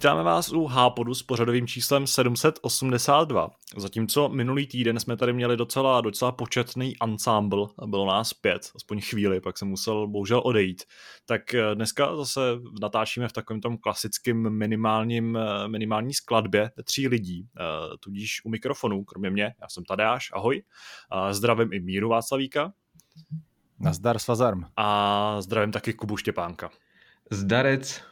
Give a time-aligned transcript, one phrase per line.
[0.00, 3.50] Vítáme vás u Hápodu s pořadovým číslem 782.
[3.76, 9.40] Zatímco minulý týden jsme tady měli docela, docela početný ensemble, bylo nás pět, aspoň chvíli,
[9.40, 10.82] pak jsem musel bohužel odejít.
[11.26, 12.40] Tak eh, dneska zase
[12.80, 17.62] natáčíme v takovém tom klasickém minimálním, eh, minimální skladbě tří lidí, eh,
[18.00, 20.62] tudíž u mikrofonu, kromě mě, já jsem Tadeáš, ahoj.
[21.30, 22.72] Zdravím i Míru Václavíka.
[23.78, 24.64] Nazdar Svazarm.
[24.76, 26.70] A zdravím taky Kubu Štěpánka.
[27.30, 28.09] Zdarec.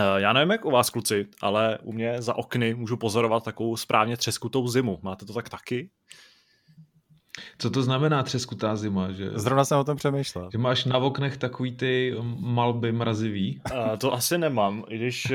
[0.00, 3.76] Eh, já nevím, jak u vás, kluci, ale u mě za okny můžu pozorovat takovou
[3.76, 4.98] správně třeskutou zimu.
[5.02, 5.90] Máte to tak taky?
[7.58, 9.12] Co to znamená třeskutá zima?
[9.12, 10.48] Že, Zrovna jsem o tom přemýšlel.
[10.52, 13.60] Že máš na oknech takový ty malby mrazivý?
[13.72, 15.32] Uh, to asi nemám, i když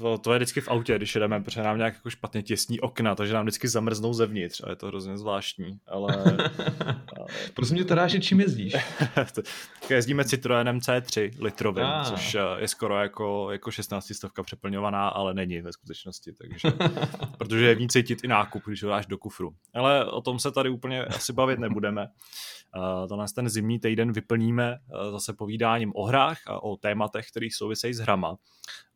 [0.00, 3.14] uh, to je vždycky v autě, když jedeme, protože nám nějak jako špatně těsní okna,
[3.14, 6.24] takže nám vždycky zamrznou zevnitř a je to hrozně zvláštní, ale...
[7.54, 8.76] Prosím tě, Tadáši, čím jezdíš?
[9.90, 12.04] jezdíme Citroenem C3 litrovým, ah.
[12.04, 16.68] což je skoro jako, jako 16 stovka přeplňovaná, ale není ve skutečnosti, takže...
[17.38, 19.54] protože je v ní cítit i nákup, když ho dáš do kufru.
[19.74, 22.08] Ale o tom se tady úplně asi bavit nebudeme.
[22.76, 27.26] Uh, to nás ten zimní týden vyplníme uh, zase povídáním o hrách a o tématech,
[27.30, 28.36] které souvisejí s hrama.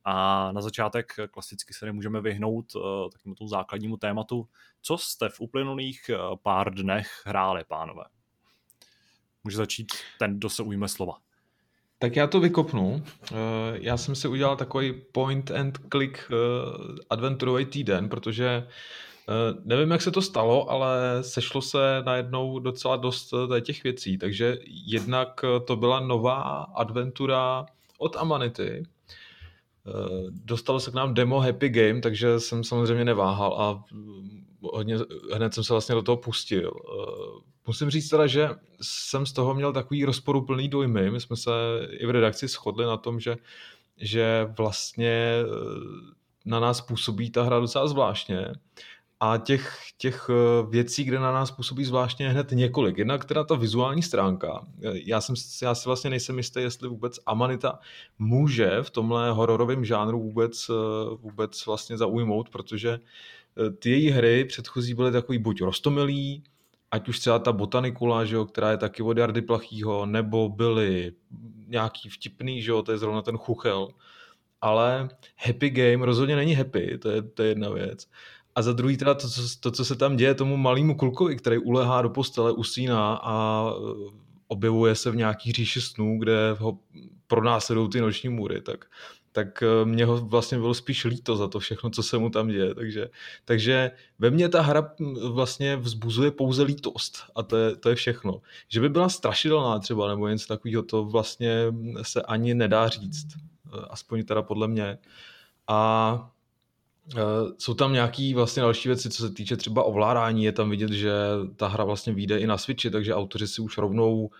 [0.04, 4.48] A na začátek klasicky se nemůžeme vyhnout uh, takovému tomu základnímu tématu.
[4.82, 6.10] Co jste v uplynulých
[6.42, 8.04] pár dnech hráli, pánové?
[9.44, 11.14] Může začít ten, kdo se ujme slova.
[11.98, 13.02] Tak já to vykopnu.
[13.72, 16.30] Já jsem si udělal takový point and click
[17.10, 19.07] adventurový týden, protože Eh,
[19.64, 24.58] nevím, jak se to stalo, ale sešlo se najednou docela dost eh, těch věcí, takže
[24.66, 26.42] jednak eh, to byla nová
[26.74, 27.66] adventura
[27.98, 28.82] od Amanity.
[30.30, 33.84] Dostalo se k nám demo Happy Game, takže jsem samozřejmě neváhal a
[34.62, 34.96] hodně,
[35.34, 36.72] hned jsem se vlastně do toho pustil.
[37.66, 38.50] Musím říct teda, že
[38.80, 41.10] jsem z toho měl takový rozporuplný dojmy.
[41.10, 41.50] My jsme se
[41.90, 43.36] i v redakci shodli na tom, že,
[43.96, 45.32] že vlastně
[46.44, 48.52] na nás působí ta hra docela zvláštně.
[49.20, 52.98] A těch, těch eh, věcí, kde na nás působí zvláštně hned několik.
[52.98, 54.66] Jednak teda ta vizuální stránka.
[54.92, 57.78] Já, jsem, já si vlastně nejsem jistý, jestli vůbec Amanita
[58.18, 60.74] může v tomhle hororovém žánru vůbec, eh,
[61.16, 63.00] vůbec vlastně zaujmout, protože
[63.66, 66.42] eh, ty její hry předchozí byly takový buď rostomilý,
[66.90, 71.12] ať už třeba ta botanikula, že jo, která je taky od Jardy Plachýho, nebo byly
[71.66, 73.88] nějaký vtipný, že jo, to je zrovna ten chuchel,
[74.60, 78.06] ale happy game rozhodně není happy, to je, to je jedna věc.
[78.58, 81.58] A za druhý teda to, co, to, co se tam děje tomu malému klukovi, který
[81.58, 83.80] ulehá do postele, usíná a e,
[84.48, 86.78] objevuje se v nějaký říši snů, kde ho
[87.26, 88.84] pronásledují ty noční můry, tak,
[89.32, 92.48] tak e, mě ho vlastně bylo spíš líto za to všechno, co se mu tam
[92.48, 92.74] děje.
[92.74, 93.08] Takže,
[93.44, 94.90] takže ve mně ta hra
[95.28, 98.42] vlastně vzbuzuje pouze lítost a to je, to je všechno.
[98.68, 101.64] Že by byla strašidelná třeba nebo něco takového, to vlastně
[102.02, 103.26] se ani nedá říct.
[103.34, 103.40] E,
[103.90, 104.98] aspoň teda podle mě.
[105.68, 106.30] A
[107.58, 111.12] jsou tam nějaký vlastně další věci, co se týče třeba ovládání, je tam vidět, že
[111.56, 114.30] ta hra vlastně vyjde i na Switchi, takže autoři si už rovnou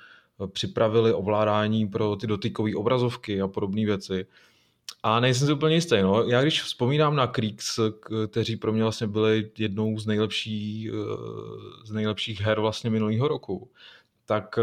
[0.45, 4.27] eh, připravili ovládání pro ty dotykové obrazovky a podobné věci.
[5.03, 5.97] A nejsem si úplně jistý.
[6.03, 6.23] No.
[6.23, 7.81] Já když vzpomínám na Creeks,
[8.31, 10.95] kteří pro mě vlastně byli jednou z, nejlepší, eh,
[11.85, 13.71] z nejlepších her vlastně minulého roku,
[14.27, 14.59] tak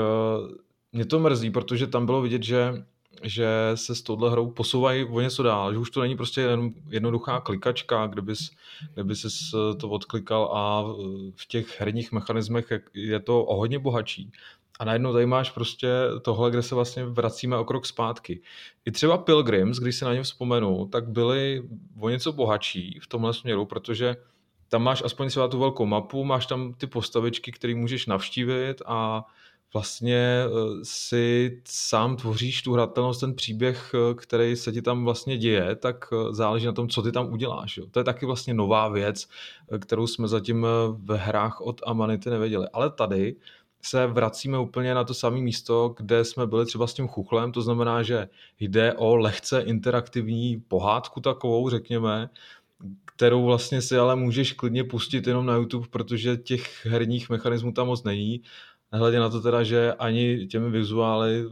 [0.92, 2.86] mě to mrzí, protože tam bylo vidět, že
[3.24, 6.74] že se s touhle hrou posouvají o něco dál, že už to není prostě jen
[6.90, 8.52] jednoduchá klikačka, kde bys,
[8.94, 10.84] kde bys to odklikal a
[11.36, 14.32] v těch herních mechanismech je to o hodně bohatší.
[14.80, 15.90] A najednou tady máš prostě
[16.22, 18.42] tohle, kde se vlastně vracíme o krok zpátky.
[18.86, 21.64] I třeba Pilgrims, když si na ně vzpomenu, tak byly
[22.00, 24.16] o něco bohatší v tomhle směru, protože
[24.70, 29.26] tam máš aspoň třeba tu velkou mapu, máš tam ty postavičky, které můžeš navštívit a
[29.76, 30.50] vlastně eh,
[30.84, 36.06] si sám tvoříš tu hratelnost, ten příběh, eh, který se ti tam vlastně děje, tak
[36.14, 37.78] eh, záleží na tom, co ty tam uděláš.
[37.78, 37.86] Jo.
[37.92, 39.28] To je taky vlastně nová věc,
[39.80, 40.68] kterou jsme zatím
[40.98, 42.68] v hrách od Amanity nevěděli.
[42.74, 43.36] Ale tady
[43.82, 47.62] se vracíme úplně na to samé místo, kde jsme byli třeba s tím chuchlem, to
[47.62, 48.30] znamená, že
[48.60, 52.30] jde o lehce interaktivní pohádku takovou, řekněme,
[53.06, 57.88] kterou vlastně si ale můžeš klidně pustit jenom na YouTube, protože těch herních mechanismů tam
[57.88, 58.42] moc není
[58.92, 61.46] Nehledě na to teda, že ani těmi vizuály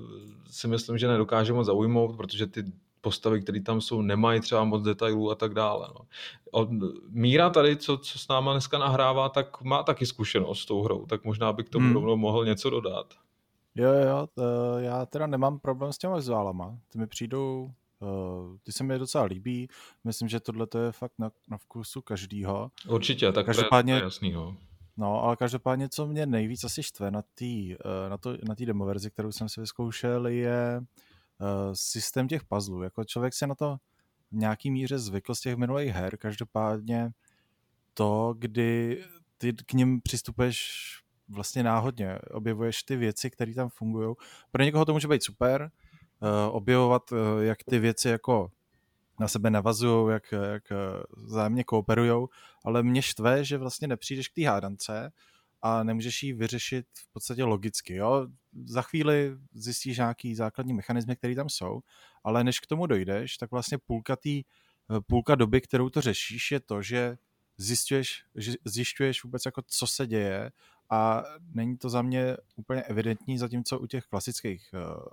[0.51, 2.63] si myslím, že nedokáže moc zaujmout, protože ty
[3.01, 5.87] postavy, které tam jsou, nemají třeba moc detailů a tak dále.
[5.99, 6.05] No.
[6.51, 6.69] Od,
[7.09, 11.05] Míra tady, co, co s náma dneska nahrává, tak má taky zkušenost s tou hrou,
[11.05, 11.93] tak možná bych tomu hmm.
[11.93, 13.13] rovnou mohl něco dodat.
[13.75, 14.43] Jo, jo, to,
[14.79, 16.77] já teda nemám problém s těma vizuálama.
[16.89, 19.67] Ty mi přijdou, uh, ty se mi docela líbí.
[20.03, 22.71] Myslím, že tohle je fakt na, na vkusu každýho.
[22.87, 24.55] Určitě, tak Každopádně, to je jasnýho.
[24.97, 28.85] No, ale každopádně, co mě nejvíc asi štve na té eh, na to, na demo
[28.85, 32.83] verzi, kterou jsem si vyzkoušel, je uh, systém těch puzzlů.
[32.83, 33.77] Jako člověk se na to
[34.31, 37.11] v nějaký míře zvykl z těch minulých her, každopádně
[37.93, 39.03] to, kdy
[39.37, 40.79] ty k ním přistupuješ
[41.29, 44.15] vlastně náhodně, objevuješ ty věci, které tam fungují.
[44.51, 45.71] Pro někoho to může být super,
[46.19, 48.51] uh, objevovat, jak ty věci jako
[49.19, 50.63] na sebe navazují, jak, jak
[51.25, 52.27] zájemně kooperují,
[52.65, 55.11] ale mě štve, že vlastně nepřijdeš k té hádance
[55.61, 57.95] a nemůžeš ji vyřešit v podstatě logicky.
[57.95, 58.27] Jo?
[58.65, 61.81] Za chvíli zjistíš nějaký základní mechanismy, které tam jsou,
[62.23, 64.43] ale než k tomu dojdeš, tak vlastně půlka, tý,
[65.07, 67.17] půlka doby, kterou to řešíš, je to, že
[67.57, 68.23] zjišťuješ,
[68.65, 70.51] zjišťuješ vůbec jako co se děje
[70.89, 71.23] a
[71.53, 75.03] není to za mě úplně evidentní, zatímco u těch klasických uh,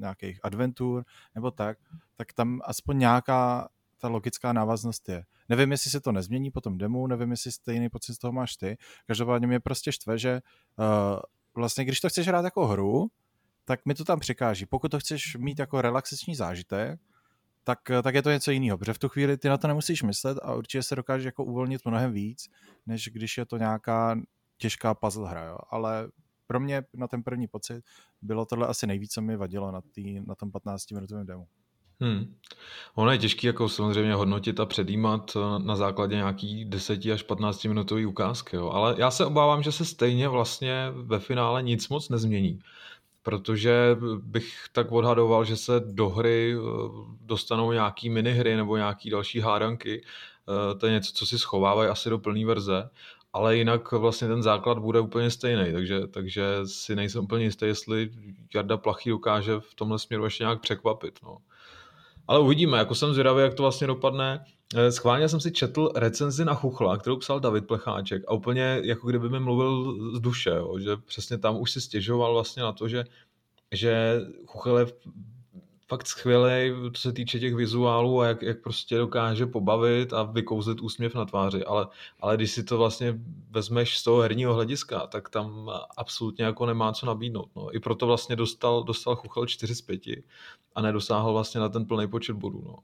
[0.00, 1.04] nějakých adventur
[1.34, 1.78] nebo tak,
[2.16, 3.68] tak tam aspoň nějaká
[3.98, 5.24] ta logická návaznost je.
[5.48, 8.56] Nevím, jestli se to nezmění po tom demo, nevím, jestli stejný pocit z toho máš
[8.56, 8.76] ty.
[9.06, 10.40] Každopádně mě prostě štve, že
[10.78, 11.20] uh,
[11.54, 13.08] vlastně když to chceš hrát jako hru,
[13.64, 14.66] tak mi to tam překáží.
[14.66, 17.00] Pokud to chceš mít jako relaxační zážitek,
[17.64, 20.38] tak, tak je to něco jiného, protože v tu chvíli ty na to nemusíš myslet
[20.42, 22.50] a určitě se dokážeš jako uvolnit mnohem víc,
[22.86, 24.20] než když je to nějaká
[24.56, 25.58] těžká puzzle hra, jo.
[25.70, 26.08] ale
[26.50, 27.84] pro mě na ten první pocit
[28.22, 31.46] bylo tohle asi nejvíc, co mi vadilo na, tý, na tom 15-minutovém demo.
[32.00, 32.34] Hmm.
[32.94, 37.64] Ono je těžké jako samozřejmě hodnotit a předjímat eh, na základě nějaký 10 až 15
[37.64, 38.70] minutový ukázky, jo.
[38.70, 42.58] ale já se obávám, že se stejně vlastně ve finále nic moc nezmění,
[43.22, 46.60] protože bych tak odhadoval, že se do hry eh,
[47.20, 52.10] dostanou nějaký minihry nebo nějaký další hádanky, eh, to je něco, co si schovávají asi
[52.10, 52.90] do plné verze
[53.32, 58.10] ale jinak vlastně ten základ bude úplně stejný, takže, takže si nejsem úplně jistý, jestli
[58.54, 61.18] Jarda Plachý dokáže v tomhle směru ještě nějak překvapit.
[61.22, 61.38] No.
[62.28, 64.44] Ale uvidíme, jako jsem zvědavý, jak to vlastně dopadne.
[64.74, 69.08] Eh, schválně jsem si četl recenzi na Chuchla, kterou psal David Plecháček a úplně jako
[69.08, 72.88] kdyby mi mluvil z duše, jo, že přesně tam už si stěžoval vlastně na to,
[72.88, 73.04] že,
[73.72, 74.86] že Chuchel je
[75.90, 80.80] fakt skvělý, co se týče těch vizuálů a jak, jak prostě dokáže pobavit a vykouzlit
[80.80, 81.86] úsměv na tváři, ale,
[82.20, 83.14] ale když si to vlastně
[83.50, 87.48] vezmeš z toho herního hlediska, tak tam absolutně jako nemá co nabídnout.
[87.56, 87.76] No.
[87.76, 90.02] I proto vlastně dostal, dostal Chuchel 4 z 5
[90.74, 92.62] a nedosáhl vlastně na ten plný počet bodů.
[92.66, 92.76] No.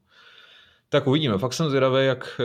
[0.88, 1.38] Tak uvidíme.
[1.38, 2.40] Fakt jsem zvědavý, jak,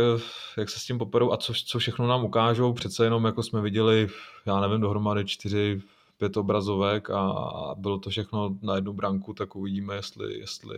[0.58, 2.74] jak se s tím poperou a co, co všechno nám ukážou.
[2.74, 4.08] Přece jenom, jako jsme viděli,
[4.46, 5.82] já nevím, dohromady čtyři
[6.22, 10.78] pět obrazovek a bylo to všechno na jednu branku, tak uvidíme, jestli, jestli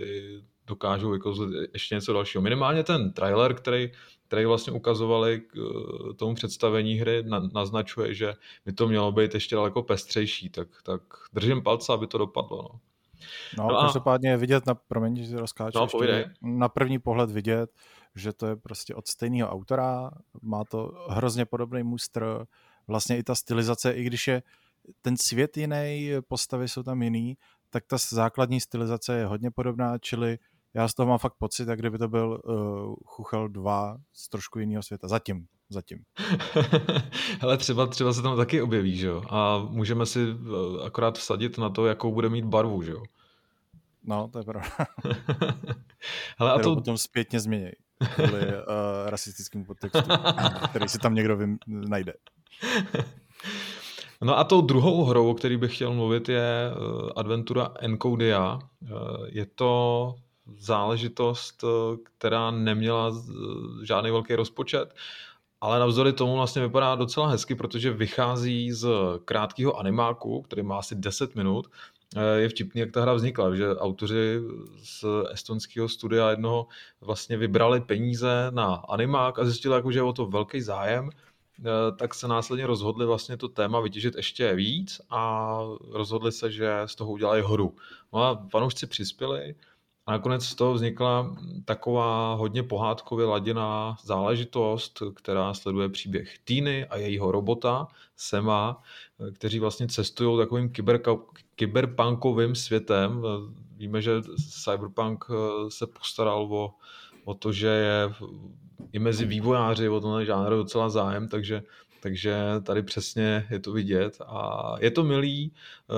[0.68, 2.42] dokážou vykouzlit ještě něco dalšího.
[2.42, 3.92] Minimálně ten trailer, který,
[4.28, 8.34] který vlastně ukazovali k eh, tomu představení hry, na, naznačuje, že
[8.66, 11.02] by to mělo být ještě daleko pestřejší, tak, tak
[11.34, 12.62] držím palce, aby to dopadlo.
[12.62, 12.80] No.
[13.58, 17.72] No, no každopádně je vidět, na, promiň, že rozkáču, no, ještě, na první pohled vidět,
[18.16, 20.12] že to je prostě od stejného autora,
[20.42, 22.46] má to hrozně podobný mustr,
[22.88, 24.44] vlastně i ta stylizace, i když je
[25.02, 27.38] ten svět jiný, postavy jsou tam jiný,
[27.70, 30.38] tak ta základní stylizace je hodně podobná, čili
[30.74, 34.60] já z toho mám fakt pocit, jak kdyby to byl uh, Chuchel 2 z trošku
[34.60, 35.08] jiného světa.
[35.08, 36.00] Zatím, zatím.
[37.42, 39.24] Hele, třeba, třeba se tam taky objeví, že jo?
[39.30, 43.04] A můžeme si eh, akorát vsadit na to, jakou bude mít barvu, že jo?
[44.04, 44.70] No, to je pravda.
[46.38, 46.76] Hele, a to...
[46.76, 47.72] potom zpětně změní
[48.16, 48.54] kvůli uh,
[49.06, 50.00] rasistickému podtextu,
[50.70, 51.58] který si tam někdo vym...
[51.68, 52.14] najde.
[54.24, 58.60] No a tou druhou hrou, o který bych chtěl mluvit, je eh, adventura Encodia.
[58.62, 58.90] Eh,
[59.26, 60.16] je to
[60.58, 63.12] záležitost, eh, která neměla
[63.84, 64.96] žádný velký rozpočet,
[65.62, 68.88] ale navzdory tomu vlastně vypadá docela hezky, protože vychází z
[69.26, 71.68] krátkého animáku, který má asi 10 minut.
[72.36, 74.40] Je vtipný, jak ta hra vznikla, že autoři
[74.84, 76.68] z estonského studia jednoho
[77.02, 81.10] vlastně vybrali peníze na animák a zjistili, jako, že je o to velký zájem
[81.98, 86.96] tak se následně rozhodli vlastně to téma vytěžit ještě víc a rozhodli se, že z
[86.96, 87.76] toho udělají hru.
[88.14, 89.56] No a fanoušci přispěli
[90.06, 96.98] a nakonec z toho vznikla taková hodně pohádkově laděná záležitost, která sleduje příběh Týny a
[96.98, 98.84] jejího robota Sema,
[99.20, 101.18] eh, kteří vlastně cestují takovým kyberka,
[101.56, 103.24] kyberpunkovým světem.
[103.26, 104.12] Eh, víme, že
[104.64, 105.26] Cyberpunk
[105.70, 106.74] se postaral o,
[107.24, 108.14] o to, že je
[108.92, 111.64] i mezi vývojáři o tomhle žánr docela zájem, takže,
[112.02, 115.52] takže tady přesně je to vidět a je to milý.
[115.90, 115.94] Eh,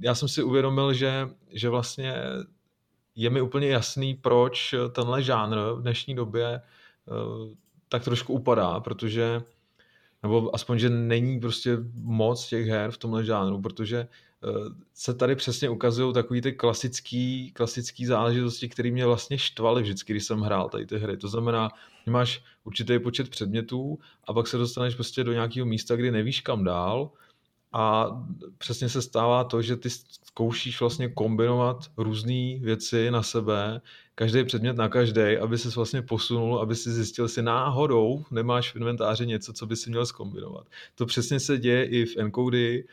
[0.00, 2.14] já jsem si uvědomil, že, že vlastně
[3.14, 6.62] je mi úplně jasný, proč tenhle žánr v dnešní době eh,
[7.88, 9.42] tak trošku upadá, protože
[10.22, 14.08] nebo aspoň, že není prostě moc těch her v tomhle žánru, protože
[14.94, 20.24] se tady přesně ukazují takový ty klasický, klasický záležitosti, které mě vlastně štvaly vždycky, když
[20.24, 21.16] jsem hrál tady ty hry.
[21.16, 21.68] To znamená,
[22.06, 26.40] že máš určitý počet předmětů a pak se dostaneš prostě do nějakého místa, kdy nevíš
[26.40, 27.10] kam dál
[27.72, 28.10] a
[28.58, 33.80] přesně se stává to, že ty zkoušíš vlastně kombinovat různé věci na sebe,
[34.14, 38.76] každý předmět na každý, aby se vlastně posunul, aby si zjistil, jestli náhodou nemáš v
[38.76, 40.66] inventáři něco, co by si měl zkombinovat.
[40.94, 42.84] To přesně se děje i v encody.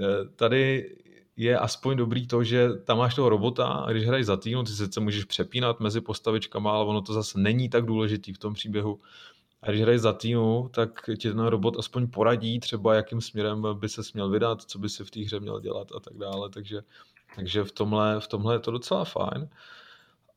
[0.00, 0.96] Eh, tady
[1.36, 4.72] je aspoň dobrý to, že tam máš toho robota a když hraješ za týmu, ty
[4.72, 9.00] se můžeš přepínat mezi postavičkama, ale ono to zase není tak důležitý v tom příběhu.
[9.62, 13.88] A když hraješ za týmu, tak ti ten robot aspoň poradí třeba, jakým směrem by
[13.88, 16.50] se měl vydat, co by si v té hře měl dělat a tak dále.
[16.50, 16.80] Takže,
[17.36, 19.48] takže v, tomhle, v tomhle je to docela fajn.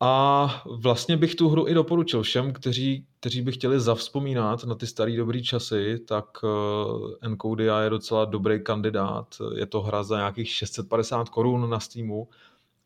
[0.01, 4.87] A vlastně bych tu hru i doporučil všem, kteří, kteří by chtěli zavzpomínat na ty
[4.87, 9.35] staré dobré časy, tak uh, Encodia je docela dobrý kandidát.
[9.55, 12.27] Je to hra za nějakých 650 korun na Steamu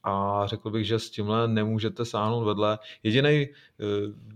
[0.04, 2.80] a řekl bych, že s tímhle nemůžete sáhnout vedle.
[3.04, 4.34] Jediný uh,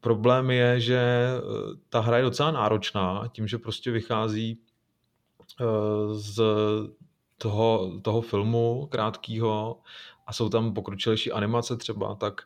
[0.00, 1.40] problém je, že eh,
[1.88, 4.58] ta hra je docela náročná, tím, že prostě vychází
[6.12, 6.40] z
[7.38, 9.80] toho, toho filmu krátkého
[10.28, 12.42] a jsou tam pokročilejší animace třeba, tak,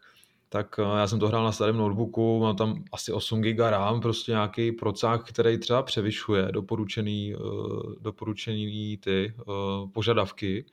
[0.48, 4.00] tak eh, já jsem to hrál na starém notebooku, mám tam asi 8 GB RAM,
[4.00, 7.38] prostě nějaký procák, který třeba převyšuje doporučený, eh,
[8.00, 9.42] doporučený ty eh,
[9.92, 10.64] požadavky,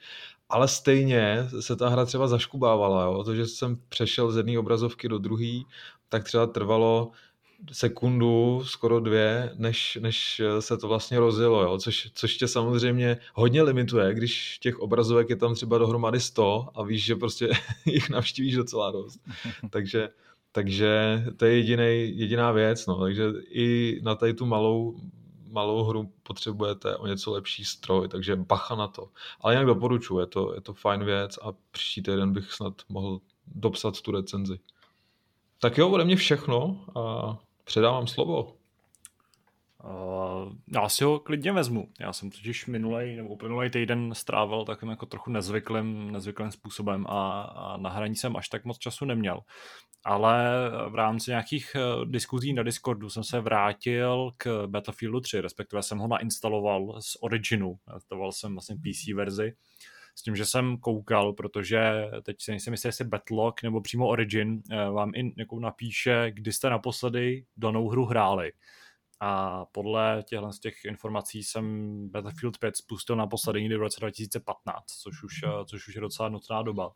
[0.49, 3.23] ale stejně se ta hra třeba zaškubávala, jo?
[3.23, 5.61] to, že jsem přešel z jedné obrazovky do druhé,
[6.09, 7.11] tak třeba trvalo
[7.71, 11.77] sekundu, skoro dvě, než, než se to vlastně rozjelo, jo?
[11.77, 16.83] Což, což tě samozřejmě hodně limituje, když těch obrazovek je tam třeba dohromady 100 a
[16.83, 17.49] víš, že prostě
[17.85, 19.19] jich navštívíš docela dost.
[19.69, 20.09] takže,
[20.51, 22.99] takže to je jedinej, jediná věc, no.
[22.99, 24.99] takže i na tady tu malou,
[25.49, 29.09] malou hru potřebujete o něco lepší stroj, takže bacha na to.
[29.41, 33.19] Ale jinak doporučuji, je to, je to fajn věc a příští týden bych snad mohl
[33.47, 34.59] dopsat tu recenzi.
[35.61, 37.37] Tak jo, ode mě všechno a
[37.69, 38.55] předávám slovo.
[39.83, 41.89] Uh, já si ho klidně vezmu.
[41.99, 47.41] Já jsem totiž minulej nebo uplynulý týden strávil takovým jako trochu nezvyklým, nezvyklým způsobem a,
[47.41, 49.39] a na hraní jsem až tak moc času neměl.
[50.05, 50.45] Ale
[50.89, 55.97] v rámci nějakých uh, diskuzí na Discordu jsem se vrátil k Battlefieldu 3, respektive jsem
[55.97, 57.75] ho nainstaloval z Originu.
[57.93, 59.53] Instaloval jsem vlastně PC verzi
[60.19, 64.61] s tím, že jsem koukal, protože teď si nejsem jistý, jestli Batlog nebo přímo Origin
[64.71, 68.51] eh, vám i jako napíše, kdy jste naposledy danou hru hráli.
[69.19, 71.63] A podle těchto z těch informací jsem
[72.09, 76.29] Battlefield 5 spustil naposledy někdy v roce 2015, což už, eh, což už je docela
[76.29, 76.91] nutná doba.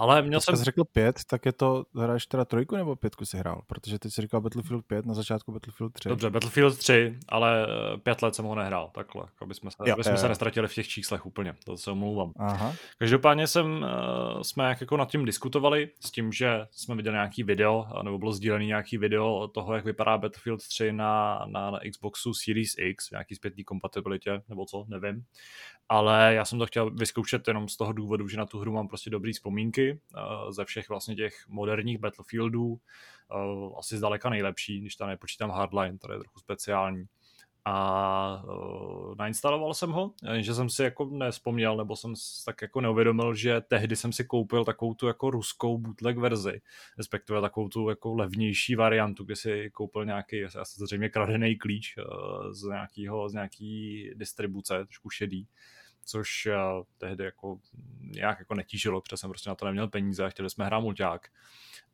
[0.00, 0.56] Ale měl jsem...
[0.56, 3.62] Jsi řekl pět, tak je to, hraješ teda trojku nebo pětku si hrál?
[3.66, 6.08] Protože teď jsi říkal Battlefield 5, na začátku Battlefield 3.
[6.08, 9.94] Dobře, Battlefield 3, ale eh, pět let jsem ho nehrál, takhle, aby jsme se, jo,
[9.94, 12.32] aby jsme se nestratili v těch číslech úplně, to se omlouvám.
[12.38, 12.74] Aha.
[12.98, 17.42] Každopádně jsem, uh, jsme jak jako nad tím diskutovali, s tím, že jsme viděli nějaký
[17.42, 22.34] video, nebo bylo sdílený nějaký video toho, jak vypadá Battlefield 3 na, na, na Xboxu
[22.34, 25.24] Series X, nějaký zpětný kompatibilitě, nebo co, nevím
[25.90, 28.88] ale já jsem to chtěl vyzkoušet jenom z toho důvodu, že na tu hru mám
[28.88, 34.96] prostě dobrý vzpomínky uh, ze všech vlastně těch moderních Battlefieldů, uh, asi zdaleka nejlepší, když
[34.96, 37.04] tam nepočítám Hardline, to je trochu speciální.
[37.64, 42.14] A uh, nainstaloval jsem ho, že jsem si jako nespomněl, nebo jsem
[42.46, 46.60] tak jako neuvědomil, že tehdy jsem si koupil takovou tu jako ruskou bootleg verzi,
[46.98, 51.94] respektive takovou tu jako levnější variantu, kde si koupil nějaký, asi zřejmě kradený klíč
[52.50, 55.46] z, nějakého, z nějaký distribuce, trošku šedý
[56.10, 57.58] což uh, tehdy jako
[58.00, 61.28] nějak jako netížilo, protože jsem prostě na to neměl peníze a chtěli jsme hrát mulťák.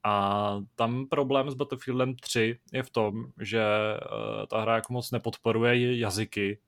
[0.03, 5.11] A tam problém s Battlefieldem 3 je v tom, že uh, ta hra jako moc
[5.11, 6.59] nepodporuje jazyky,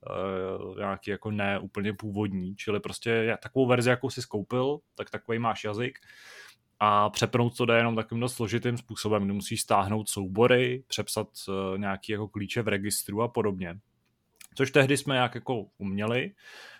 [0.71, 5.38] uh, nějaký jako ne úplně původní, čili prostě takovou verzi, jakou si skoupil, tak takový
[5.38, 5.99] máš jazyk
[6.81, 11.28] a přepnout to jde jenom takovým dost složitým způsobem, kdy musíš stáhnout soubory, přepsat
[11.76, 13.78] nějaký jako klíče v registru a podobně.
[14.59, 16.31] Což tehdy jsme nějak jako uměli,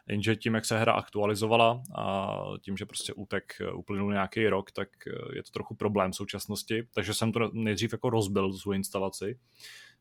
[0.09, 4.89] jenže tím, jak se hra aktualizovala a tím, že prostě útek uplynul nějaký rok, tak
[5.33, 9.39] je to trochu problém v současnosti, takže jsem to nejdřív jako rozbil svou instalaci.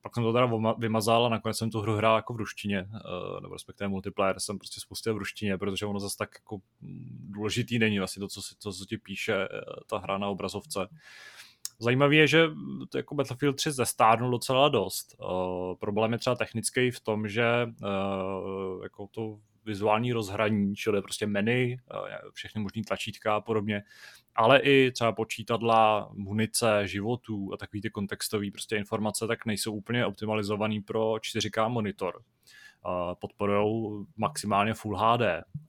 [0.01, 3.41] Pak jsem to teda vymazal a nakonec jsem tu hru hrál jako v ruštině, eh,
[3.41, 6.61] nebo respektive multiplayer jsem prostě spustil v ruštině, protože ono zase tak jako
[7.29, 9.47] důležitý není vlastně to, co, si, to, co ti píše eh,
[9.89, 10.87] ta hra na obrazovce.
[11.79, 12.47] Zajímavé je, že
[12.95, 15.15] jako Battlefield 3 zestárnul docela dost.
[15.19, 21.27] Uh, problém je třeba technický v tom, že uh, jako to vizuální rozhraní, čili prostě
[21.27, 23.83] menu, uh, všechny možný tlačítka a podobně,
[24.35, 30.05] ale i třeba počítadla, munice, životů a takový ty kontextové prostě informace, tak nejsou úplně
[30.05, 32.21] optimalizovaný pro 4K monitor
[33.19, 35.21] podporují maximálně Full HD.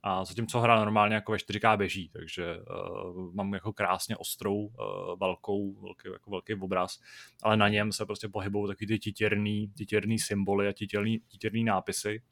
[0.03, 4.73] A zatímco hra normálně jako ve 4K běží, takže uh, mám jako krásně ostrou, uh,
[5.21, 6.99] velkou, velký, jako velký obraz,
[7.43, 12.23] ale na něm se prostě pohybují takový ty titěrný, titěrný symboly a titěrný, titěrný nápisy,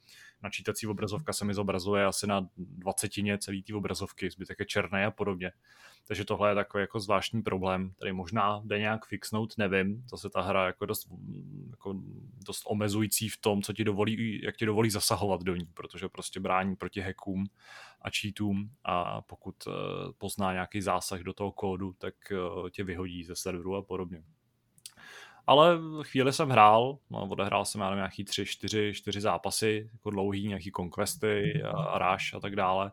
[0.42, 5.10] načítací obrazovka se mi zobrazuje asi na dvacetině celý té obrazovky, zbytek je černý a
[5.10, 5.52] podobně.
[6.08, 10.04] Takže tohle je takový jako zvláštní problém, který možná jde nějak fixnout, nevím.
[10.10, 11.08] Zase ta hra jako dost,
[11.70, 11.94] jako
[12.46, 16.40] dost omezující v tom, co ti dovolí, jak ti dovolí zasahovat do ní, protože prostě
[16.40, 17.46] brání proti hackům
[18.02, 19.70] a cheatům a pokud eh,
[20.18, 24.22] pozná nějaký zásah do toho kódu, tak eh, tě vyhodí ze serveru a podobně.
[25.46, 30.48] Ale chvíli jsem hrál, no, odehrál jsem já nějaký tři, čtyři, čtyři zápasy, jako dlouhý,
[30.48, 32.92] nějaký conquesty a, a ráž a tak dále.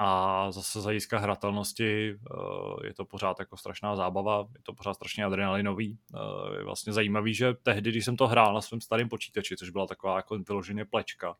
[0.00, 4.94] A zase z hlediska hratelnosti eh, je to pořád jako strašná zábava, je to pořád
[4.94, 5.98] strašně adrenalinový.
[6.14, 9.70] Eh, je vlastně zajímavý, že tehdy, když jsem to hrál na svém starém počítači, což
[9.70, 11.36] byla taková jako vyloženě plečka,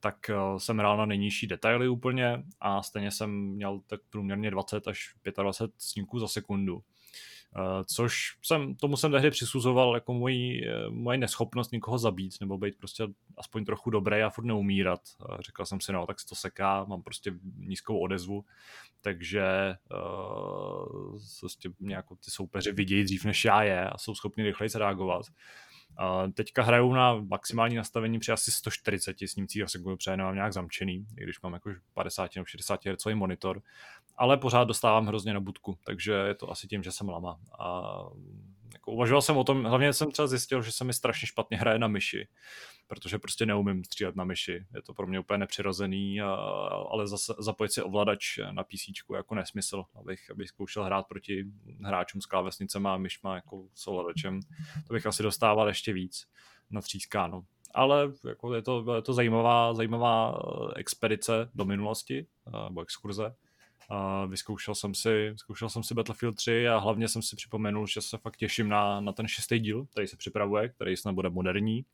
[0.00, 4.88] tak eh, jsem hrál na nejnižší detaily úplně a stejně jsem měl tak průměrně 20
[4.88, 6.82] až 25 snímků za sekundu
[7.84, 12.78] což jsem, tomu jsem tehdy přisuzoval jako moji, eh, moji neschopnost někoho zabít, nebo být
[12.78, 13.04] prostě
[13.38, 15.00] aspoň trochu dobrý a furt neumírat.
[15.40, 18.44] Říkal jsem si, no, tak se to seká, mám prostě nízkou odezvu,
[19.00, 24.70] takže uh, prostě nějak ty soupeři vidějí dřív než já je a jsou schopni rychleji
[24.74, 25.26] reagovat.
[26.00, 30.52] Uh, teďka hraju na maximální nastavení při asi 140 snímcích a sekundu, protože nemám nějak
[30.52, 33.62] zamčený, i když mám jako 50 nebo 60 Hz monitor,
[34.16, 37.38] ale pořád dostávám hrozně na budku, takže je to asi tím, že jsem lama.
[37.58, 37.98] A
[38.72, 41.78] jako uvažoval jsem o tom, hlavně jsem třeba zjistil, že se mi strašně špatně hraje
[41.78, 42.28] na myši,
[42.86, 44.66] protože prostě neumím střílet na myši.
[44.74, 46.34] Je to pro mě úplně nepřirozený, a,
[46.90, 51.44] ale zase zapojit si ovladač na PC jako nesmysl, abych, abych zkoušel hrát proti
[51.84, 54.40] hráčům s klávesnicema a myšma jako s ovladačem.
[54.86, 56.26] To bych asi dostával ještě víc
[56.70, 57.42] na třískáno.
[57.74, 60.38] Ale jako je, to, je to zajímavá, zajímavá
[60.76, 62.26] expedice do minulosti,
[62.68, 63.34] nebo exkurze
[63.88, 68.00] a vyzkoušel jsem si, zkoušel jsem si Battlefield 3 a hlavně jsem si připomenul, že
[68.00, 71.84] se fakt těším na, na ten šestý díl, který se připravuje, který snad bude moderní.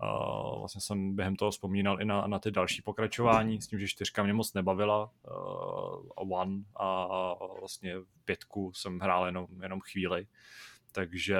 [0.00, 0.08] A
[0.58, 4.22] vlastně jsem během toho vzpomínal i na, na ty další pokračování, s tím, že čtyřka
[4.22, 5.10] mě moc nebavila
[6.16, 7.08] a One a
[7.60, 10.26] vlastně pětku jsem hrál jenom, jenom chvíli.
[10.92, 11.38] Takže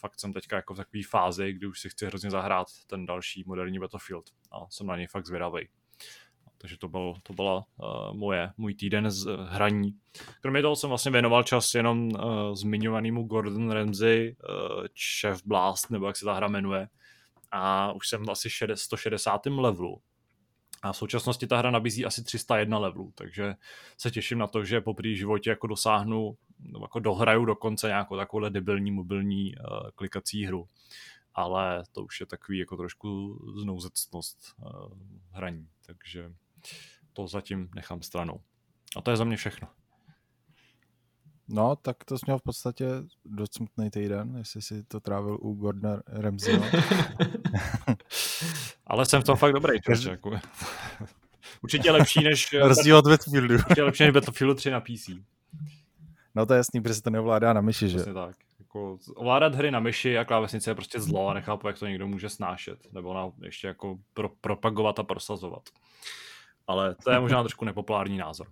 [0.00, 3.44] fakt jsem teďka jako v takové fázi, kdy už si chci hrozně zahrát ten další
[3.46, 5.68] moderní Battlefield a jsem na něj fakt zvědavý.
[6.58, 9.94] Takže to, byl, to byla uh, moje, můj týden z uh, hraní.
[10.40, 14.36] Kromě toho jsem vlastně věnoval čas jenom uh, zmiňovanému Gordon Ramsay,
[15.24, 16.88] uh, Blast, nebo jak se ta hra jmenuje.
[17.52, 19.46] A už jsem asi 160.
[19.46, 20.00] levelu.
[20.82, 23.54] A v současnosti ta hra nabízí asi 301 levelů, takže
[23.98, 26.36] se těším na to, že po prý životě jako dosáhnu,
[26.80, 30.68] jako dohraju dokonce nějakou takovou debilní mobilní uh, klikací hru.
[31.34, 34.90] Ale to už je takový jako trošku znouzectnost uh,
[35.30, 36.32] hraní, takže
[37.12, 38.40] to zatím nechám stranou.
[38.96, 39.68] A to je za mě všechno.
[41.48, 42.86] No, tak to jsi měl v podstatě
[43.24, 46.64] dost smutný týden, jestli si to trávil u Gordona Ramseyho.
[48.86, 50.10] Ale jsem v tom fakt dobrý, Každý...
[50.10, 50.30] jako.
[51.62, 52.52] Určitě lepší než...
[52.52, 53.54] Rozdíl od Battlefieldu.
[53.54, 55.10] Určitě lepší než Battlefieldu 3 na PC.
[56.34, 57.96] No to je jasný, protože se to neovládá na myši, že?
[57.96, 58.36] Přesně tak.
[58.58, 62.06] Jako, ovládat hry na myši a klávesnice je prostě zlo a nechápu, jak to někdo
[62.06, 62.92] může snášet.
[62.92, 65.62] Nebo na, ještě jako pro, propagovat a prosazovat
[66.66, 68.46] ale to je možná trošku nepopulární názor.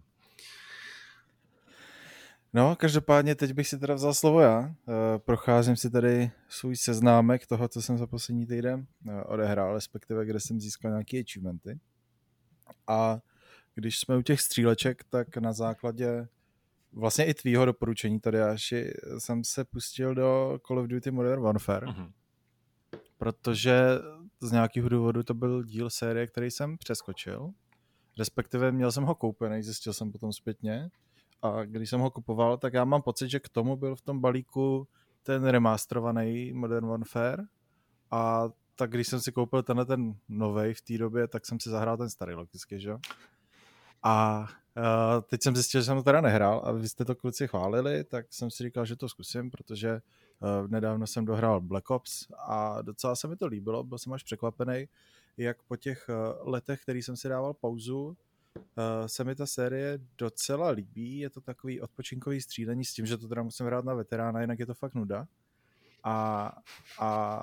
[2.57, 4.64] No, každopádně teď bych si teda vzal slovo já.
[4.64, 10.27] Eh, procházím si tady svůj seznámek toho, co jsem za poslední týden eh, odehrál, respektive
[10.27, 11.81] kde jsem získal nějaké achievementy.
[12.87, 13.18] A
[13.74, 16.29] když jsme u těch stříleček, tak na základě
[16.92, 21.87] vlastně i tvýho doporučení tady Aši, jsem se pustil do Call of Duty Modern Warfare,
[21.87, 22.12] uh-huh.
[23.18, 23.74] protože
[24.40, 27.50] z nějakého důvodu to byl díl série, který jsem přeskočil
[28.18, 30.90] respektive měl jsem ho koupený, zjistil jsem potom zpětně.
[31.42, 34.20] A když jsem ho kupoval, tak já mám pocit, že k tomu byl v tom
[34.20, 34.88] balíku
[35.22, 37.42] ten remasterovaný Modern Warfare.
[38.11, 41.70] A tak když jsem si koupil tenhle ten nový v té době, tak jsem si
[41.70, 42.96] zahrál ten starý logicky, že
[44.03, 44.46] A
[44.77, 48.05] uh, teď jsem zjistil, že jsem to teda nehrál a vy jste to kluci chválili,
[48.05, 52.83] tak jsem si říkal, že to zkusím, protože uh, nedávno jsem dohrál Black Ops a
[52.83, 54.87] docela se mi to líbilo, byl jsem až překvapený,
[55.37, 58.16] jak po těch eh, letech, který jsem si dával pauzu,
[58.59, 61.18] eh, se mi ta série docela líbí.
[61.18, 64.59] Je to takový odpočinkový střílení s tím, že to teda musím hrát na veterána, jinak
[64.59, 65.27] je to fakt nuda.
[66.05, 66.53] A,
[67.01, 67.40] a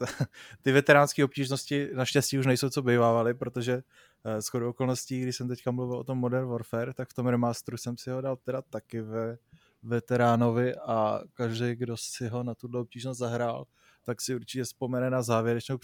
[0.62, 3.82] ty veteránské obtížnosti naštěstí už nejsou, co bývávaly, protože
[4.24, 7.26] eh, s chodou okolností, když jsem teďka mluvil o tom Modern Warfare, tak v tom
[7.26, 9.38] remasteru jsem si ho dal teda taky ve
[9.82, 13.66] veteránovi a každý, kdo si ho na tuto obtížnost zahrál,
[14.06, 15.78] tak si určitě vzpomene na závěrečnou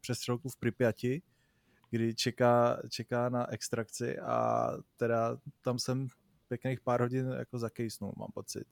[0.00, 1.22] přestřelku v Pripyati,
[1.90, 6.06] kdy čeká, čeká na extrakci a teda tam jsem
[6.48, 8.64] pěkných pár hodin jako zakejsnul, mám pocit.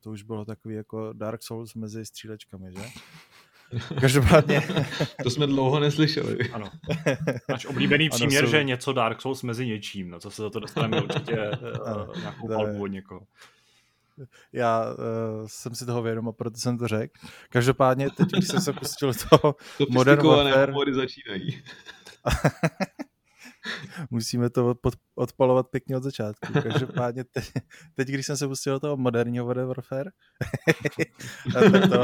[0.00, 2.82] To už bylo takový jako Dark Souls mezi střílečkami, že?
[4.00, 4.62] Každopádně...
[5.22, 6.50] to jsme dlouho neslyšeli.
[6.52, 6.70] Ano.
[7.48, 8.50] Náš oblíbený příměr, ano, jsou...
[8.50, 12.18] že je něco Dark Souls mezi něčím, no co se za to dostaneme určitě uh,
[12.18, 13.26] nějakou palbu od někoho.
[14.52, 14.96] Já uh,
[15.46, 17.12] jsem si toho vědom a proto jsem to řekl.
[17.50, 19.54] Každopádně teď, když jsem se pustil toho
[19.90, 20.94] Modern Warfare...
[20.94, 21.62] začínají.
[24.10, 26.52] Musíme to pod, odpalovat pěkně od začátku.
[26.52, 27.52] Každopádně teď,
[27.94, 30.10] teď když jsem se pustil do toho moderního Modern Warfare,
[31.52, 32.02] tak to,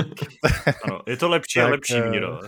[0.84, 2.40] ano, je to lepší tak, a lepší uh, míro.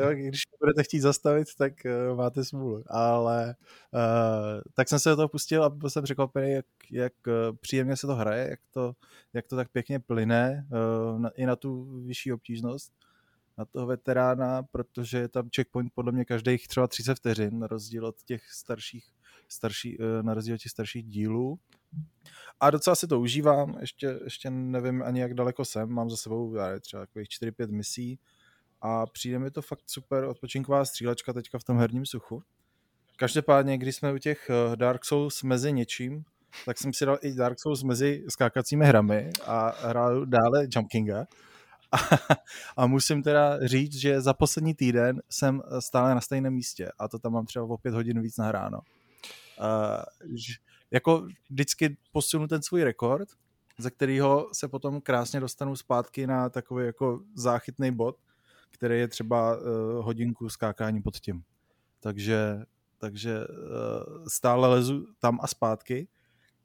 [0.00, 1.72] Jo, když budete chtít zastavit, tak
[2.10, 2.84] uh, máte smůlu.
[2.86, 3.54] Ale
[3.94, 7.96] uh, tak jsem se do toho pustil a byl jsem překvapený, jak, jak uh, příjemně
[7.96, 8.92] se to hraje, jak to,
[9.32, 12.92] jak to tak pěkně plyne uh, na, i na tu vyšší obtížnost
[13.58, 18.06] na toho veterána, protože je tam checkpoint podle mě každých třeba 30 vteřin, na rozdíl
[18.06, 19.04] od těch starších,
[19.48, 21.58] starší, na rozdíl od těch starších dílů.
[22.60, 26.56] A docela si to užívám, ještě, ještě nevím ani jak daleko jsem, mám za sebou
[26.80, 28.18] třeba takových 4-5 misí,
[28.80, 32.42] a přijde mi to fakt super odpočinková střílečka teďka v tom herním suchu.
[33.16, 36.24] Každopádně, když jsme u těch eh, Dark Souls mezi něčím,
[36.64, 41.26] tak jsem si dal i Dark Souls mezi skákacími hrami a hrál dále Jump Kinga.
[41.92, 41.96] A,
[42.76, 47.18] a musím teda říct, že za poslední týden jsem stále na stejném místě a to
[47.18, 48.80] tam mám třeba o pět hodin víc nahráno.
[49.60, 50.36] Uh,
[50.90, 53.28] jako vždycky posunu ten svůj rekord,
[53.78, 58.16] ze kterého se potom krásně dostanu zpátky na takový jako záchytný bod,
[58.70, 59.62] který je třeba uh,
[60.04, 61.42] hodinku skákání pod tím.
[62.00, 62.62] Takže,
[62.98, 66.08] takže uh, stále lezu tam a zpátky.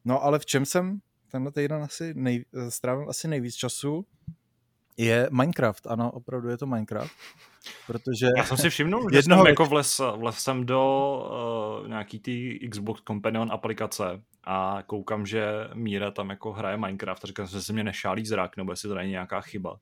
[0.06, 1.00] No ale v čem jsem
[1.32, 4.06] tenhle týden asi nej, strávil asi nejvíc času,
[4.98, 5.88] je Minecraft.
[5.88, 7.14] Ano, opravdu je to Minecraft.
[7.88, 9.44] Protože Já jsem si všimnul, že jednoho...
[9.44, 15.46] jsem jako vles, vles jsem do uh, nějaký ty Xbox Companion aplikace a koukám, že
[15.74, 18.96] Míra tam jako hraje Minecraft a říkám, že se mě nešálí zrak, nebo jestli to
[18.96, 19.80] není nějaká chyba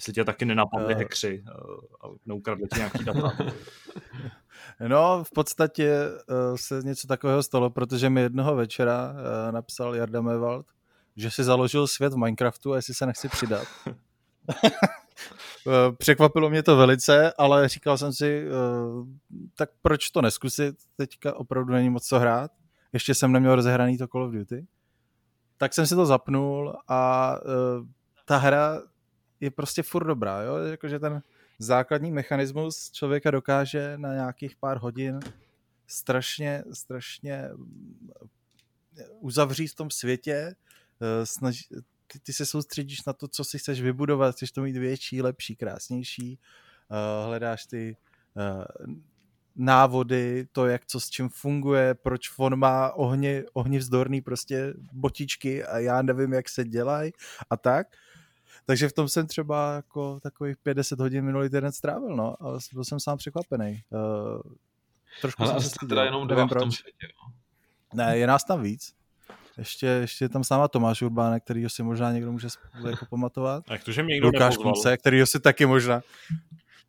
[0.00, 1.44] jestli tě taky nenapadly uh, hekři
[2.04, 3.32] a neukradli ti nějaký data.
[4.88, 10.20] No, v podstatě uh, se něco takového stalo, protože mi jednoho večera uh, napsal Jarda
[10.20, 10.66] Mewald,
[11.16, 13.66] že si založil svět v Minecraftu a jestli se nechci přidat.
[15.98, 19.06] Překvapilo mě to velice, ale říkal jsem si, uh,
[19.54, 22.50] tak proč to neskusit, teďka opravdu není moc co hrát.
[22.92, 24.66] Ještě jsem neměl rozehraný to Call of Duty.
[25.56, 27.86] Tak jsem si to zapnul a uh,
[28.24, 28.82] ta hra
[29.40, 30.56] je prostě furt dobrá, jo?
[30.56, 31.22] Jakože ten
[31.58, 35.20] základní mechanismus člověka dokáže na nějakých pár hodin
[35.86, 38.10] strašně, strašně mm,
[39.20, 40.54] uzavřít v tom světě,
[41.00, 41.64] eh, snaží,
[42.12, 45.56] ty, ty se soustředíš na to, co si chceš vybudovat, chceš to mít větší, lepší,
[45.56, 46.38] krásnější,
[46.88, 47.96] uh, hledáš ty
[48.34, 48.94] uh,
[49.56, 55.78] návody, to, jak co s čím funguje, proč on má ohně, ohnivzdorný prostě botičky a
[55.78, 57.12] já nevím, jak se dělají
[57.50, 57.86] a tak.
[58.66, 62.84] Takže v tom jsem třeba jako takových 50 hodin minulý týden strávil, no, ale byl
[62.84, 63.82] jsem sám překvapený.
[63.90, 64.52] Uh,
[65.20, 67.32] trošku ale jsem se teda jenom dva v tom světě, no.
[67.94, 68.94] Ne, je nás tam víc.
[69.58, 72.48] Ještě, ještě je tam s náma Tomáš Urbánek, který si možná někdo může
[72.90, 73.64] jako pamatovat.
[73.68, 76.02] A jak to, že mě někdo Lukáš Kunce, který si taky možná.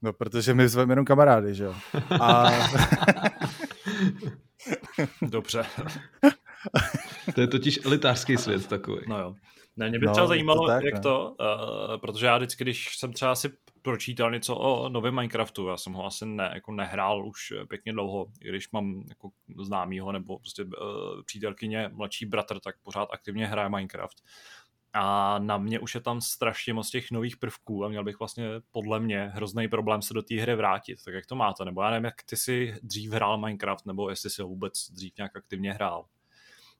[0.01, 1.75] No, protože my zveme jenom kamarády, že jo.
[2.21, 2.51] A...
[5.21, 5.65] Dobře.
[7.35, 9.01] to je totiž elitářský svět takový.
[9.07, 9.35] No jo.
[9.75, 10.99] Ne, mě by no, třeba zajímalo, to tak, jak ne?
[10.99, 13.49] to, uh, protože já vždycky, když jsem třeba si
[13.81, 18.27] pročítal něco o novém Minecraftu, já jsem ho asi ne, jako nehrál už pěkně dlouho,
[18.41, 19.29] i když mám jako
[19.61, 20.69] známýho nebo prostě uh,
[21.25, 24.23] přítelkyně, mladší bratr, tak pořád aktivně hraje Minecraft.
[24.93, 28.49] A na mě už je tam strašně moc těch nových prvků a měl bych vlastně
[28.71, 31.03] podle mě hrozný problém se do té hry vrátit.
[31.05, 31.65] Tak jak to máte?
[31.65, 35.13] Nebo já nevím, jak ty si dřív hrál Minecraft, nebo jestli si ho vůbec dřív
[35.17, 36.05] nějak aktivně hrál.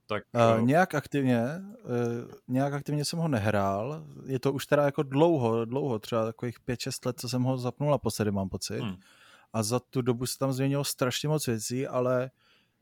[0.07, 0.23] Tak,
[0.57, 1.41] uh, nějak aktivně,
[1.83, 4.05] uh, nějak aktivně jsem ho nehrál.
[4.25, 7.91] Je to už teda jako dlouho, dlouho, třeba takových 5-6 let, co jsem ho zapnul
[7.91, 8.81] naposledy, mám pocit.
[8.81, 8.95] Hmm.
[9.53, 12.31] A za tu dobu se tam změnilo strašně moc věcí, ale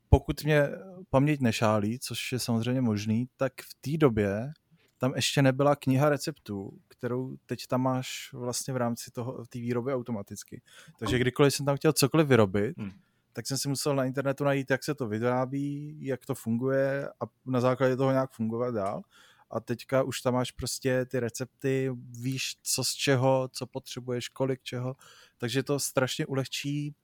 [0.09, 0.69] pokud mě
[1.09, 4.51] paměť nešálí, což je samozřejmě možný, tak v té době
[4.97, 9.93] tam ještě nebyla kniha receptů, kterou teď tam máš vlastně v rámci toho té výroby
[9.93, 10.61] automaticky.
[10.99, 12.91] Takže kdykoliv jsem tam chtěl cokoliv vyrobit, hmm
[13.39, 17.25] tak jsem si musel na internetu najít, jak se to vyrábí, jak to funguje a
[17.45, 19.01] na základě toho nějak fungovat dál.
[19.49, 24.63] A teďka už tam máš prostě ty recepty, víš, co z čeho, co potřebuješ, kolik
[24.63, 24.95] čeho,
[25.37, 26.95] takže to strašně ulehčí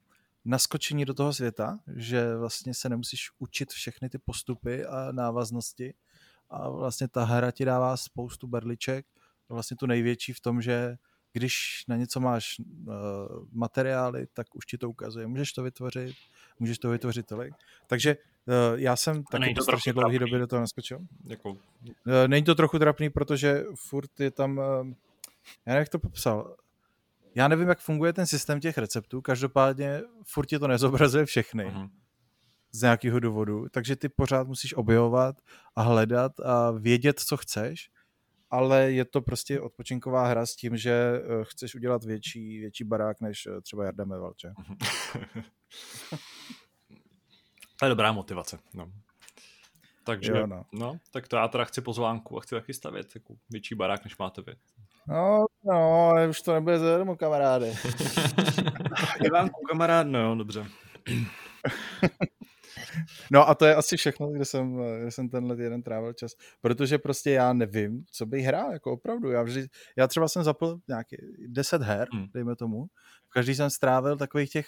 [0.45, 5.93] naskočení do toho světa, že vlastně se nemusíš učit všechny ty postupy a návaznosti.
[6.49, 9.05] A vlastně ta hra ti dává spoustu berliček,
[9.49, 10.97] vlastně tu největší v tom, že
[11.35, 12.95] když na něco máš uh,
[13.51, 15.27] materiály, tak už ti to ukazuje.
[15.27, 16.15] Můžeš to vytvořit,
[16.59, 17.53] můžeš to vytvořit tolik.
[17.87, 20.99] Takže uh, já jsem taky to strašně dlouhý době do toho naskočil.
[21.25, 21.49] Jako...
[21.49, 21.57] Uh,
[22.27, 24.63] není to trochu trapný, protože furt je tam uh,
[25.65, 26.55] já nevím, jak to popsal.
[27.35, 31.65] Já nevím, jak funguje ten systém těch receptů, každopádně furt ti to nezobrazuje všechny.
[31.65, 31.89] Uh-huh.
[32.71, 35.35] Z nějakého důvodu, takže ty pořád musíš objevovat
[35.75, 37.89] a hledat a vědět, co chceš,
[38.55, 43.21] ale je to prostě odpočinková hra s tím, že eh, chceš udělat větší, větší barák,
[43.21, 44.49] než eh, třeba Jarda Meval, že?
[47.79, 48.91] to je dobrá motivace, no.
[50.03, 50.65] Takže, jo, no.
[50.73, 50.97] no.
[51.11, 54.41] tak to já teda chci pozvánku a chci taky stavět jako větší barák, než máte
[54.41, 54.55] vy.
[55.07, 57.75] No, no, už to nebude zadarmo, kamaráde.
[59.25, 60.65] Ivánku, kamarád, no jo, dobře.
[63.31, 66.97] No a to je asi všechno, kde jsem, kde jsem tenhle jeden trávil čas, protože
[66.97, 69.31] prostě já nevím, co bych hrál, jako opravdu.
[69.31, 72.27] Já, vždy, já třeba jsem zapl nějaký 10 her, hmm.
[72.33, 72.85] dejme tomu,
[73.29, 74.67] každý jsem strávil takových těch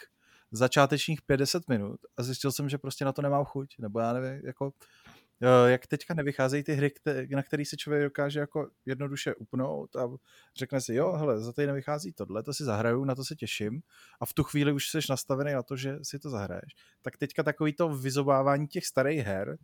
[0.52, 4.42] začátečních 50 minut a zjistil jsem, že prostě na to nemám chuť, nebo já nevím,
[4.46, 4.72] jako
[5.66, 6.92] jak teďka nevycházejí ty hry,
[7.36, 10.10] na které se člověk dokáže jako jednoduše upnout a
[10.56, 13.82] řekne si, jo, hele, za týden vychází tohle, to si zahraju, na to se těším
[14.20, 16.76] a v tu chvíli už jsi nastavený na to, že si to zahraješ.
[17.02, 19.58] Tak teďka takový to vyzobávání těch starých her,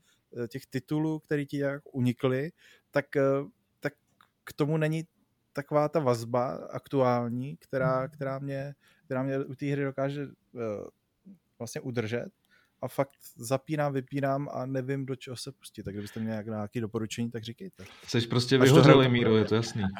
[0.43, 2.51] eh, těch titulů, které ti jak unikly,
[2.91, 3.21] tak, eh,
[3.79, 3.93] tak
[4.43, 5.03] k tomu není
[5.53, 8.09] taková ta vazba aktuální, která, hmm.
[8.09, 10.27] která, mě, která mě u té hry dokáže
[11.59, 12.29] vlastně udržet
[12.83, 15.83] a fakt zapínám, vypínám a nevím, do čeho se pustit.
[15.83, 17.85] Tak kdybyste měli nějaké doporučení, tak říkejte.
[18.07, 19.83] Jsi prostě vyhořelý, Míro, je to jasný.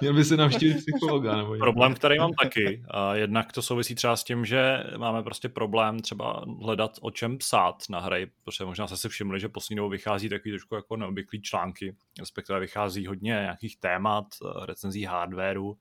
[0.00, 1.36] Měl by si navštívit psychologa.
[1.36, 2.82] Nebo problém, který mám taky.
[2.90, 7.38] A jednak to souvisí třeba s tím, že máme prostě problém třeba hledat o čem
[7.38, 10.96] psát na hry, protože možná jste si všimli, že poslední dobou vychází takový trošku jako
[10.96, 14.26] neobvyklý články, respektive vychází hodně nějakých témat,
[14.64, 15.76] recenzí hardwareu,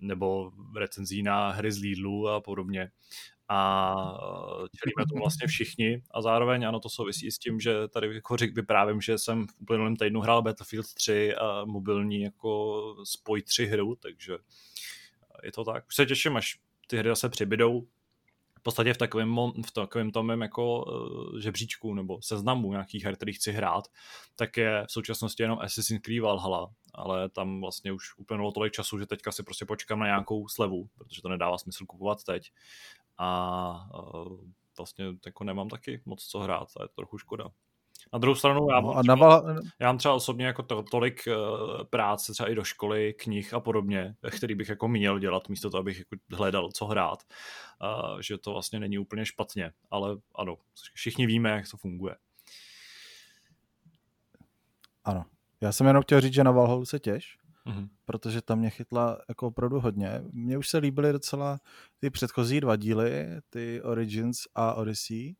[0.00, 2.90] nebo recenzí na hry z Lidlu a podobně.
[3.54, 4.18] A
[4.64, 8.36] eh, čelíme tomu vlastně všichni a zároveň ano, to souvisí s tím, že tady jako
[8.52, 13.94] vyprávím, že jsem v uplynulém týdnu hrál Battlefield 3 a mobilní jako spoj 3 hru,
[13.94, 14.38] takže
[15.42, 15.86] je to tak.
[15.88, 17.86] Už se těším, až ty hry zase přibydou,
[18.58, 19.36] v podstatě v takovém,
[19.66, 23.84] v takovém tom jako uh, žebříčku nebo seznamu nějakých her, který chci hrát,
[24.36, 28.98] tak je v současnosti jenom Assassin's Creed Valhalla, ale tam vlastně už uplynulo tolik času,
[28.98, 32.52] že teďka si prostě počkám na nějakou slevu, protože to nedává smysl kupovat teď.
[33.24, 34.38] A uh,
[34.76, 37.44] vlastně jako nemám taky moc co hrát a je to trochu škoda.
[38.12, 39.56] Na druhou stranu, já, no, mám, třeba, naval...
[39.78, 43.60] já mám třeba osobně jako to, tolik uh, práce třeba i do školy, knih a
[43.60, 47.18] podobně, který bych jako měl dělat místo toho, abych jako hledal, co hrát,
[47.82, 50.56] uh, že to vlastně není úplně špatně, ale ano,
[50.94, 52.16] všichni víme, jak to funguje.
[55.04, 55.24] Ano.
[55.60, 57.88] Já jsem jenom chtěl říct, že na Valhalla se těš, mm-hmm.
[58.04, 60.22] protože tam mě chytla jako opravdu hodně.
[60.32, 61.60] Mně už se líbily docela
[61.98, 65.34] ty předchozí dva díly, ty Origins a Odyssey,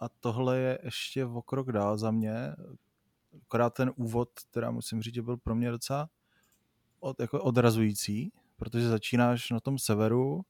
[0.00, 2.54] a tohle je ještě o krok dál za mě.
[3.42, 6.08] Akorát ten úvod, teda musím říct, byl pro mě docela
[7.00, 10.42] od, jako odrazující, protože začínáš na tom severu.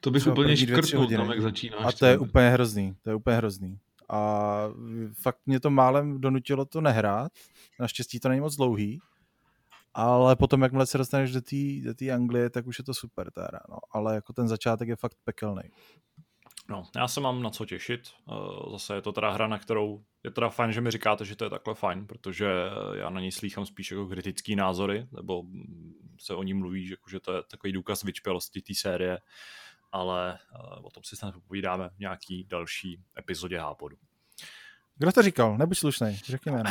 [0.00, 1.84] To bych úplně škrtnul tam, jak začínáš.
[1.84, 3.78] A to je úplně hrozný, to je úplně hrozný.
[4.08, 4.62] A
[5.12, 7.32] fakt mě to málem donutilo to nehrát.
[7.80, 9.00] Naštěstí to není moc dlouhý.
[9.94, 11.56] Ale potom, jakmile se dostaneš do té
[12.06, 13.76] do Anglie, tak už je to super teda, no.
[13.92, 15.62] Ale jako ten začátek je fakt pekelný.
[16.68, 18.00] No, já se mám na co těšit.
[18.28, 21.36] Eh, zase je to teda hra, na kterou je teda fajn, že mi říkáte, že
[21.36, 22.46] to je takhle fajn, protože
[22.94, 25.42] já na ní slýchám spíš jako kritický názory, nebo
[26.20, 29.18] se o ní mluví, že, jako, že to je takový důkaz vyčpělosti té série,
[29.92, 33.96] ale eh, o tom si snad povídáme v nějaký další epizodě Hápodu.
[34.96, 35.58] Kdo to říkal?
[35.58, 36.70] Nebuď slušný, řekni jméno.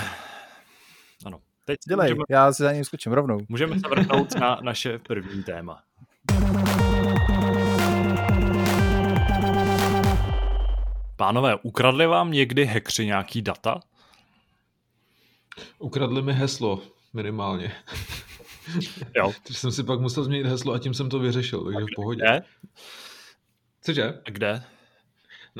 [1.25, 1.41] Ano.
[1.69, 3.37] Teď Dělej, můžeme, já si za ním skočím rovnou.
[3.49, 5.83] Můžeme se vrhnout na naše první téma.
[11.15, 13.79] Pánové, ukradli vám někdy hekři nějaký data?
[15.79, 16.81] Ukradli mi heslo,
[17.13, 17.71] minimálně.
[19.15, 19.33] Jo.
[19.43, 22.21] Takže jsem si pak musel změnit heslo a tím jsem to vyřešil, takže v pohodě.
[22.21, 22.41] Kde?
[23.81, 24.13] Cože?
[24.25, 24.63] Kde?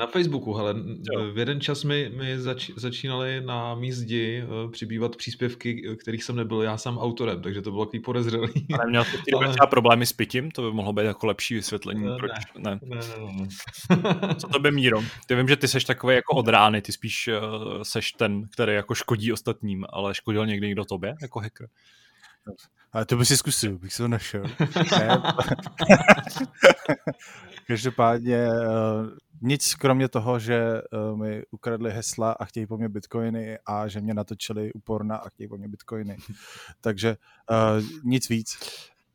[0.00, 0.74] Na Facebooku, hele,
[1.12, 1.32] jo.
[1.32, 6.36] v jeden čas mi, mi zač, začínaly na mízdi uh, přibývat příspěvky, eh, kterých jsem
[6.36, 8.66] nebyl já sám autorem, takže to bylo takový podezřelý.
[8.74, 9.48] Ale měl jsi Ale...
[9.48, 10.50] třeba problémy s pitím?
[10.50, 12.04] To by mohlo být jako lepší vysvětlení.
[12.04, 12.30] Ne, proč?
[12.58, 12.70] Ne.
[12.70, 12.78] Ne.
[12.82, 13.46] Ne, ne,
[14.12, 14.34] ne.
[14.38, 15.02] Co to by Míro?
[15.26, 18.74] Ty vím, že ty seš takový jako od rány, ty spíš uh, seš ten, který
[18.74, 21.68] jako škodí ostatním, ale škodil někdy někdo tobě jako hacker?
[22.92, 24.42] Ale to by si zkusil, bych se to našel.
[27.66, 28.48] Každopádně
[29.40, 34.00] nic kromě toho, že uh, mi ukradli hesla a chtějí po mně bitcoiny a že
[34.00, 36.16] mě natočili u porna a chtějí po mně bitcoiny.
[36.80, 37.16] Takže
[37.50, 38.58] uh, nic víc.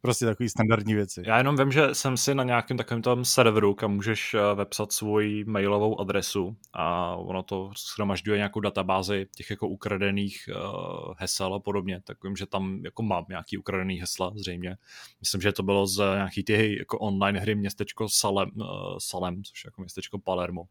[0.05, 1.23] Prostě takový standardní věci.
[1.25, 4.91] Já jenom vím, že jsem si na nějakém takovém tom serveru, kam můžeš eh, vepsat
[4.91, 11.59] svoji mailovou adresu a ono to shromažďuje nějakou databázi těch jako ukradených uh, hesel a
[11.59, 14.77] podobně, tak vím, že tam jako mám nějaký ukradený hesla zřejmě.
[15.19, 18.65] Myslím, že to bylo z nějaký ty jako online hry městečko Salem, uh,
[18.97, 20.63] Salem což je jako městečko Palermo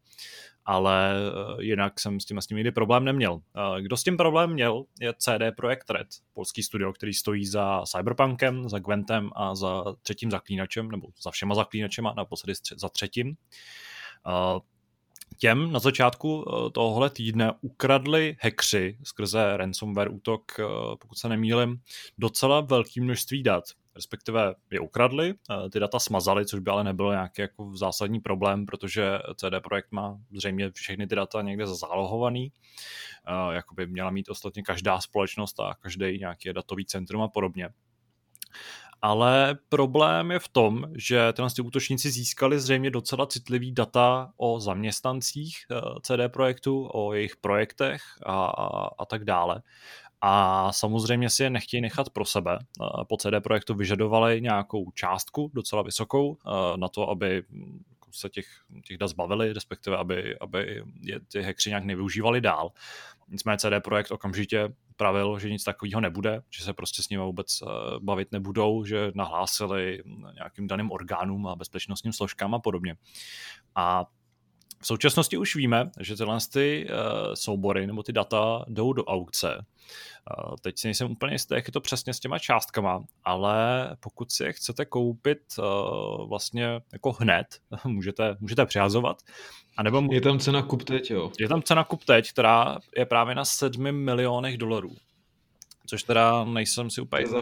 [0.65, 3.39] ale eh, jinak jsem s tím s tím nikdy problém neměl.
[3.55, 7.83] Eh, kdo s tím problém měl, je CD Projekt Red, polský studio, který stojí za
[7.85, 13.35] Cyberpunkem, za Gwentem a za třetím zaklínačem, nebo za všema zaklínačema, naposledy za třetím.
[14.27, 14.59] Eh,
[15.37, 20.51] těm na začátku tohohle týdne ukradli hackři skrze ransomware útok,
[21.01, 21.81] pokud se nemýlim,
[22.17, 23.63] docela velké množství dat
[23.95, 25.33] respektive je ukradli,
[25.71, 30.19] ty data smazali, což by ale nebylo nějaký jako zásadní problém, protože CD Projekt má
[30.31, 32.51] zřejmě všechny ty data někde zálohovaný,
[33.51, 37.69] jako by měla mít ostatně každá společnost a každý nějaký datový centrum a podobně.
[39.01, 44.59] Ale problém je v tom, že tyhle ty útočníci získali zřejmě docela citlivý data o
[44.59, 49.61] zaměstnancích eh, CD projektu, o jejich projektech a, a, a tak dále
[50.27, 52.59] a samozřejmě si je nechtějí nechat pro sebe.
[53.09, 56.37] Po CD projektu vyžadovali nějakou částku docela vysokou
[56.75, 57.43] na to, aby
[58.11, 58.45] se těch,
[58.87, 62.71] těch dat zbavili, respektive aby, aby je ty hackři nějak nevyužívali dál.
[63.27, 67.63] Nicméně CD Projekt okamžitě pravil, že nic takového nebude, že se prostě s nimi vůbec
[67.99, 72.95] bavit nebudou, že nahlásili nějakým daným orgánům a bezpečnostním složkám a podobně.
[73.75, 74.05] A
[74.79, 79.65] v současnosti už víme, že tyhle ty, uh, soubory nebo ty data jdou do aukce.
[80.47, 84.31] Uh, teď si nejsem úplně jistý, jak je to přesně s těma částkama, ale pokud
[84.31, 87.47] si je chcete koupit uh, vlastně jako hned,
[87.85, 89.21] můžete, můžete přihazovat.
[89.77, 91.31] A nebo je tam cena kup teď, jo?
[91.39, 94.91] Je tam cena kup teď, která je právě na 7 milionech dolarů
[95.85, 97.37] což teda nejsem si úplně jistý,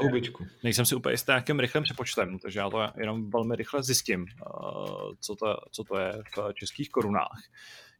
[0.63, 5.13] nejsem si úplně jistý nějakým rychlým přepočtem, takže já to jenom velmi rychle zjistím, uh,
[5.19, 7.41] co to, co to je v českých korunách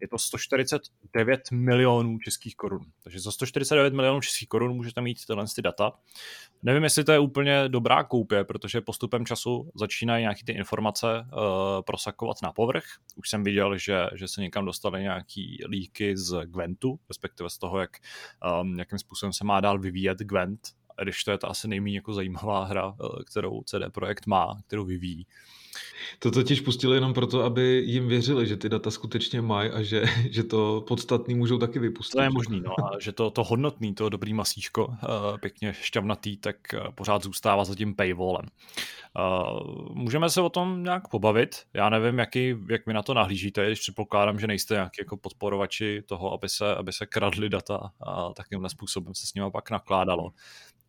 [0.04, 2.86] je to 149 milionů českých korun.
[3.04, 5.92] Takže za 149 milionů českých korun můžete mít tyhle ty data.
[6.64, 11.82] Nevím, jestli to je úplně dobrá koupě, protože postupem času začínají nějaké ty informace uh,
[11.82, 12.84] prosakovat na povrch.
[13.16, 17.80] Už jsem viděl, že, že se někam dostaly nějaký líky z Gwentu, respektive z toho,
[17.80, 17.92] jak,
[18.62, 20.60] um, jakým způsobem se má dál vyvíjet Gwent,
[21.04, 24.86] když to je to asi nejméně jako zajímavá hra, eh, kterou CD Projekt má, kterou
[24.86, 25.28] vyvíjí.
[26.20, 30.04] To totiž pustili jenom proto, aby jim věřili, že ty data skutečně mají a že,
[30.30, 32.18] že to podstatný můžou taky vypustit.
[32.18, 34.96] To je možný, no, a že to, to hodnotný, to dobrý masíško, uh,
[35.40, 38.46] pěkně šťavnatý, tak uh, pořád zůstává za tím paywallem.
[39.94, 41.56] Můžeme se o tom nějak pobavit.
[41.74, 46.04] Já nevím, jaký, jak vy na to nahlížíte, když předpokládám, že nejste nějaký jako podporovači
[46.06, 50.32] toho, aby se, aby se kradly data a takovýmhle způsobem se s nimi pak nakládalo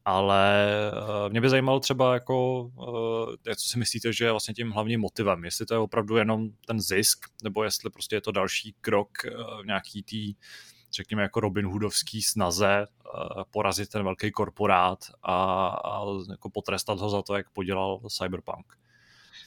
[0.05, 4.71] ale uh, mě by zajímalo třeba jako, uh, co si myslíte, že je vlastně tím
[4.71, 8.75] hlavním motivem, jestli to je opravdu jenom ten zisk, nebo jestli prostě je to další
[8.81, 10.35] krok uh, v nějaký tý,
[10.93, 12.87] řekněme jako Robin Hoodovský snaze
[13.51, 18.79] porazit ten velký korporát a, a jako potrestat ho za to, jak podělal Cyberpunk.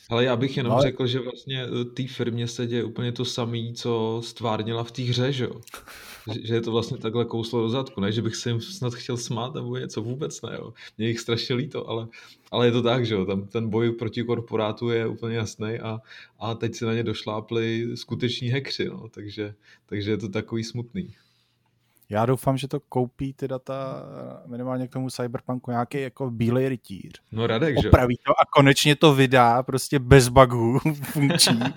[0.09, 3.73] Ale já bych jenom no, řekl, že vlastně té firmě se děje úplně to samé,
[3.73, 5.61] co stvárnila v té hře, že jo?
[6.43, 9.17] že, je to vlastně takhle kouslo do zadku, ne, že bych se jim snad chtěl
[9.17, 10.73] smát nebo něco, vůbec ne, jo.
[10.97, 12.07] Mě jich strašně líto, ale,
[12.51, 16.01] ale je to tak, že jo, tam ten boj proti korporátu je úplně jasný a,
[16.39, 19.53] a teď se na ně došlápli skuteční hekři, no, takže,
[19.85, 21.15] takže je to takový smutný.
[22.09, 24.03] Já doufám, že to koupí ty data
[24.45, 27.21] minimálně k tomu Cyberpunku nějaký jako bílej rytíř.
[27.31, 31.59] No Radek, že Opraví to a konečně to vydá prostě bez bugů funkční.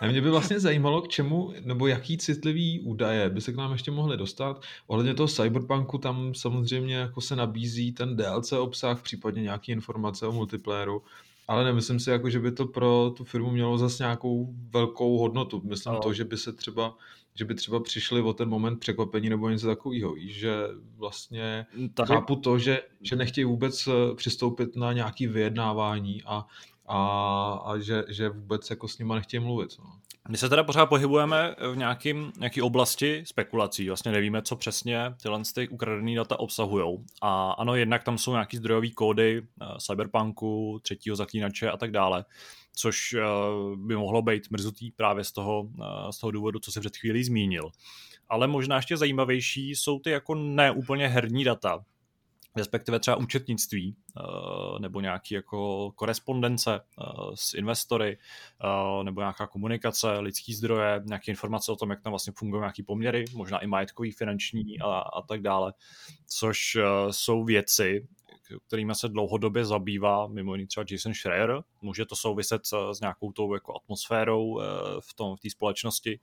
[0.00, 3.72] A mě by vlastně zajímalo, k čemu, nebo jaký citlivý údaje by se k nám
[3.72, 4.62] ještě mohly dostat.
[4.86, 10.32] Ohledně toho Cyberpunku tam samozřejmě jako se nabízí ten DLC obsah, případně nějaké informace o
[10.32, 11.02] multiplayeru,
[11.48, 15.62] ale nemyslím si, jako, že by to pro tu firmu mělo zase nějakou velkou hodnotu.
[15.64, 16.00] Myslím no.
[16.00, 16.94] to, že by se třeba
[17.38, 20.14] že by třeba přišli o ten moment překvapení nebo něco takového.
[20.18, 20.54] že
[20.96, 22.08] vlastně Tady...
[22.08, 26.46] chápu to, že, že nechtějí vůbec eh, přistoupit na nějaké vyjednávání a
[26.86, 26.98] a,
[27.64, 29.76] a že, že vůbec jako s nima nechtějí mluvit.
[29.78, 29.84] No.
[30.28, 33.88] My se teda pořád pohybujeme v nějakým, nějaký oblasti spekulací.
[33.88, 37.04] Vlastně nevíme, co přesně tyhle ty ukradené data obsahují.
[37.22, 42.24] A ano, jednak tam jsou nějaký zdrojové kódy uh, Cyberpunku, třetího zaklínače a tak dále,
[42.74, 46.80] což uh, by mohlo být mrzutý právě z toho, uh, z toho důvodu, co se
[46.80, 47.70] před chvílí zmínil.
[48.28, 51.84] Ale možná ještě zajímavější jsou ty jako neúplně herní data,
[52.56, 54.22] respektive třeba účetnictví eh,
[54.80, 57.04] nebo nějaký jako korespondence eh,
[57.34, 58.18] s investory
[58.64, 62.82] eh, nebo nějaká komunikace, lidský zdroje, nějaké informace o tom, jak tam vlastně fungují nějaké
[62.82, 65.72] poměry, možná i majetkový, finanční a, a tak dále,
[66.26, 66.76] což
[67.10, 68.08] jsou věci,
[68.66, 71.62] kterými se dlouhodobě zabývá, mimo jiný třeba Jason Schreier.
[71.82, 74.60] Může to souviset s nějakou tou jako atmosférou
[75.00, 76.20] v tom v té společnosti.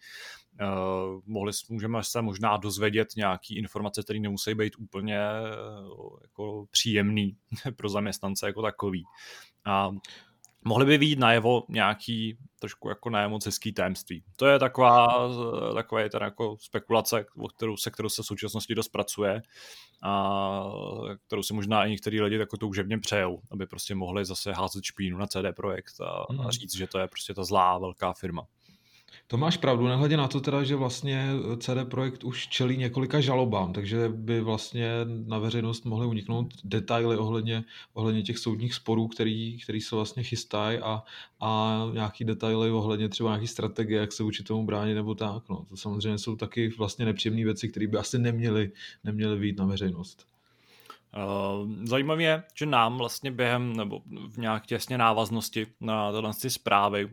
[1.25, 5.19] Mohli, můžeme se možná dozvědět nějaké informace, které nemusí být úplně
[6.21, 7.37] jako příjemný
[7.75, 9.03] pro zaměstnance jako takový.
[9.65, 9.91] A
[10.65, 14.23] mohly by výjít najevo nějaký trošku jako nemoc hezký tajemství.
[14.35, 15.07] To je taková,
[15.73, 19.41] taková ten jako spekulace, o kterou, se kterou se v současnosti dost pracuje
[20.03, 20.71] a
[21.27, 25.17] kterou si možná i některý lidi jako toužebně přejou, aby prostě mohli zase házet špínu
[25.17, 26.51] na CD Projekt a, a hmm.
[26.51, 28.47] říct, že to je prostě ta zlá velká firma.
[29.27, 33.73] To máš pravdu, nehledě na to teda, že vlastně CD Projekt už čelí několika žalobám,
[33.73, 34.89] takže by vlastně
[35.25, 40.79] na veřejnost mohly uniknout detaily ohledně, ohledně těch soudních sporů, který, který se vlastně chystají
[40.79, 41.03] a,
[41.39, 45.49] a nějaký detaily ohledně třeba nějaký strategie, jak se vůči tomu bránit nebo tak.
[45.49, 45.65] No.
[45.69, 48.71] To samozřejmě jsou taky vlastně nepříjemné věci, které by asi neměly,
[49.03, 50.27] neměly být na veřejnost.
[51.83, 57.09] Zajímavé je, že nám vlastně během nebo v nějak těsně návaznosti na tyhle zprávy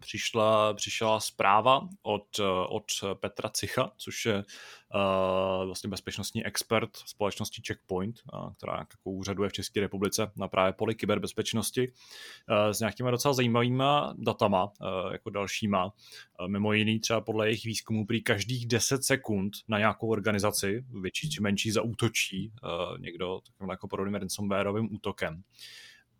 [0.00, 2.84] přišla, přišla zpráva od, od
[3.14, 9.52] Petra Cicha, což je uh, vlastně bezpečnostní expert společnosti Checkpoint, uh, která jako úřaduje v
[9.52, 15.84] České republice na právě poli kyberbezpečnosti, uh, s nějakýma docela zajímavýma datama, uh, jako dalšíma.
[15.84, 21.30] Uh, mimo jiný třeba podle jejich výzkumů prý každých 10 sekund na nějakou organizaci, větší
[21.30, 25.42] či menší, zaútočí uh, někdo takovým jako podobným ransomwareovým útokem.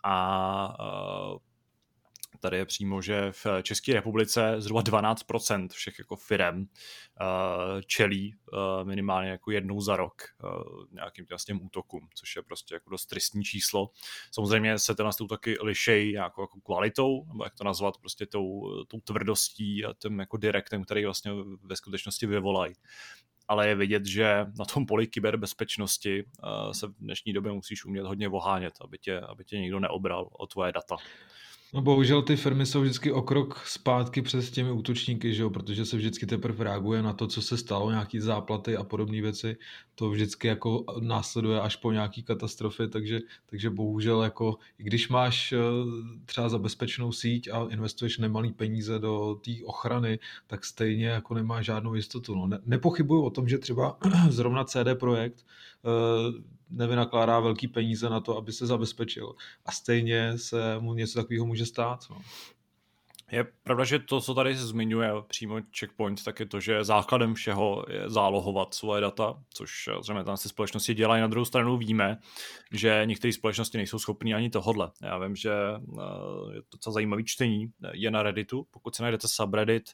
[0.05, 1.39] A uh,
[2.41, 8.59] Tady je přímo, že v České republice zhruba 12% všech jako firem uh, čelí uh,
[8.89, 13.45] minimálně jako jednou za rok uh, nějakým těm útokům, což je prostě jako dost tristní
[13.45, 13.91] číslo.
[14.31, 19.01] Samozřejmě se tyhle útoky lišejí nějakou jako kvalitou, nebo jak to nazvat, prostě tou, tou
[19.01, 22.75] tvrdostí a tím jako direktem, který vlastně ve skutečnosti vyvolají
[23.51, 26.25] ale je vidět, že na tom poli kyberbezpečnosti
[26.73, 30.47] se v dnešní době musíš umět hodně vohánět, aby tě, aby tě nikdo neobral o
[30.47, 30.97] tvoje data.
[31.75, 35.51] No bohužel ty firmy jsou vždycky o krok zpátky přes těmi útočníky, že jo?
[35.51, 39.57] protože se vždycky teprve reaguje na to, co se stalo, nějaký záplaty a podobné věci.
[39.95, 45.53] To vždycky jako následuje až po nějaký katastrofě, takže, takže bohužel jako, i když máš
[45.53, 45.59] eh,
[46.25, 51.67] třeba za bezpečnou síť a investuješ nemalý peníze do té ochrany, tak stejně jako nemáš
[51.67, 52.35] žádnou jistotu.
[52.35, 52.47] No.
[52.47, 53.99] Ne, nepochybuju o tom, že třeba
[54.29, 55.45] zrovna CD Projekt
[56.71, 59.35] nevynakládá velký peníze na to, aby se zabezpečil.
[59.67, 62.05] A stejně se mu něco takového může stát.
[62.11, 62.21] No.
[63.33, 67.85] Je pravda, že to, co tady zmiňuje přímo Checkpoint, tak je to, že základem všeho
[67.89, 71.21] je zálohovat svoje data, což zřejmě tam si společnosti dělají.
[71.21, 72.19] Na druhou stranu víme,
[72.73, 74.91] že některé společnosti nejsou schopné ani tohodle.
[75.03, 78.67] Já vím, že eh, je to docela zajímavý čtení, je na Redditu.
[78.71, 79.91] Pokud si najdete subreddit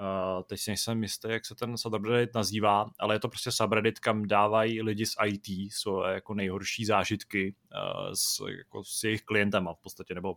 [0.00, 3.98] Uh, teď si nejsem jistý, jak se ten subreddit nazývá, ale je to prostě subreddit,
[3.98, 9.74] kam dávají lidi z IT jsou jako nejhorší zážitky uh, s, jako s jejich klientama
[9.74, 10.36] v podstatě, nebo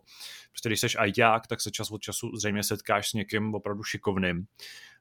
[0.50, 4.46] prostě když jsi ITák, tak se čas od času zřejmě setkáš s někým opravdu šikovným,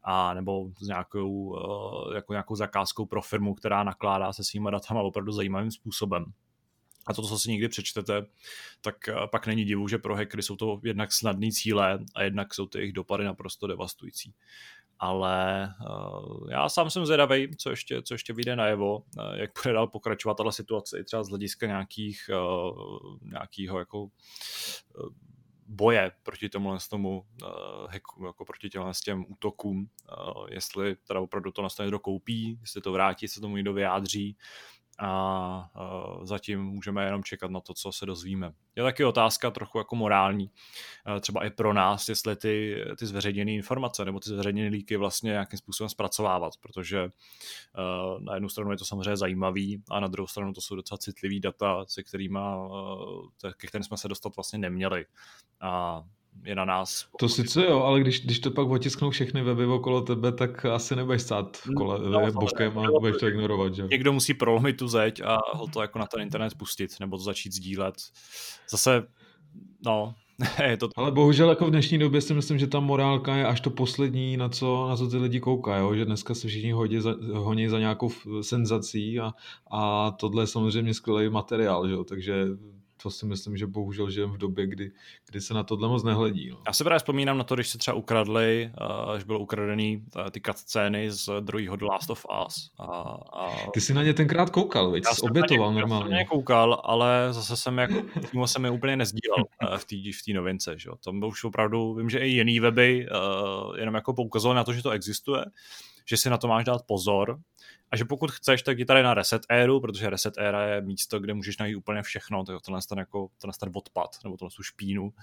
[0.04, 5.02] a nebo s nějakou, uh, jako nějakou zakázkou pro firmu, která nakládá se svýma datama
[5.02, 6.26] opravdu zajímavým způsobem
[7.06, 8.26] a to, co si někdy přečtete,
[8.82, 12.54] tak eh, pak není divu, že pro hackery jsou to jednak snadný cíle a jednak
[12.54, 14.34] jsou ty jejich dopady naprosto devastující.
[15.00, 19.74] Ale uh, já sám jsem zvědavý, co ještě, co ještě vyjde najevo, uh, jak bude
[19.74, 22.30] dál pokračovat tato situace, i třeba z hlediska nějakých,
[23.22, 24.10] nějakého jako
[25.68, 27.26] boje proti tomu tomu
[28.26, 29.90] jako proti těmhle těm útokům,
[30.50, 34.38] jestli teda opravdu to nastane někdo koupí, jestli to vrátí, se tomu někdo vyjádří,
[35.00, 35.70] a
[36.24, 38.52] zatím můžeme jenom čekat na to, co se dozvíme.
[38.76, 40.52] Je taky otázka trochu jako morální,
[41.22, 45.60] třeba i pro nás, jestli ty, ty zveřejněné informace nebo ty zveřejněné líky vlastně nějakým
[45.60, 47.10] způsobem zpracovávat, protože
[48.20, 51.40] na jednu stranu je to samozřejmě zajímavý a na druhou stranu to jsou docela citlivý
[51.40, 52.40] data, se kterými,
[53.58, 55.06] ke kterým jsme se dostat vlastně neměli.
[55.62, 56.04] A
[56.44, 57.08] je na nás.
[57.20, 60.96] To sice jo, ale když, když to pak otisknou všechny weby okolo tebe, tak asi
[60.96, 63.76] nebudeš stát v kole, no, bokem a budeš to ignorovat.
[63.76, 63.88] Že?
[63.92, 67.24] Někdo musí prolomit tu zeď a ho to jako na ten internet pustit, nebo to
[67.24, 67.96] začít sdílet.
[68.70, 69.04] Zase,
[69.86, 70.16] no,
[70.64, 70.90] je to...
[70.96, 74.38] Ale bohužel jako v dnešní době si myslím, že ta morálka je až to poslední,
[74.38, 75.96] na co, na co ty lidi koukají, jo?
[75.96, 78.12] že dneska se všichni hodí za, honí za nějakou
[78.42, 79.34] senzací a,
[79.72, 81.94] a tohle je samozřejmě skvělý materiál, že?
[81.94, 82.04] jo?
[82.04, 82.46] takže
[83.06, 84.92] to si myslím, že bohužel žijeme v době, kdy,
[85.30, 86.50] kdy se na tohle moc nehledí.
[86.50, 86.58] No.
[86.68, 88.72] Já si právě vzpomínám na to, když se třeba ukradli,
[89.14, 92.72] až bylo ukradený ty scény z druhého The Last of Us.
[92.80, 92.86] A,
[93.34, 93.72] a...
[93.74, 95.04] Ty jsi na ně tenkrát koukal, veď?
[95.06, 96.04] Jsi obětoval ně, normálně.
[96.04, 98.02] Já jsem na ně koukal, ale zase jsem jako,
[98.32, 99.46] tím jsem je úplně nezdílel
[99.78, 99.96] v té
[100.32, 100.74] v novince.
[100.78, 100.90] Že?
[101.04, 104.84] Tam už opravdu, vím, že i jiný weby uh, jenom jako poukazoval na to, že
[104.84, 105.46] to existuje,
[106.06, 107.40] že si na to máš dát pozor
[107.92, 111.20] a že pokud chceš, tak jdi tady na Reset Airu, protože Reset Era je místo,
[111.20, 115.14] kde můžeš najít úplně všechno, to tenhle ten, jako, ten odpad, nebo tohle tu špínu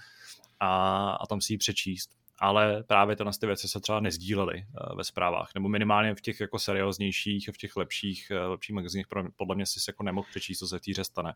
[0.59, 4.97] a, a tam si ji přečíst ale právě tyhle ty věci se třeba nezdílely uh,
[4.97, 9.05] ve zprávách, nebo minimálně v těch jako serióznějších, v těch lepších, uh, lepších magazinech,
[9.35, 11.33] podle mě si jako nemohl přečíst, co se v té hře stane.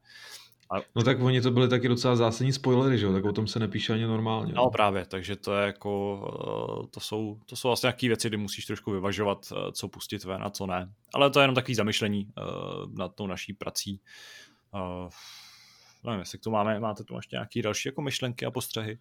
[0.71, 0.75] A...
[0.95, 3.13] No tak oni to byly taky docela zásadní spoilery, že jo?
[3.13, 4.53] tak o tom se nepíše ani normálně.
[4.53, 6.19] No, no právě, takže to je jako,
[6.81, 10.43] uh, to jsou, to jsou vlastně nějaké věci, kdy musíš trošku vyvažovat, co pustit ven
[10.43, 10.93] a co ne.
[11.13, 12.31] Ale to je jenom takový zamyšlení
[12.97, 14.01] nad tou naší prací.
[16.03, 18.99] Nevím, jestli tu máme, máte tu ještě nějaké další jako myšlenky a postřehy?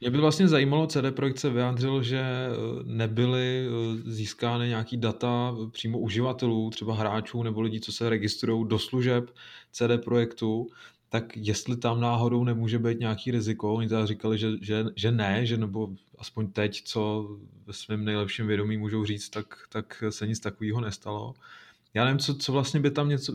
[0.00, 2.50] Mě by vlastně zajímalo, CD Projekt se vyjádřil, že eh,
[2.84, 8.78] nebyly eh, získány nějaký data přímo uživatelů, třeba hráčů nebo lidí, co se registrují do
[8.78, 9.30] služeb
[9.72, 10.66] CD Projektu,
[11.08, 15.46] tak jestli tam náhodou nemůže být nějaký riziko, oni teda říkali, že, že, že ne,
[15.46, 15.88] že nebo
[16.18, 17.28] aspoň teď, co
[17.66, 21.34] ve svém nejlepším vědomí můžou říct, tak, tak se nic takového nestalo
[21.94, 23.32] já nevím, co, co vlastně by tam něco,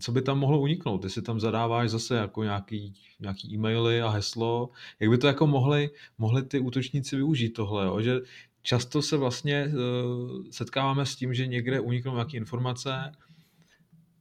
[0.00, 4.70] co by tam mohlo uniknout, jestli tam zadáváš zase jako nějaký, nějaký e-maily a heslo,
[5.00, 8.00] jak by to jako mohli, mohli ty útočníci využít tohle, jo?
[8.00, 8.20] že
[8.62, 13.12] často se vlastně uh, setkáváme s tím, že někde uniknou nějaké informace,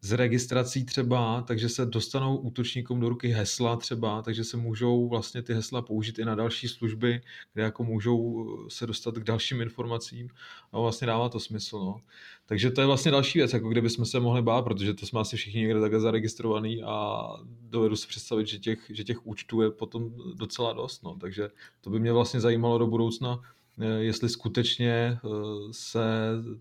[0.08, 5.42] z registrací třeba, takže se dostanou útočníkům do ruky hesla třeba, takže se můžou vlastně
[5.42, 7.22] ty hesla použít i na další služby,
[7.54, 10.30] kde jako můžou se dostat k dalším informacím
[10.72, 11.80] a vlastně dává to smysl.
[11.80, 12.02] No.
[12.46, 15.20] Takže to je vlastně další věc, jako kde bychom se mohli bát, protože to jsme
[15.20, 17.28] asi všichni někde takhle zaregistrovaný a
[17.70, 21.04] dovedu si představit, že těch, že těch účtů je potom docela dost.
[21.04, 21.18] No.
[21.22, 21.50] Takže
[21.82, 25.30] to by mě vlastně zajímalo do budoucna, Eh, jestli skutečně eh,
[25.72, 26.04] se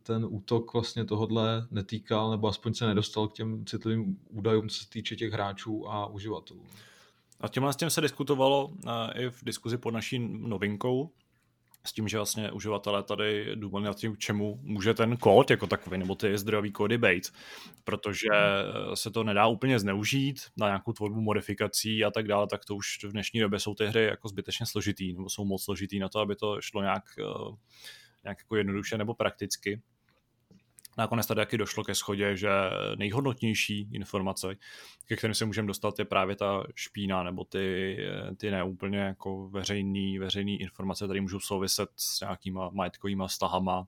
[0.02, 4.88] ten útok vlastně tohodle netýkal, nebo aspoň se nedostal k těm citlivým údajům, co se
[4.88, 6.62] týče těch hráčů a uživatelů.
[7.40, 11.10] A těmhle s tím se diskutovalo eh, i v diskuzi pod naší novinkou,
[11.86, 15.98] s tím, že vlastně uživatelé tady důvodně nad tím, čemu může ten kód jako takový,
[15.98, 17.32] nebo ty zdrojový kódy být,
[17.84, 18.28] protože
[18.94, 23.04] se to nedá úplně zneužít na nějakou tvorbu modifikací a tak dále, tak to už
[23.04, 26.20] v dnešní době jsou ty hry jako zbytečně složitý, nebo jsou moc složitý na to,
[26.20, 27.56] aby to šlo nějak, eh,
[28.24, 29.82] nějak jako jednoduše nebo prakticky.
[30.96, 32.48] Nakonec tady taky došlo ke schodě, že
[32.96, 34.56] nejhodnotnější informace,
[35.06, 37.96] ke kterým se můžeme dostat, je právě ta špína nebo ty,
[38.36, 43.86] ty neúplně jako veřejný, veřejný informace, které můžou souviset s nějakýma majetkovýma vztahama,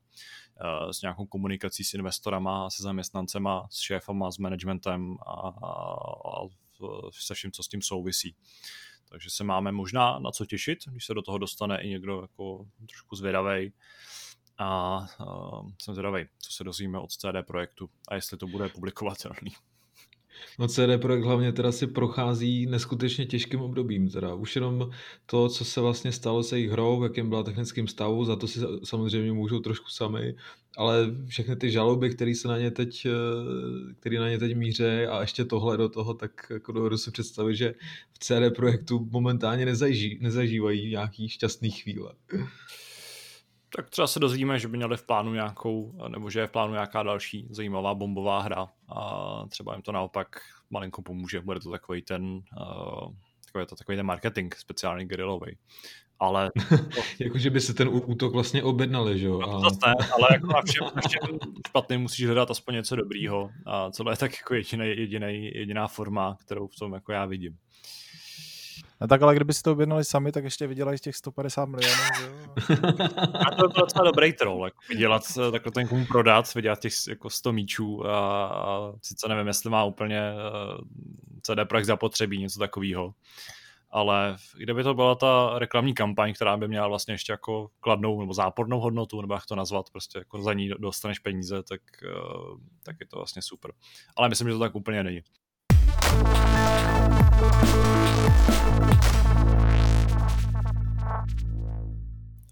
[0.61, 6.49] eh, s nějakou komunikací s investorama, se zaměstnancema, s šéfama, s managementem a, a,
[7.11, 8.35] se vším, co s tím souvisí.
[9.11, 12.67] Takže se máme možná na co těšit, když se do toho dostane i někdo jako
[12.89, 13.73] trošku zvědavej
[14.59, 19.51] a uh, jsem zvědavý, co se dozvíme od CD Projektu a jestli to bude publikovatelný.
[20.59, 24.11] No CD Projekt hlavně teda si prochází neskutečně těžkým obdobím.
[24.11, 24.35] Teda.
[24.35, 24.91] Už jenom
[25.27, 28.49] to, co se vlastně stalo se jejich hrou, v jakém byla technickým stavu, za to
[28.49, 30.35] si samozřejmě můžou trošku sami,
[30.77, 35.07] ale všechny ty žaloby, které se na ně teď, eh, který na ně teď míře
[35.07, 37.75] a ještě tohle do toho, tak jako dovedu si představit, že
[38.13, 42.13] v CD Projektu momentálně nezaží, nezažívají nějaký šťastný chvíle
[43.77, 46.73] tak třeba se dozvíme, že by měli v plánu nějakou, nebo že je v plánu
[46.73, 50.41] nějaká další zajímavá bombová hra a třeba jim to naopak
[50.71, 51.41] malinko pomůže.
[51.41, 53.13] Bude to takový ten, uh,
[53.45, 55.59] takový, to, takový ten marketing speciálně grillový.
[56.21, 56.51] Ale...
[57.19, 59.39] Jakože by se ten útok vlastně objednali, že jo?
[59.39, 61.39] No, to ne, ale jako na všem, na všem
[61.69, 66.37] špatným musíš hledat aspoň něco dobrýho a co je tak jako jediný, jediný, jediná forma,
[66.41, 67.59] kterou v tom jako já vidím.
[69.01, 72.03] No tak ale kdyby si to objednali sami, tak ještě vydělají z těch 150 milionů?
[73.47, 76.93] A to je docela dobrý troll, jako vydělat, eh, takhle ten komu prodat, vydělat těch
[77.09, 80.81] jako 100 míčů a, a sice nevím, jestli má úplně uh,
[81.43, 83.15] CD Projekt zapotřebí, něco takového.
[83.91, 88.35] Ale kdyby to byla ta reklamní kampaň, která by měla vlastně ještě jako kladnou nebo
[88.35, 92.97] zápornou hodnotu, nebo jak to nazvat, prostě jako za ní dostaneš peníze, tak, uh, tak
[93.01, 93.73] je to vlastně super.
[94.17, 95.23] Ale myslím, že to tak úplně není.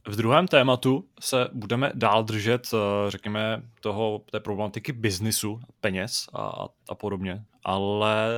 [0.08, 6.66] V druhém tématu se budeme dál držet, eh, řekněme, toho, té problematiky biznisu, peněz a,
[6.88, 8.28] a podobně, ale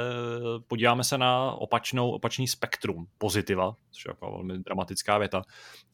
[0.69, 5.43] podíváme se na opačnou, opačný spektrum pozitiva, což je jako velmi dramatická věta,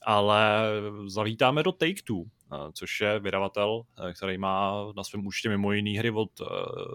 [0.05, 0.63] ale
[1.07, 5.99] zavítáme do Take-Two, eh, což je vydavatel, eh, který má na svém účtě mimo jiný
[5.99, 6.31] hry od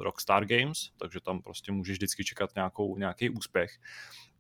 [0.01, 3.71] Rockstar Games, takže tam prostě můžeš vždycky čekat nějakou, nějaký úspěch.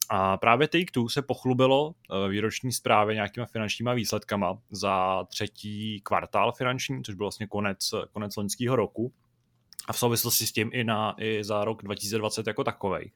[0.09, 7.03] A právě Take-Two se pochlubilo eh, výroční zprávě nějakýma finančníma výsledkama za třetí kvartál finanční,
[7.03, 9.13] což byl vlastně konec, konec loňského roku
[9.87, 13.11] a v souvislosti s tím i, na, i za rok 2020 jako takovej.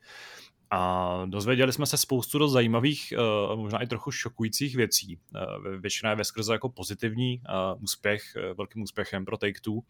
[0.76, 5.20] A dozvěděli jsme se spoustu dost zajímavých, uh, možná i trochu šokujících věcí.
[5.36, 8.24] Uh, většina je ve skrze jako pozitivní uh, úspěch,
[8.58, 9.82] velkým úspěchem pro Take-Two,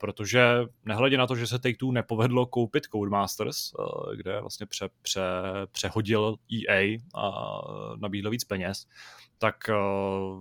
[0.00, 0.44] protože
[0.84, 3.72] nehledě na to, že se Take-Two nepovedlo koupit Codemasters,
[4.16, 5.22] kde vlastně pře, pře,
[5.72, 7.42] přehodil EA a
[7.96, 8.86] nabídl víc peněz,
[9.38, 9.70] tak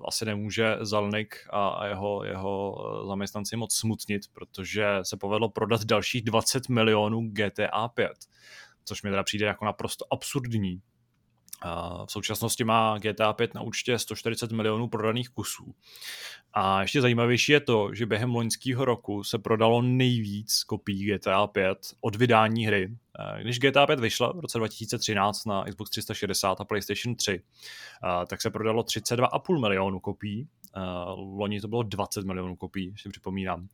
[0.08, 2.76] asi nemůže Zalnik a, a jeho, jeho
[3.08, 8.12] zaměstnanci moc smutnit, protože se povedlo prodat dalších 20 milionů GTA 5
[8.86, 10.82] což mi teda přijde jako naprosto absurdní.
[12.06, 15.76] V současnosti má GTA 5 na účtě 140 milionů prodaných kusů.
[16.54, 21.78] A ještě zajímavější je to, že během loňského roku se prodalo nejvíc kopií GTA 5
[22.02, 22.98] od vydání hry.
[23.42, 27.42] Když GTA 5 vyšla v roce 2013 na Xbox 360 a PlayStation 3,
[28.28, 30.48] tak se prodalo 32,5 milionů kopií
[30.78, 33.68] Uh, loni to bylo 20 milionů kopií, ještě připomínám.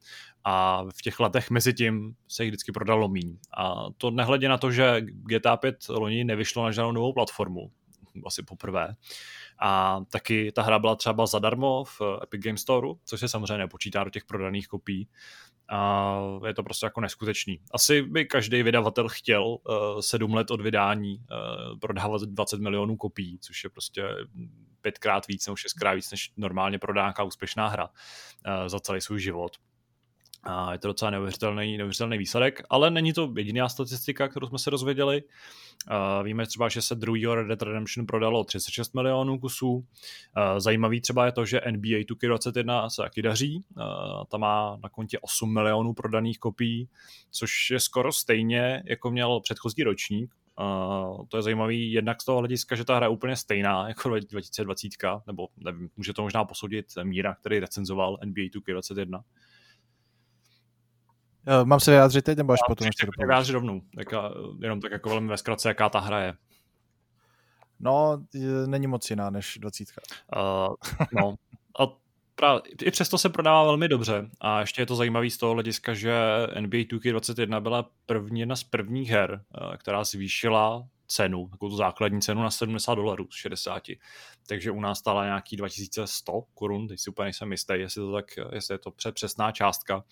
[0.43, 3.37] A v těch letech mezi tím se jich vždycky prodalo míň.
[3.57, 7.71] A to nehledě na to, že GTA 5 loni nevyšlo na žádnou novou platformu,
[8.25, 8.95] asi poprvé.
[9.61, 14.03] A taky ta hra byla třeba zadarmo v Epic Game Store, což se samozřejmě nepočítá
[14.03, 15.07] do těch prodaných kopií.
[15.71, 17.59] A je to prostě jako neskutečný.
[17.71, 19.57] Asi by každý vydavatel chtěl
[20.23, 24.03] uh, let od vydání uh, prodávat 20 milionů kopií, což je prostě
[24.81, 29.19] pětkrát víc nebo šestkrát víc, než normálně prodá nějaká úspěšná hra uh, za celý svůj
[29.19, 29.51] život.
[30.43, 34.71] A je to docela neuvěřitelný, neuvěřitelný výsledek, ale není to jediná statistika, kterou jsme se
[34.71, 35.23] dozvěděli.
[35.23, 39.71] Uh, víme třeba, že se druhý Red Dead Redemption prodalo 36 milionů kusů.
[39.71, 39.83] Uh,
[40.57, 43.63] zajímavý třeba je to, že NBA 2K21 se taky daří.
[43.77, 43.83] Uh,
[44.31, 46.89] ta má na kontě 8 milionů prodaných kopií,
[47.31, 50.35] což je skoro stejně, jako měl předchozí ročník.
[50.59, 54.09] Uh, to je zajímavý jednak z toho hlediska, že ta hra je úplně stejná jako
[54.09, 54.87] 2020,
[55.27, 59.15] nebo nevím, může to možná posoudit Míra, který recenzoval NBA 2K21.
[59.15, 59.23] Uh,
[61.65, 64.07] mám se vyjádřit teď, nebo až potom ještě to vyjádřit rovnou, tak,
[64.61, 66.33] jenom tak jako velmi ve zkratce, jaká ta hra je.
[67.79, 68.25] No,
[68.65, 69.87] není moc jiná než 20.
[70.35, 70.75] Uh,
[71.13, 71.35] no,
[71.79, 71.83] a
[72.39, 75.93] právě, i přesto se prodává velmi dobře a ještě je to zajímavé z toho hlediska,
[75.93, 76.13] že
[76.59, 82.21] NBA 2K21 byla první, jedna z prvních her, uh, která zvýšila cenu, takovou tu základní
[82.21, 83.83] cenu na 70 dolarů z 60.
[84.47, 88.25] Takže u nás stála nějaký 2100 korun, teď si úplně nejsem jistý, jestli, to tak,
[88.51, 90.03] jestli je to přesná částka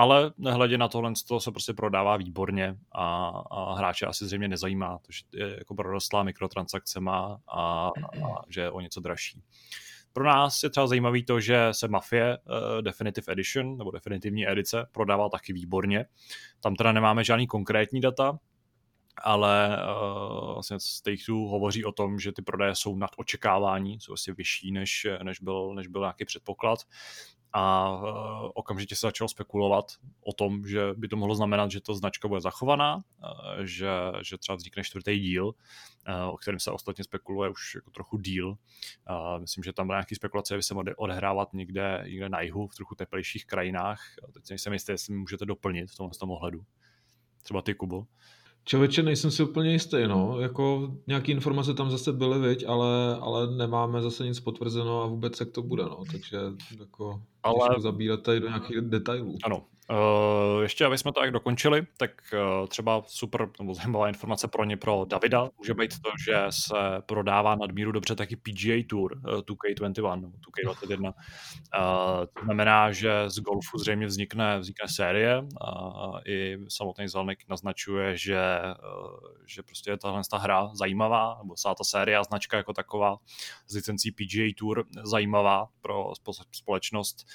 [0.00, 4.98] ale nehledě na tohle to se prostě prodává výborně a, a hráče asi zřejmě nezajímá,
[4.98, 7.90] to, že je jako prorostlá mikrotransakcema a, a
[8.48, 9.42] že je o něco dražší.
[10.12, 14.86] Pro nás je třeba zajímavý to, že se Mafie uh, Definitive Edition nebo definitivní edice
[14.92, 16.06] prodává taky výborně.
[16.60, 18.38] Tam teda nemáme žádný konkrétní data,
[19.22, 24.12] ale uh, vlastně Take Two hovoří o tom, že ty prodeje jsou nad očekávání, jsou
[24.12, 26.78] asi vyšší, než, než, byl, než byl nějaký předpoklad
[27.52, 29.92] a uh, okamžitě se začalo spekulovat
[30.24, 33.02] o tom, že by to mohlo znamenat, že to značka bude zachovaná, uh,
[33.64, 33.90] že,
[34.22, 35.54] že třeba vznikne čtvrtý díl, uh,
[36.28, 38.56] o kterém se ostatně spekuluje už jako trochu díl.
[39.38, 42.74] Myslím, že tam byla nějaký spekulace, by se mohly odehrávat někde, někde na jihu, v
[42.74, 44.00] trochu teplejších krajinách.
[44.32, 46.64] Teď nejsem jistý, jestli můžete doplnit v tomhle tom ohledu.
[47.42, 48.06] Třeba ty, Kubo.
[48.64, 50.40] Člověče, nejsem si úplně jistý, no.
[50.40, 55.40] Jako nějaké informace tam zase byly, viď, ale, ale nemáme zase nic potvrzeno a vůbec
[55.40, 56.02] jak to bude, no.
[56.12, 56.38] Takže
[56.80, 57.80] jako ale...
[57.80, 59.36] zabírat tady do nějakých detailů.
[59.44, 64.48] Ano, Uh, ještě, aby jsme to tak dokončili, tak uh, třeba super nebo zajímavá informace
[64.48, 66.74] pro ně, pro Davida, může být to, že se
[67.06, 71.00] prodává nadmíru dobře taky PGA Tour uh, 2K21 nebo 2K21.
[71.02, 71.12] Uh,
[72.38, 78.42] to znamená, že z golfu zřejmě vznikne, vznikne série a i samotný Zelnik naznačuje, že,
[78.62, 82.72] uh, že prostě je tahle ta hra zajímavá, nebo celá ta série a značka jako
[82.72, 83.16] taková
[83.66, 86.12] z licencí PGA Tour zajímavá pro
[86.52, 87.26] společnost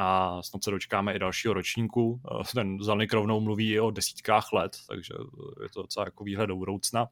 [0.00, 2.20] a snad se dočkáme i dalšího ročníku.
[2.40, 5.14] Eh, ten Zalnik rovnou mluví i o desítkách let, takže
[5.62, 7.06] je to docela jako výhled do budoucna.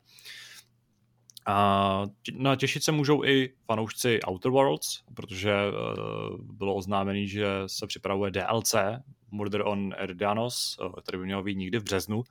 [1.47, 7.87] A no, těšit se můžou i fanoušci Outer Worlds, protože uh, bylo oznámený, že se
[7.87, 8.75] připravuje DLC
[9.31, 12.23] Murder on Erdianos, uh, který by měl být někdy v březnu.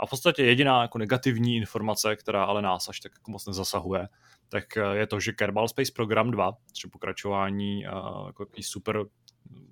[0.00, 4.08] A v podstatě jediná jako negativní informace, která ale nás až tak jako moc nezasahuje,
[4.48, 9.04] tak je to, že Kerbal Space Program 2, třeba pokračování uh, jako super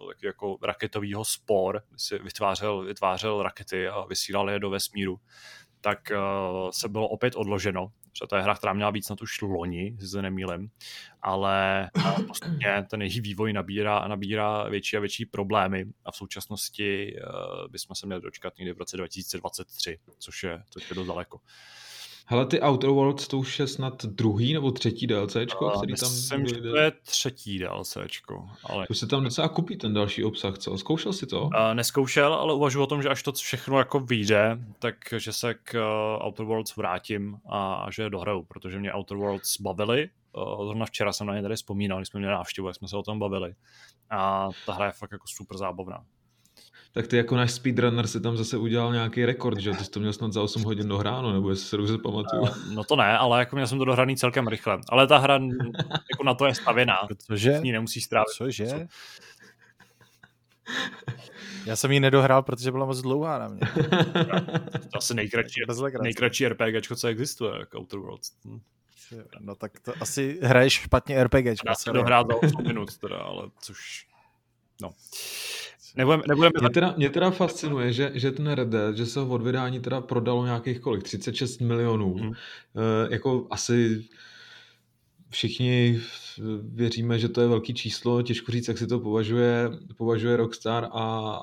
[0.09, 5.21] taky jako raketovýho spor, si vytvářel, vytvářel rakety a vysílal je do vesmíru,
[5.81, 7.93] tak uh, se bylo opět odloženo.
[8.13, 10.69] Protože to je hra, která měla být snad už loni, si se nemýlem,
[11.23, 11.91] ale
[12.27, 17.97] postupně ten její vývoj nabírá, nabírá větší a větší problémy a v současnosti uh, bychom
[17.97, 21.41] se měli dočkat někdy v roce 2023, což je, což je dost daleko.
[22.29, 26.11] Hele, ty Outer Worlds to už je snad druhý nebo třetí DLCčko, Uh, který tam
[26.11, 28.49] myslím, že to je třetí DLCčko.
[28.65, 28.87] Ale...
[28.87, 30.79] To se tam docela kupí ten další obsah, co?
[30.79, 31.43] Zkoušel si to?
[31.43, 35.75] Uh, neskoušel, ale uvažuji o tom, že až to všechno jako vyjde, takže se k
[36.19, 40.11] uh, Outer Worlds vrátím a, a že je dohraju, protože mě Outer Worlds bavily.
[40.33, 42.97] Uh, zrovna včera jsem na ně tady vzpomínal, když jsme měli návštěvu, jak jsme se
[42.97, 43.55] o tom bavili.
[44.11, 46.05] A ta hra je fakt jako super zábavná
[46.97, 50.01] tak ty jako náš speedrunner si tam zase udělal nějaký rekord, že ty jsi to
[50.01, 52.47] měl snad za 8 hodin dohráno, nebo jestli se dobře pamatuju.
[52.75, 54.79] No to ne, ale jako měl jsem to dohraný celkem rychle.
[54.89, 55.35] Ale ta hra
[56.11, 56.97] jako na to je stavěná.
[57.09, 57.53] Protože?
[57.53, 58.29] S ní nemusíš strávit.
[58.37, 58.67] Cože?
[58.67, 58.77] Co?
[61.67, 63.61] Já jsem ji nedohrál, protože byla moc dlouhá na mě.
[64.93, 65.61] to asi nejkratší,
[66.03, 68.33] nejkratší RPG, co existuje, jako Outer Worlds.
[68.45, 68.61] Hm.
[69.41, 71.45] No tak to asi hraješ špatně RPG.
[71.67, 74.07] Dá se dohrát za 8 minut teda, ale což...
[74.83, 74.93] No.
[75.97, 76.53] Nebudeme, nebudeme...
[76.61, 79.81] Mě, teda, mě teda fascinuje, že, že ten Red Dead, že se ho od vydání
[79.81, 82.15] teda prodalo nějakých kolik, 36 milionů.
[82.15, 82.33] Hmm.
[82.33, 84.05] E, jako asi
[85.31, 86.01] všichni
[86.63, 91.37] věříme, že to je velký číslo, těžko říct, jak si to považuje, považuje Rockstar a,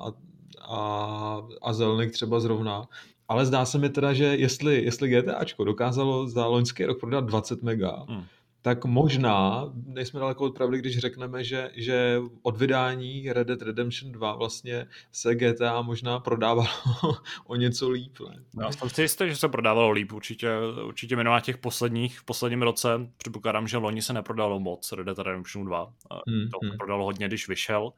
[0.60, 2.88] a, a Zelnik třeba zrovna.
[3.28, 7.62] Ale zdá se mi teda, že jestli, jestli GTAčko dokázalo za loňský rok prodat 20
[7.62, 8.24] mega, hmm
[8.64, 14.12] tak možná nejsme daleko od pravdy, když řekneme, že, že od vydání Red Dead Redemption
[14.12, 16.68] 2 vlastně se GTA možná prodávalo
[17.46, 18.16] o něco líp.
[18.28, 18.64] Ne?
[18.64, 20.48] Já jsem si jistý, že se prodávalo líp, určitě,
[20.86, 25.18] určitě minulá těch posledních, v posledním roce, předpokládám, že loni se neprodalo moc Red Dead
[25.18, 25.92] Redemption 2,
[26.28, 26.76] hmm, to hmm.
[26.78, 27.92] prodalo hodně, když vyšel,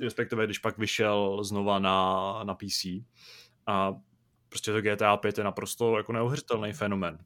[0.00, 2.86] respektive když pak vyšel znova na, na PC
[3.66, 3.94] a
[4.48, 7.18] prostě to GTA 5 je naprosto jako neuvěřitelný fenomen.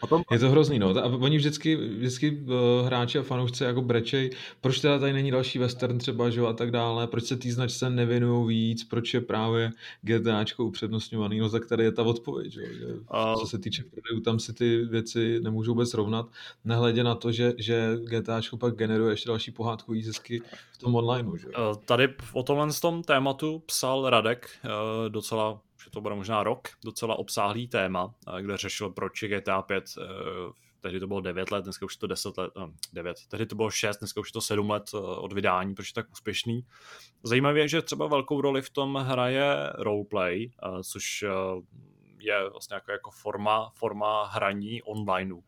[0.00, 0.22] Potom...
[0.30, 0.88] Je to hrozný, no.
[0.88, 4.30] A oni vždycky, vždycky uh, hráči a fanoušci jako brečej,
[4.60, 7.90] proč teda tady není další western třeba, že a tak dále, proč se té značce
[7.90, 9.72] nevěnují víc, proč je právě
[10.02, 13.40] GTAčko upřednostňovaný, no tak tady je ta odpověď, že, že uh...
[13.40, 16.26] co se týče prodejů, tam si ty věci nemůžou vůbec rovnat,
[16.64, 20.42] nehledě na to, že, že GTAčko pak generuje ještě další pohádkový zisky
[20.72, 21.46] v tom online, že?
[21.46, 21.52] Uh,
[21.84, 24.70] tady o tomhle tom tématu psal Radek uh,
[25.08, 25.60] docela
[25.90, 30.04] to bude možná rok, docela obsáhlý téma, kde řešil, proč je GTA 5 eh,
[30.80, 33.56] tehdy to bylo 9 let, dneska už je to 10 let, no, 9, tehdy to
[33.56, 36.64] bylo 6, dneska už je to 7 let eh, od vydání, proč je tak úspěšný.
[37.22, 40.50] Zajímavé je, že třeba velkou roli v tom hraje roleplay,
[40.82, 41.24] což
[42.20, 45.42] je vlastně jako, jako forma, forma hraní online, uh,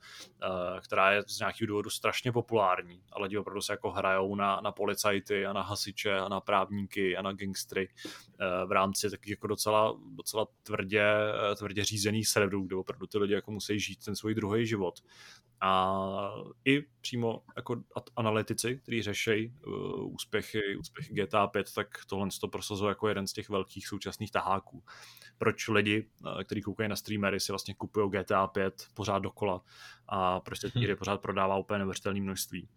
[0.84, 4.72] která je z nějakého důvodu strašně populární, ale lidi opravdu se jako hrajou na, na
[4.72, 9.46] policajty a na hasiče a na právníky a na gangstry uh, v rámci taky jako
[9.46, 11.04] docela, docela tvrdě,
[11.50, 14.94] uh, tvrdě řízených serverů, kde opravdu ty lidi jako musí žít ten svůj druhý život.
[15.62, 16.00] A
[16.64, 17.82] i přímo jako
[18.16, 19.52] analytici, kteří řeší
[20.02, 24.84] úspěchy, úspěchy GTA 5, tak tohle to prosazuje jako jeden z těch velkých současných taháků.
[25.40, 29.62] Proč lidi, uh, kteří koukají na streamery, si vlastně kupují GTA 5 pořád dokola
[30.08, 32.68] a prostě ty hry pořád prodává úplně neuvěřitelné množství.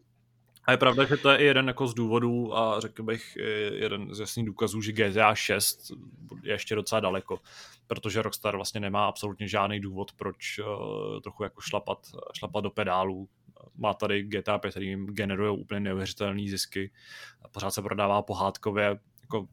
[0.66, 3.38] A je pravda, že to je i jeden jako z důvodů a řekl bych
[3.72, 5.92] jeden z jasných důkazů, že GTA 6
[6.44, 7.40] je ještě docela daleko,
[7.88, 10.66] protože Rockstar vlastně nemá absolutně žádný důvod, proč uh,
[11.22, 13.30] trochu jako šlapat, šlapat do pedálů.
[13.76, 16.92] Má tady GTA 5, který jim generuje úplně neuvěřitelné zisky.
[17.52, 19.48] Pořád se prodává pohádkově, jako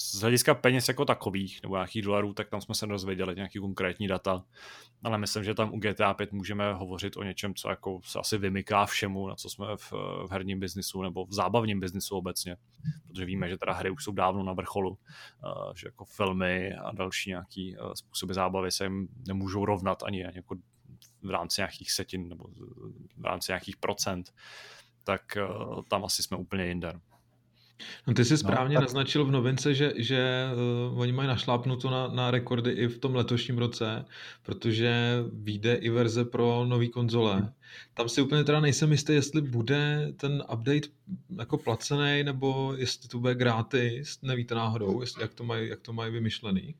[0.00, 4.08] z hlediska peněz jako takových, nebo nějakých dolarů, tak tam jsme se dozvěděli nějaký konkrétní
[4.08, 4.44] data,
[5.02, 8.38] ale myslím, že tam u GTA 5 můžeme hovořit o něčem, co jako se asi
[8.38, 9.92] vymyká všemu, na co jsme v,
[10.26, 12.56] v herním biznisu nebo v zábavním biznisu obecně,
[13.06, 16.92] protože víme, že teda hry už jsou dávno na vrcholu, uh, že jako filmy a
[16.92, 20.56] další nějaký uh, způsoby zábavy se jim nemůžou rovnat ani, jako
[21.22, 22.44] v rámci nějakých setin nebo
[23.16, 24.34] v rámci nějakých procent,
[25.04, 27.00] tak uh, tam asi jsme úplně jinde.
[28.06, 28.88] No ty jsi no, správně no, tak...
[28.88, 30.48] naznačil v novince, že, že
[30.92, 34.04] uh, oni mají našlápnuto na, na rekordy i v tom letošním roce,
[34.42, 37.34] protože vyjde i verze pro nový konzole.
[37.34, 37.50] Hmm.
[37.94, 40.88] Tam si úplně teda nejsem jistý, jestli bude ten update
[41.38, 45.92] jako placený, nebo jestli to bude gratis, nevíte náhodou, jestli, jak, to mají, jak to
[45.92, 46.74] mají vymyšlený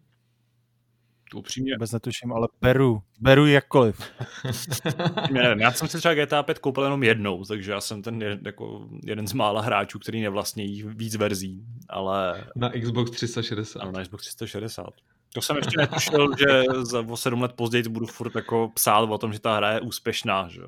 [1.35, 1.75] upřímně.
[1.75, 3.03] Vůbec netuším, ale beru.
[3.21, 4.01] Beru jakkoliv.
[5.33, 8.23] ne, nevím, já jsem si třeba GTA 5 koupil jenom jednou, takže já jsem ten
[8.45, 12.45] jako jeden z mála hráčů, který nevlastní víc verzí, ale...
[12.57, 13.81] Na Xbox 360.
[13.81, 14.87] Ano, na Xbox 360.
[15.35, 19.19] To jsem ještě netušil, že za o sedm let později budu furt jako psát o
[19.19, 20.61] tom, že ta hra je úspěšná, že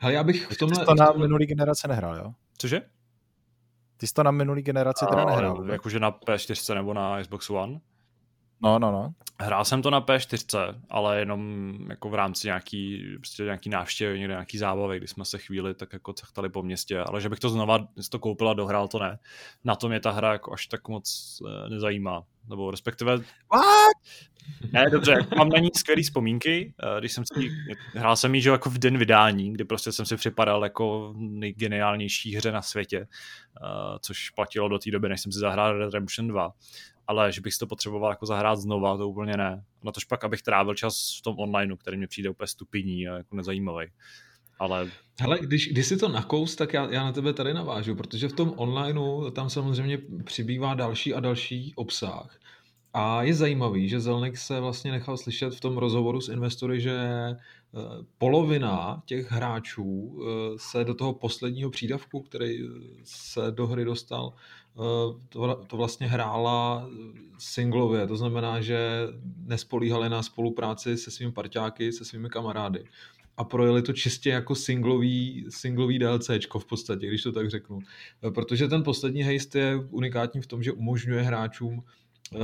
[0.00, 0.78] Ale já bych v tomhle...
[0.78, 2.32] Ty to na minulý generace nehrál, jo?
[2.58, 2.82] Cože?
[3.96, 5.70] Ty jsi to na minulý generaci teda nehrál.
[5.70, 7.80] Jakože na PS4 nebo na Xbox One?
[8.62, 9.12] No, no, no.
[9.40, 14.34] Hrál jsem to na P4, ale jenom jako v rámci nějaký, prostě nějaký návštěvy, někde
[14.34, 17.48] nějaký zábavy, kdy jsme se chvíli tak jako cechtali po městě, ale že bych to
[17.48, 19.18] znova to koupil a dohrál, to ne.
[19.64, 22.22] Na to mě ta hra jako až tak moc eh, nezajímá.
[22.48, 23.16] nebo respektive...
[23.16, 23.96] What?
[24.72, 27.50] Ne, dobře, mám na ní skvělé vzpomínky, eh, když jsem si,
[27.94, 32.36] hrál jsem ji, že jako v den vydání, kdy prostě jsem si připadal jako nejgeniálnější
[32.36, 36.28] hře na světě, eh, což platilo do té doby, než jsem si zahrál Red Redemption
[36.28, 36.52] 2
[37.08, 39.64] ale že bych si to potřeboval jako zahrát znova, to úplně ne.
[39.84, 43.16] Na tož pak, abych trávil čas v tom onlineu, který mi přijde úplně stupidní a
[43.16, 43.86] jako nezajímavý.
[44.58, 44.90] Ale...
[45.20, 48.32] Hele, když, když si to nakous, tak já, já na tebe tady navážu, protože v
[48.32, 52.38] tom onlineu tam samozřejmě přibývá další a další obsah.
[52.94, 56.96] A je zajímavý, že Zelnik se vlastně nechal slyšet v tom rozhovoru s investory, že
[56.98, 57.36] eh,
[58.18, 62.68] polovina těch hráčů eh, se do toho posledního přídavku, který eh,
[63.04, 64.32] se do hry dostal,
[65.28, 66.88] to, to vlastně hrála
[67.38, 68.06] singlově.
[68.06, 69.08] To znamená, že
[69.46, 72.84] nespolíhali na spolupráci se svými parťáky, se svými kamarády
[73.38, 77.78] a projeli to čistě jako singlový, singlový DLCčko v podstatě, když to tak řeknu.
[78.34, 81.82] Protože ten poslední heist je unikátní v tom, že umožňuje hráčům
[82.34, 82.38] eh,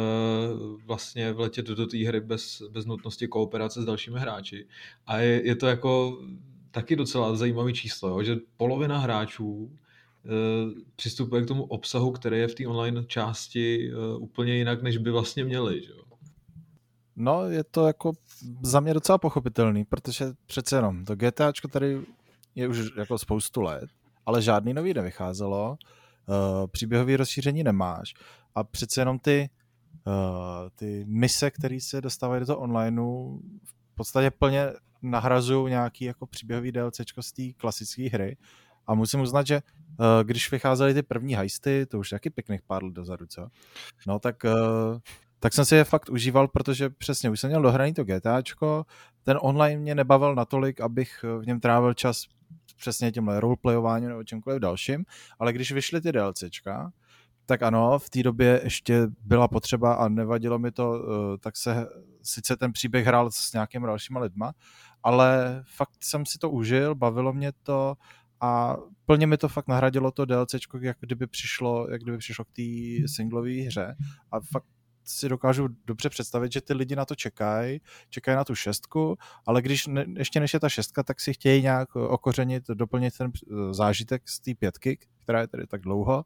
[0.86, 4.66] vlastně vletět do té hry bez, bez nutnosti kooperace s dalšími hráči.
[5.06, 6.22] A je, je to jako
[6.70, 8.22] taky docela zajímavý číslo, jo?
[8.22, 9.83] že polovina hráčů eh,
[10.96, 15.10] přistupuje k tomu obsahu, který je v té online části eh, úplně jinak, než by
[15.10, 15.82] vlastně měli.
[15.82, 15.92] Že?
[17.16, 18.12] No, je to jako
[18.62, 22.00] za mě docela pochopitelný, protože přece jenom to GTAčko tady
[22.54, 23.90] je už jako spoustu let,
[24.26, 25.70] ale žádný nový nevycházelo,
[26.26, 28.14] uh, příběhový rozšíření nemáš
[28.54, 29.50] a přece jenom ty,
[30.74, 34.72] ty mise, které se dostávají do toho onlineu, v podstatě plně
[35.02, 38.36] nahrazují nějaký jako příběhový DLCčko z té klasické hry
[38.86, 42.84] a musím uznat, že uh, když vycházely ty první heisty, to už taky pěkných pár
[42.84, 43.48] let dozadu, co?
[44.06, 44.98] No tak uh,
[45.44, 48.84] tak jsem si je fakt užíval, protože přesně už jsem měl dohraný to GTAčko,
[49.22, 52.24] ten online mě nebavil natolik, abych v něm trávil čas
[52.76, 55.04] přesně tímhle roleplayováním nebo čemkoliv dalším,
[55.38, 56.92] ale když vyšly ty DLCčka,
[57.46, 61.86] tak ano, v té době ještě byla potřeba a nevadilo mi to, eh, tak se
[62.22, 64.52] sice ten příběh hrál s nějakými dalšíma lidma,
[65.02, 67.94] ale fakt jsem si to užil, bavilo mě to
[68.44, 68.76] a
[69.06, 72.62] plně mi to fakt nahradilo to DLCčko, jak kdyby přišlo, jak kdyby přišlo k té
[73.08, 73.96] singlové hře
[74.32, 74.66] a fakt
[75.04, 77.80] si dokážu dobře představit, že ty lidi na to čekají,
[78.10, 79.16] čekají na tu šestku,
[79.46, 83.32] ale když ne, ještě než je ta šestka, tak si chtějí nějak okořenit, doplnit ten
[83.34, 86.24] eh, zážitek z té pětky, která je tady tak dlouho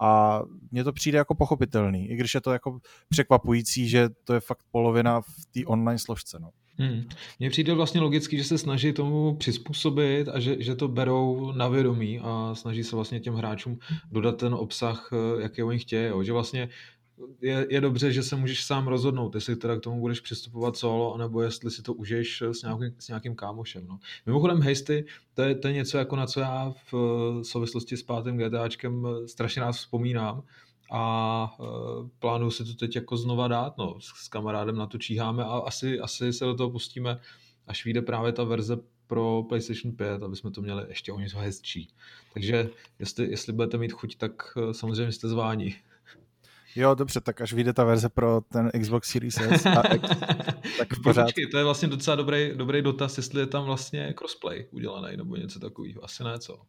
[0.00, 4.40] a mně to přijde jako pochopitelný, i když je to jako překvapující, že to je
[4.40, 6.38] fakt polovina v té online složce.
[6.40, 6.50] No.
[6.78, 7.08] Hmm.
[7.38, 11.68] Mně přijde vlastně logicky, že se snaží tomu přizpůsobit a že, že to berou na
[11.68, 13.78] vědomí a snaží se vlastně těm hráčům
[14.12, 16.06] dodat ten obsah, eh, jaký oni chtějí.
[16.06, 16.22] Jo.
[16.22, 16.68] Že vlastně
[17.40, 21.14] je, je dobře, že se můžeš sám rozhodnout, jestli teda k tomu budeš přistupovat solo,
[21.14, 23.86] anebo jestli si to užiješ s nějakým, s nějakým kámošem.
[23.86, 23.98] No.
[24.26, 25.04] Mimochodem hejsty,
[25.34, 29.62] to je, to je něco, jako na co já v souvislosti s pátým GTAčkem strašně
[29.62, 30.42] rád vzpomínám
[30.90, 31.64] a e,
[32.18, 33.78] plánuju si to teď jako znova dát.
[33.78, 34.00] No.
[34.00, 37.20] S, s kamarádem na to číháme a asi, asi se do toho pustíme,
[37.66, 38.76] až vyjde právě ta verze
[39.06, 41.88] pro PlayStation 5, aby jsme to měli ještě o něco hezčí.
[42.34, 45.76] Takže jestli, jestli budete mít chuť, tak e, samozřejmě jste zváni.
[46.76, 50.08] Jo, dobře, tak až vyjde ta verze pro ten Xbox Series S a X,
[50.78, 51.28] tak v pořádku.
[51.28, 55.36] Počkej, to je vlastně docela dobrý, dobrý dotaz, jestli je tam vlastně crossplay udělaný nebo
[55.36, 56.04] něco takového.
[56.04, 56.60] Asi ne, co?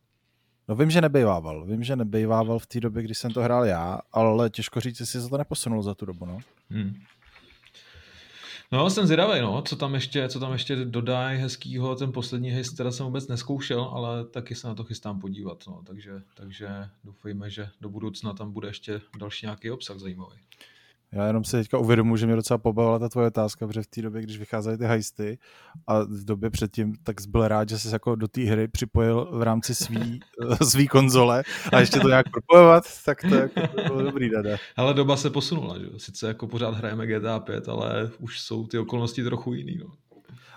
[0.70, 1.66] No vím, že nebejvával.
[1.66, 5.22] Vím, že nebejvával v té době, kdy jsem to hrál já, ale těžko říct, jestli
[5.22, 6.40] se to neposunulo za tu dobu, no.
[6.70, 7.02] Hmm.
[8.72, 12.78] No, jsem zvědavý, no, co tam ještě, co tam ještě dodají hezkýho, ten poslední hejst
[12.78, 16.68] teda jsem vůbec neskoušel, ale taky se na to chystám podívat, no, takže, takže
[17.04, 20.38] doufejme, že do budoucna tam bude ještě další nějaký obsah zajímavý.
[21.12, 24.02] Já jenom si teďka uvědomuji, že mě docela pobavila ta tvoje otázka, protože v té
[24.02, 25.38] době, když vycházely ty heisty
[25.88, 29.42] a v době předtím, tak byl rád, že jsi jako do té hry připojil v
[29.42, 30.20] rámci svý,
[30.64, 31.44] svý konzole
[31.74, 34.58] a ještě to nějak propojovat, tak to jako bylo dobrý, dada.
[34.76, 35.86] Ale doba se posunula, že?
[35.98, 39.78] sice jako pořád hrajeme GTA 5, ale už jsou ty okolnosti trochu jiný.
[39.78, 40.09] No.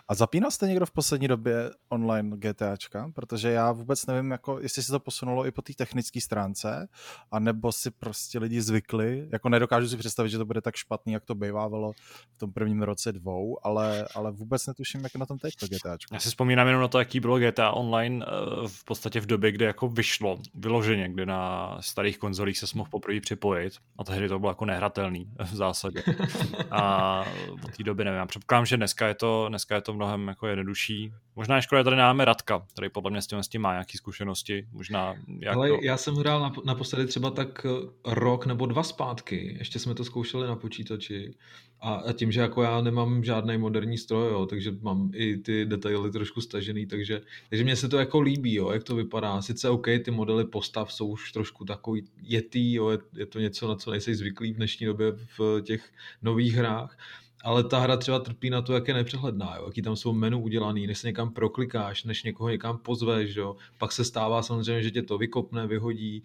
[0.08, 3.10] A zapínal jste někdo v poslední době online GTAčka?
[3.14, 6.88] Protože já vůbec nevím, jako, jestli se to posunulo i po té technické stránce,
[7.30, 9.28] anebo si prostě lidi zvykli.
[9.32, 11.92] Jako nedokážu si představit, že to bude tak špatný, jak to bývávalo
[12.36, 16.14] v tom prvním roce dvou, ale, ale vůbec netuším, jak na tom teď to GTAčko.
[16.14, 19.52] Já si vzpomínám jenom na to, jaký bylo GTA Online eh, v podstatě v době,
[19.52, 24.38] kdy jako vyšlo vyloženě, kdy na starých konzolích se mohl poprvé připojit a tehdy to
[24.38, 26.02] bylo jako nehratelný v zásadě.
[26.70, 27.24] A
[27.64, 30.28] od té doby nevím, já předpokládám, že dneska je to, dneska je to to mnohem
[30.28, 31.12] jako jednodušší.
[31.36, 33.98] Možná je škoda, tady máme Radka, který podle mě s tím, s tím má nějaké
[33.98, 34.66] zkušenosti.
[34.72, 35.78] Možná jak Ale to...
[35.82, 39.56] já jsem hrál naposledy třeba tak eh, rok nebo dva zpátky.
[39.58, 41.34] Ještě jsme to zkoušeli na počítači.
[41.80, 46.10] A, tím, že jako já nemám žádný moderní stroj, jo, takže mám i ty detaily
[46.10, 49.42] trošku stažený, takže, takže mně se to jako líbí, jo, jak to vypadá.
[49.42, 53.68] Sice OK, ty modely postav jsou už trošku takový jetý, jo, je, je to něco,
[53.68, 56.96] na co nejsi zvyklý v dnešní době v těch nových hrách,
[57.42, 59.64] ale ta hra třeba trpí na to, jak je nepřehledná, jo?
[59.66, 63.56] jaký tam jsou menu udělaný, než se někam proklikáš, než někoho někam pozveš, jo?
[63.78, 66.22] pak se stává samozřejmě, že tě to vykopne, vyhodí,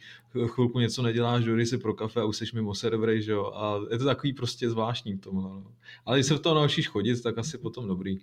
[0.48, 3.52] chvilku něco neděláš, dojdi si pro kafe a už jsi mimo servery, že jo?
[3.56, 5.36] a je to takový prostě zvláštní v tom.
[5.36, 5.64] No.
[6.06, 8.20] Ale když se v toho naučíš chodit, tak asi potom dobrý.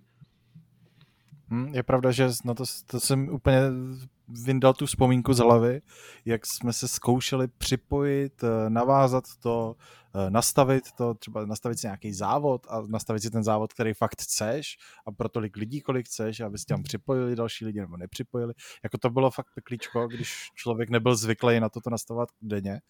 [1.50, 3.60] Hm, je pravda, že na to, to jsem úplně
[4.28, 5.82] vyndal tu vzpomínku z hlavy,
[6.24, 9.76] jak jsme se zkoušeli připojit, eh, navázat to,
[10.28, 14.76] nastavit to, třeba nastavit si nějaký závod a nastavit si ten závod, který fakt chceš
[15.06, 18.54] a pro tolik lidí, kolik chceš, aby si tam připojili další lidi nebo nepřipojili.
[18.84, 22.80] Jako to bylo fakt peklíčko, když člověk nebyl zvyklý na toto nastavovat denně.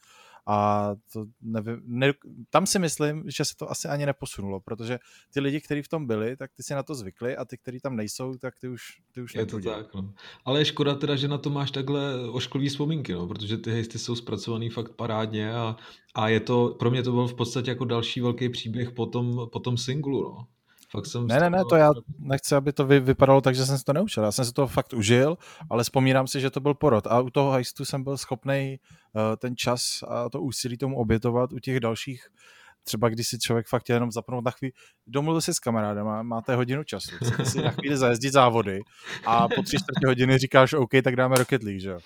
[0.46, 2.12] A to nevím, ne,
[2.50, 4.98] tam si myslím, že se to asi ani neposunulo, protože
[5.34, 7.80] ty lidi, kteří v tom byli, tak ty si na to zvykli a ty, kteří
[7.80, 8.82] tam nejsou, tak ty už,
[9.14, 10.14] ty už Je to tak, no.
[10.44, 13.98] Ale je škoda teda, že na to máš takhle ošklivý vzpomínky, no, protože ty hejsty
[13.98, 15.76] jsou zpracovaný fakt parádně a,
[16.14, 19.48] a je to, pro mě to byl v podstatě jako další velký příběh po tom,
[19.52, 20.46] po tom singlu, no.
[20.94, 23.78] Fakt jsem ne, ne, ne, to já nechci, aby to vy, vypadalo tak, že jsem
[23.78, 24.24] si to neučil.
[24.24, 25.38] Já jsem si to fakt užil,
[25.70, 27.06] ale vzpomínám si, že to byl porod.
[27.06, 28.78] A u toho heistu jsem byl schopný
[29.12, 32.28] uh, eh, ten čas a to úsilí tomu obětovat u těch dalších
[32.84, 34.72] třeba když si člověk fakt jenom zapnout na chvíli,
[35.06, 38.80] domluvil si s kamarádem, máte hodinu času, chcete si na chvíli zajezdit závody
[39.26, 41.98] a po tři čtvrtě hodiny říkáš OK, tak dáme Rocket League, že jo?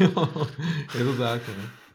[0.98, 1.87] je to tak, ne?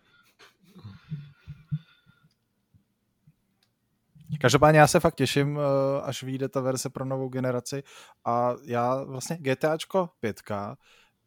[4.39, 7.84] Každopádně já se fakt těším, eh, až vyjde ta verze pro novou generaci
[8.25, 10.77] a já vlastně GTAčko 5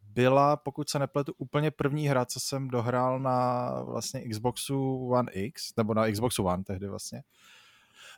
[0.01, 5.75] byla, pokud se nepletu, úplně první hra, co jsem dohrál na vlastně Xboxu One X,
[5.77, 7.23] nebo na Xboxu One tehdy vlastně.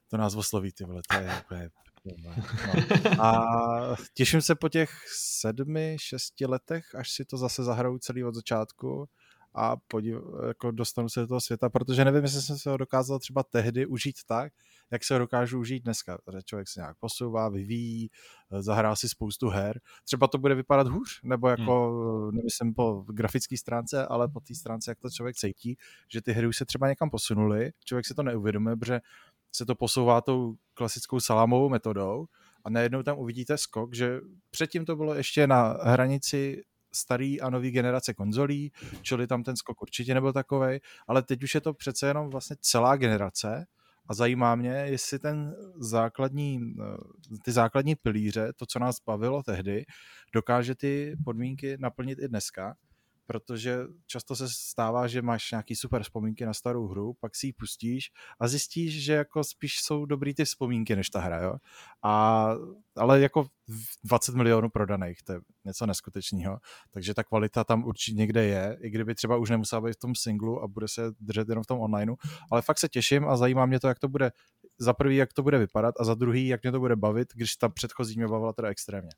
[0.07, 1.69] To nás osloví, ty vole, to je úplně
[2.05, 2.33] No.
[3.23, 3.41] A
[4.13, 9.09] těším se po těch sedmi, šesti letech, až si to zase zahraju celý od začátku
[9.53, 10.15] a podív,
[10.47, 13.85] jako dostanu se do toho světa, protože nevím, jestli jsem se ho dokázal třeba tehdy
[13.85, 14.53] užít tak,
[15.01, 16.17] se ho dokážu užít dneska.
[16.33, 18.09] Že člověk se nějak posouvá, vyvíjí,
[18.59, 19.79] zahrál si spoustu her.
[20.03, 21.91] Třeba to bude vypadat hůř, nebo jako,
[22.23, 22.35] hmm.
[22.35, 25.77] nemyslím po grafické stránce, ale po té stránce, jak to člověk cítí,
[26.07, 28.99] že ty hry už se třeba někam posunuly, člověk si to neuvědomuje, protože
[29.51, 32.25] se to posouvá tou klasickou salámovou metodou
[32.65, 34.19] a najednou tam uvidíte skok, že
[34.49, 36.63] předtím to bylo ještě na hranici
[36.93, 38.71] starý a nový generace konzolí,
[39.01, 42.55] čili tam ten skok určitě nebyl takový, ale teď už je to přece jenom vlastně
[42.61, 43.65] celá generace
[44.09, 46.97] a zajímá mě, jestli ten základní, eh,
[47.45, 49.85] ty základní pilíře, to, co nás bavilo tehdy,
[50.33, 52.75] dokáže ty podmínky naplnit i dneska
[53.29, 53.77] protože
[54.07, 58.11] často se stává, že máš nějaký super vzpomínky na starou hru, pak si ji pustíš
[58.39, 61.53] a zjistíš, že jako spíš jsou dobrý ty vzpomínky než ta hra, jo.
[62.03, 62.45] A,
[62.97, 63.47] ale jako
[64.03, 66.59] 20 milionů prodaných, to je něco neskutečného,
[66.91, 70.15] takže ta kvalita tam určitě někde je, i kdyby třeba už nemusela být v tom
[70.15, 72.15] singlu a bude se držet jenom v tom onlineu,
[72.51, 74.31] ale fakt se těším a zajímá mě to, jak to bude,
[74.79, 77.55] za prvý, jak to bude vypadat a za druhý, jak mě to bude bavit, když
[77.55, 79.11] ta předchozí mě bavila teda extrémně.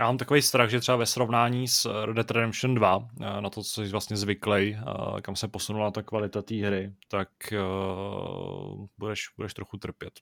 [0.00, 3.50] Já mám takový strach, že třeba ve srovnání s Red Dead Redemption 2, eh, na
[3.50, 8.86] to, co jsi vlastně zvyklý, eh, kam se posunula ta kvalita té hry, tak uh,
[8.98, 10.12] budeš, budeš trochu trpět.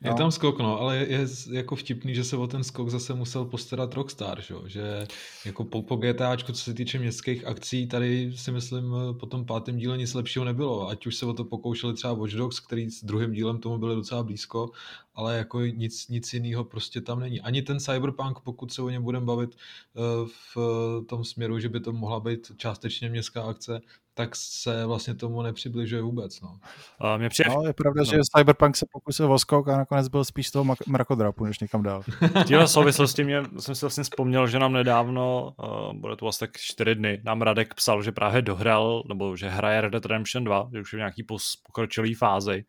[0.00, 0.16] Je no.
[0.16, 3.44] tam skok, no, ale je, je jako vtipný, že se o ten skok zase musel
[3.44, 5.06] postarat Rockstar, že, že
[5.44, 9.76] jako po, po GTAčku, co se týče městských akcí, tady si myslím po tom pátém
[9.76, 13.04] díle nic lepšího nebylo, ať už se o to pokoušeli třeba Watch Dogs, který s
[13.04, 14.70] druhým dílem tomu byli docela blízko,
[15.14, 17.40] ale jako nic, nic jiného prostě tam není.
[17.40, 20.00] Ani ten Cyberpunk, pokud se o něm budeme bavit eh,
[20.54, 20.56] v
[21.08, 23.80] tom směru, že by to mohla být částečně městská akce,
[24.18, 26.40] tak se vlastně tomu nepřibližuje vůbec.
[26.40, 26.58] No,
[27.00, 27.50] a mě přijde...
[27.50, 28.04] no je pravda, no.
[28.04, 31.82] že Cyberpunk se pokusil o skok a nakonec byl spíš z toho mrakodrapu, než někam
[31.82, 32.02] dál.
[32.02, 36.46] V téhle souvislosti mě, jsem si vlastně vzpomněl, že nám nedávno, uh, bude to vlastně
[36.46, 40.44] tak čtyři dny, nám Radek psal, že právě dohrál, nebo že hraje Red Dead Redemption
[40.44, 41.22] 2, že už je v nějaký
[41.66, 42.64] pokročilý fázi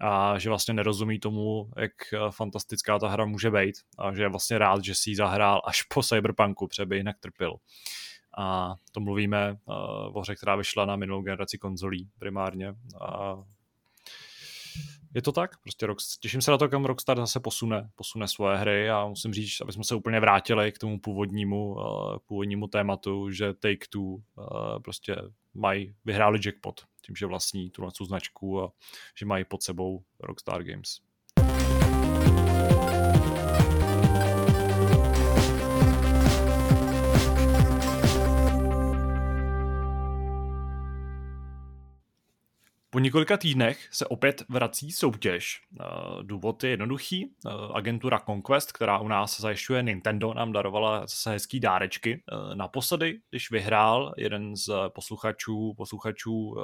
[0.00, 4.28] a že vlastně nerozumí tomu, jak eh, fantastická ta hra může být a že je
[4.28, 7.56] vlastně rád, že si ji zahrál až po Cyberpunku, třeba by jinak trpěl.
[8.38, 12.74] A to mluvíme uh, o hře, která vyšla na minulou generaci konzolí primárně.
[13.00, 13.36] A
[15.14, 18.56] je to tak, prostě rock, těším se na to, kam Rockstar zase posune, posune svoje
[18.56, 23.30] hry a musím říct, aby jsme se úplně vrátili k tomu původnímu, uh, původnímu tématu,
[23.30, 24.22] že Take-Two uh,
[24.84, 25.16] prostě
[25.54, 28.72] mají, vyhráli jackpot tím, že vlastní tu značku a
[29.18, 31.00] že mají pod sebou Rockstar Games.
[42.94, 45.60] Po několika týdnech se opět vrací soutěž.
[45.80, 45.84] Eh,
[46.22, 47.24] důvod je jednoduchý.
[47.24, 52.22] Eh, agentura Conquest, která u nás zajišťuje Nintendo, nám darovala zase hezký dárečky.
[52.32, 56.56] Eh, naposledy, když vyhrál jeden z posluchačů, posluchačů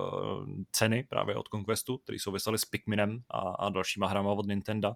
[0.73, 4.93] ceny právě od Conquestu, který souvisely s Pikminem a, a dalšíma hrama od Nintendo,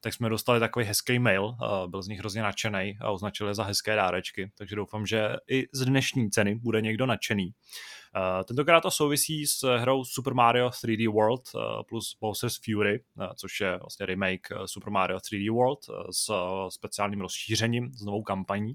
[0.00, 1.56] tak jsme dostali takový hezký mail,
[1.86, 5.84] byl z nich hrozně nadšený a označili za hezké dárečky, takže doufám, že i z
[5.84, 7.52] dnešní ceny bude někdo nadšený.
[8.16, 13.26] Uh, tentokrát to souvisí s hrou Super Mario 3D World uh, plus Bowser's Fury, uh,
[13.36, 15.78] což je vlastně remake Super Mario 3D World
[16.10, 16.30] s
[16.68, 18.74] speciálním rozšířením, s novou kampaní.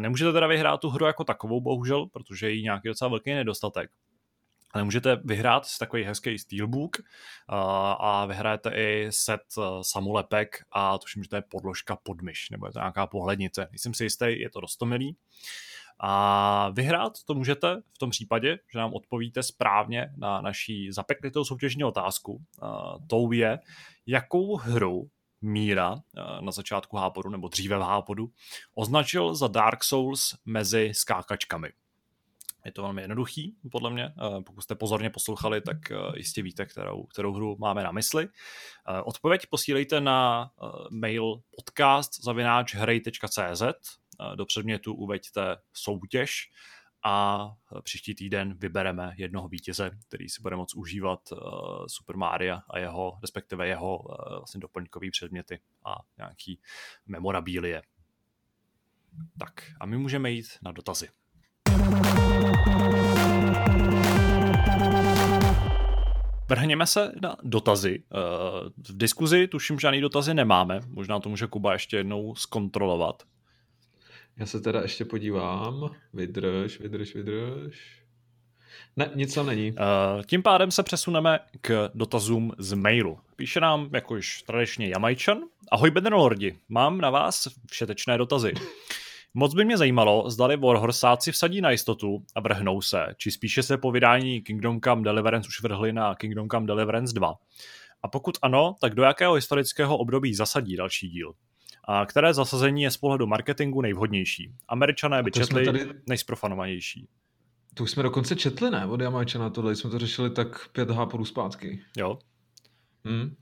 [0.00, 3.90] Nemůžete teda vyhrát tu hru jako takovou, bohužel, protože jí nějaký docela velký nedostatek.
[4.72, 6.96] Ale můžete vyhrát s takový hezký steelbook
[7.98, 9.40] a vyhrajete i set
[9.82, 13.68] samolepek a tuším, že to je podložka pod myš, nebo je to nějaká pohlednice.
[13.70, 15.16] Nejsem si jistý, je to rostomilý.
[15.98, 21.84] A vyhrát to můžete v tom případě, že nám odpovíte správně na naší zapeklitou soutěžní
[21.84, 22.42] otázku.
[22.62, 23.58] A tou je,
[24.06, 25.08] jakou hru
[25.42, 25.96] Míra
[26.40, 28.30] na začátku hápodu, nebo dříve v hápodu,
[28.74, 31.68] označil za Dark Souls mezi skákačkami.
[32.64, 34.14] Je to velmi jednoduchý, podle mě.
[34.46, 35.76] Pokud jste pozorně poslouchali, tak
[36.16, 38.28] jistě víte, kterou, kterou hru máme na mysli.
[39.04, 40.50] Odpověď posílejte na
[40.90, 42.24] mail podcast
[44.34, 46.50] do předmětu uveďte soutěž
[47.06, 47.48] a
[47.82, 51.20] příští týden vybereme jednoho vítěze, který si bude moct užívat
[51.86, 56.60] Super Mario a jeho, respektive jeho vlastně doplňkový předměty a nějaký
[57.06, 57.82] memorabilie.
[59.38, 61.08] Tak a my můžeme jít na dotazy.
[66.48, 68.04] Vrhněme se na dotazy.
[68.76, 70.80] V diskuzi tuším, žádný dotazy nemáme.
[70.88, 73.22] Možná to může Kuba ještě jednou zkontrolovat.
[74.36, 75.90] Já se teda ještě podívám.
[76.12, 78.04] Vydrž, vydrž, vydrž.
[78.96, 79.72] Ne, nic tam není.
[79.72, 83.18] Uh, tím pádem se přesuneme k dotazům z mailu.
[83.36, 85.38] Píše nám, jako již tradičně Jamajčan.
[85.72, 88.52] Ahoj Lordi, mám na vás všetečné dotazy.
[89.34, 93.78] Moc by mě zajímalo, zdali Warhorsáci vsadí na jistotu a vrhnou se, či spíše se
[93.78, 97.34] po vydání Kingdom Come Deliverance už vrhli na Kingdom Come Deliverance 2.
[98.02, 101.34] A pokud ano, tak do jakého historického období zasadí další díl?
[101.88, 104.52] A které zasazení je z pohledu marketingu nejvhodnější?
[104.68, 105.86] Američané by četli tady...
[106.08, 107.08] nejsprofanovanější.
[107.74, 108.86] To už jsme dokonce četli, ne?
[108.86, 111.80] Od Američana tohle jsme to řešili tak pět háporů zpátky.
[111.96, 112.18] Jo.
[113.04, 113.34] Hmm.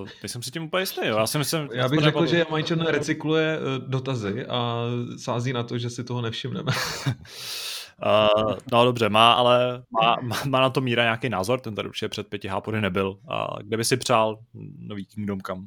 [0.00, 1.06] Uh, jsem si tím úplně jistý.
[1.06, 1.16] Jo.
[1.18, 4.82] Já, si myslím, já bych řekl, že Jamajčan recykluje uh, dotazy a
[5.18, 6.72] sází na to, že si toho nevšimneme.
[8.02, 12.08] Uh, no dobře, má ale má, má, na to Míra nějaký názor, ten tady určitě
[12.08, 13.18] před pěti hápody nebyl.
[13.28, 14.38] A kde by si přál
[14.78, 15.66] nový Kingdom Come?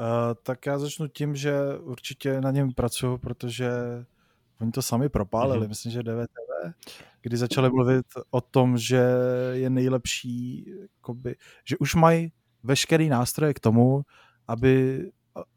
[0.00, 3.70] Uh, tak já začnu tím, že určitě na něm pracuju, protože
[4.60, 5.68] oni to sami propálili, mm-hmm.
[5.68, 6.74] myslím, že DVTV,
[7.22, 9.02] kdy začali mluvit o tom, že
[9.52, 12.32] je nejlepší, jakoby, že už mají
[12.62, 14.02] veškerý nástroje k tomu,
[14.48, 15.06] aby,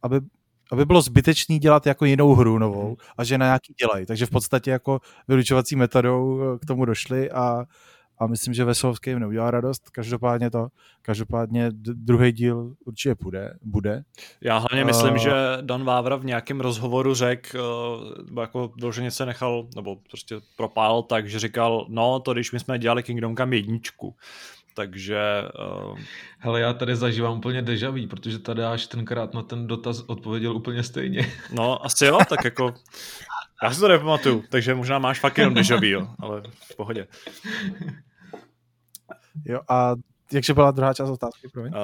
[0.01, 0.19] aby,
[0.71, 3.13] aby bylo zbytečný dělat jako jinou hru novou mm-hmm.
[3.17, 4.05] a že na nějaký dělají.
[4.05, 7.65] Takže v podstatě jako vylučovací metodou k tomu došli a
[8.19, 9.89] a myslím, že Veselovský jim neudělá radost.
[9.89, 10.67] Každopádně to,
[11.01, 13.53] každopádně druhý díl určitě bude.
[13.61, 14.03] bude.
[14.41, 17.57] Já hlavně myslím, uh, že Dan Vávra v nějakém rozhovoru řekl,
[18.31, 22.59] uh, jako dlouženě se nechal, nebo prostě propál tak, že říkal, no to když my
[22.59, 24.15] jsme dělali Kingdom Come jedničku,
[24.75, 25.19] takže...
[25.89, 25.99] Uh...
[26.39, 30.55] Hele, já tady zažívám úplně deja vu, protože tady až tenkrát na ten dotaz odpověděl
[30.55, 31.31] úplně stejně.
[31.51, 32.73] No, asi jo, tak jako...
[33.63, 36.41] Já si to nepamatuju, takže možná máš fakt jenom deja vu, jo, ale
[36.71, 37.07] v pohodě.
[39.45, 39.95] Jo, a
[40.33, 41.73] jakže byla druhá část otázky, promiň?
[41.73, 41.79] Uh,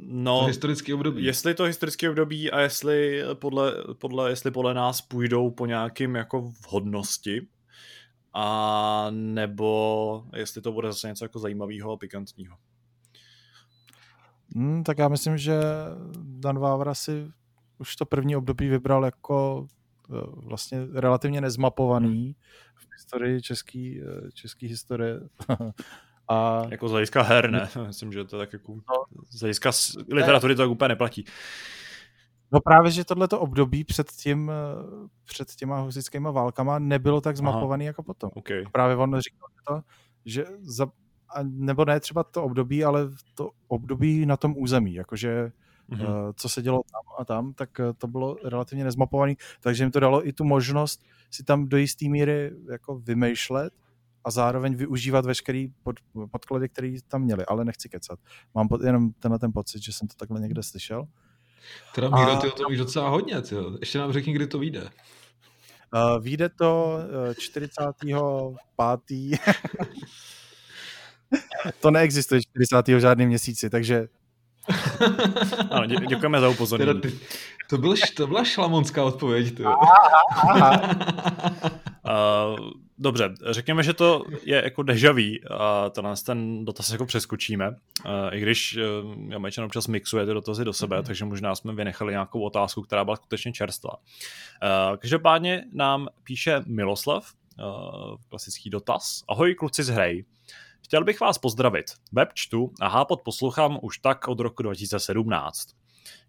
[0.00, 1.24] no, to historické období.
[1.24, 6.52] Jestli to historické období a jestli podle, podle, jestli podle nás půjdou po nějakým jako
[6.66, 7.46] vhodnosti,
[8.34, 12.56] a nebo jestli to bude zase něco jako zajímavého a pikantního.
[14.54, 15.60] Hmm, tak já myslím, že
[16.22, 17.32] Dan Vávra si
[17.78, 19.66] už to první období vybral jako
[20.10, 22.36] eh, vlastně relativně nezmapovaný
[22.74, 25.20] v historii český, eh, český historie
[26.30, 26.62] A...
[26.70, 27.68] Jako z hlediska her, ne?
[27.86, 29.22] Myslím, že to tak jako no.
[29.30, 29.70] z hlediska
[30.12, 31.24] literatury to tak úplně neplatí.
[32.52, 37.84] No právě, že tohleto období před, tím, eh, před těma husickýma válkama nebylo tak zmapovaný
[37.84, 37.88] Aha.
[37.88, 38.30] jako potom.
[38.34, 38.64] Okay.
[38.72, 39.82] Právě on říkal to,
[40.24, 40.86] že za,
[41.42, 45.52] nebo ne třeba to období, ale to období na tom území, jakože
[45.90, 46.32] mm-hmm.
[46.36, 50.00] co se dělo tam a tam, tak eh, to bylo relativně nezmapovaný, takže jim to
[50.00, 53.72] dalo i tu možnost si tam do jisté míry jako vymýšlet
[54.24, 55.96] a zároveň využívat veškerý pod,
[56.30, 58.18] podklady, které tam měli, ale nechci kecat.
[58.54, 61.06] Mám pod, jenom tenhle ten pocit, že jsem to takhle někde slyšel.
[61.94, 63.54] Teda Míro, ty o tom víš docela hodně, ty.
[63.80, 64.90] Ještě nám řekni, kdy to vyjde.
[65.94, 66.98] Uh, vyjde to
[67.28, 68.16] uh, 45.
[71.80, 73.00] to neexistuje 40.
[73.00, 74.08] žádný měsíci, takže
[75.70, 77.00] ano, dě- děkujeme za upozornění.
[77.00, 77.18] Ty,
[77.68, 79.56] to, byl, to byla šlamonská odpověď.
[79.56, 79.62] Ty.
[79.64, 79.72] uh,
[83.00, 87.74] dobře, řekněme, že to je jako dežavý a to nás ten dotaz jako přeskočíme, uh,
[88.32, 91.04] i když uh, Jamajčan občas mixuje ty dotazy do sebe, mm.
[91.04, 93.96] takže možná jsme vynechali nějakou otázku, která byla skutečně čerstvá.
[93.96, 97.32] Uh, každopádně nám píše Miloslav,
[98.28, 99.24] klasický dotaz.
[99.28, 100.24] Ahoj kluci z hry.
[100.84, 101.84] Chtěl bych vás pozdravit.
[102.12, 105.79] Web čtu a hápot poslouchám už tak od roku 2017.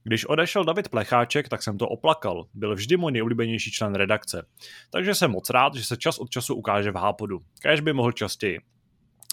[0.03, 2.45] Když odešel David Plecháček, tak jsem to oplakal.
[2.53, 4.45] Byl vždy můj nejoblíbenější člen redakce.
[4.89, 7.39] Takže jsem moc rád, že se čas od času ukáže v Hápodu.
[7.61, 8.59] Kéž by mohl častěji.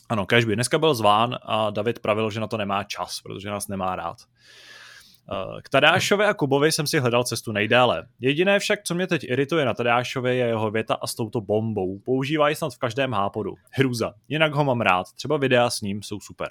[0.09, 3.51] Ano, Kéž by dneska byl zván a David pravil, že na to nemá čas, protože
[3.51, 4.17] nás nemá rád.
[5.33, 8.07] Eh, k Tadášovi a Kubovi jsem si hledal cestu nejdále.
[8.21, 11.99] Jediné však, co mě teď irituje na Tadášovi, je jeho věta a s touto bombou.
[11.99, 13.55] Používají snad v každém hápodu.
[13.71, 14.15] Hruza.
[14.29, 15.07] Jinak ho mám rád.
[15.15, 16.49] Třeba videa s ním jsou super.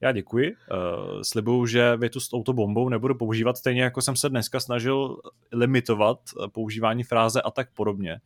[0.00, 0.50] Já děkuji.
[0.50, 5.16] Uh, slibuju, že větu s touto bombou nebudu používat stejně jako jsem se dneska snažil
[5.52, 6.18] limitovat
[6.52, 8.20] používání fráze a tak podobně.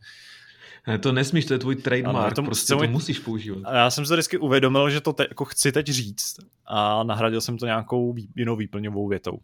[0.87, 2.87] Ne, to nesmíš, to je tvůj trademark, ano, to, prostě můj...
[2.87, 3.73] to musíš používat.
[3.73, 6.35] Já jsem se vždycky uvědomil, že to te, jako chci teď říct
[6.65, 9.39] a nahradil jsem to nějakou jinou výplňovou větou.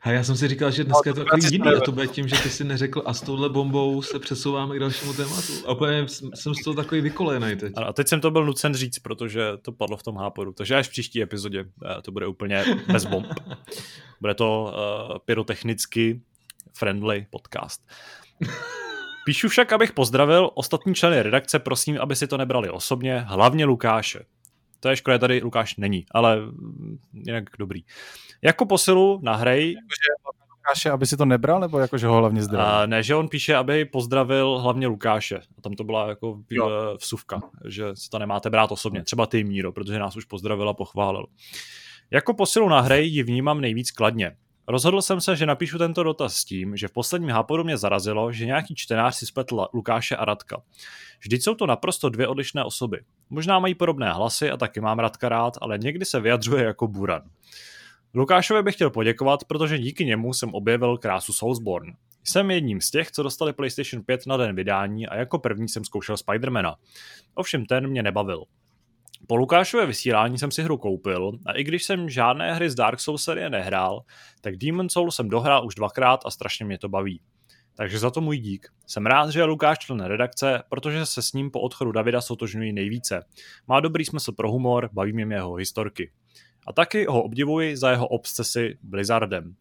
[0.00, 2.28] A já jsem si říkal, že dneska je to takový jiný a to bude tím,
[2.28, 5.52] že ty si neřekl a s touhle bombou se přesouváme k dalšímu tématu.
[5.66, 7.72] A úplně jsem z toho takový vykolejený teď.
[7.76, 10.52] A teď jsem to byl nucen říct, protože to padlo v tom háporu.
[10.52, 13.26] Takže až v příští epizodě eh, to bude úplně bez bomb.
[14.20, 14.74] Bude to
[15.10, 16.20] uh, pyrotechnicky
[16.72, 17.86] friendly podcast.
[19.24, 24.24] Píšu však, abych pozdravil ostatní členy redakce, prosím, aby si to nebrali osobně, hlavně Lukáše.
[24.80, 26.38] To je škoda, tady Lukáš není, ale
[27.12, 27.84] jinak dobrý.
[28.42, 29.76] Jako posilu na hrej...
[30.68, 32.90] Lukáše, aby si to nebral, nebo jako, že ho hlavně zdraví?
[32.90, 35.36] ne, že on píše, aby pozdravil hlavně Lukáše.
[35.58, 36.70] A tam to byla jako jo.
[37.00, 39.02] vsuvka, že si to nemáte brát osobně.
[39.02, 41.26] Třeba ty, Míro, protože nás už pozdravil a pochválil.
[42.10, 44.36] Jako posilu na hrej ji vnímám nejvíc kladně.
[44.70, 48.32] Rozhodl jsem se, že napíšu tento dotaz s tím, že v posledním hápodu mě zarazilo,
[48.32, 50.62] že nějaký čtenář si spletl Lukáše a Radka.
[51.20, 53.00] Vždyť jsou to naprosto dvě odlišné osoby.
[53.30, 57.22] Možná mají podobné hlasy a taky mám Radka rád, ale někdy se vyjadřuje jako Buran.
[58.14, 61.92] Lukášovi bych chtěl poděkovat, protože díky němu jsem objevil krásu Soulsborne.
[62.24, 65.84] Jsem jedním z těch, co dostali PlayStation 5 na den vydání a jako první jsem
[65.84, 66.76] zkoušel Spidermana.
[67.34, 68.44] Ovšem ten mě nebavil.
[69.26, 73.00] Po Lukášové vysílání jsem si hru koupil a i když jsem žádné hry z Dark
[73.00, 74.00] Souls série nehrál,
[74.40, 77.20] tak Demon Soul jsem dohrál už dvakrát a strašně mě to baví.
[77.74, 78.66] Takže za to můj dík.
[78.86, 82.72] Jsem rád, že je Lukáš člen redakce, protože se s ním po odchodu Davida sotožňuji
[82.72, 83.24] nejvíce.
[83.68, 86.12] Má dobrý smysl pro humor, baví mě jeho historky.
[86.66, 89.54] A taky ho obdivuji za jeho obsesy Blizzardem.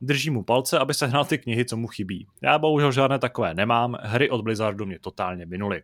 [0.00, 2.26] Držím mu palce, aby sehnal ty knihy, co mu chybí.
[2.42, 5.82] Já bohužel žádné takové nemám, hry od Blizzardu mě totálně minuly.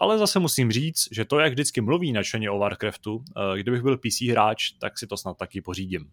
[0.00, 3.98] Ale zase musím říct, že to, jak vždycky mluví nadšeně o Warcraftu, eh, kdybych byl
[3.98, 6.10] PC hráč, tak si to snad taky pořídím.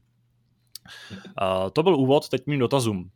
[1.41, 3.11] Eh, to byl úvod teď mým dotazům.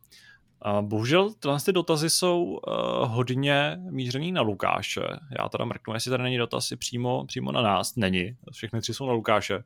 [0.66, 2.60] Uh, bohužel tyhle ty dotazy jsou
[3.04, 5.00] hodně mířený na Lukáše.
[5.38, 7.96] Já teda mrknu, jestli tady není dotaz i přímo, přímo na nás.
[7.96, 8.36] Není.
[8.52, 9.64] Všechny tři jsou na Lukáše.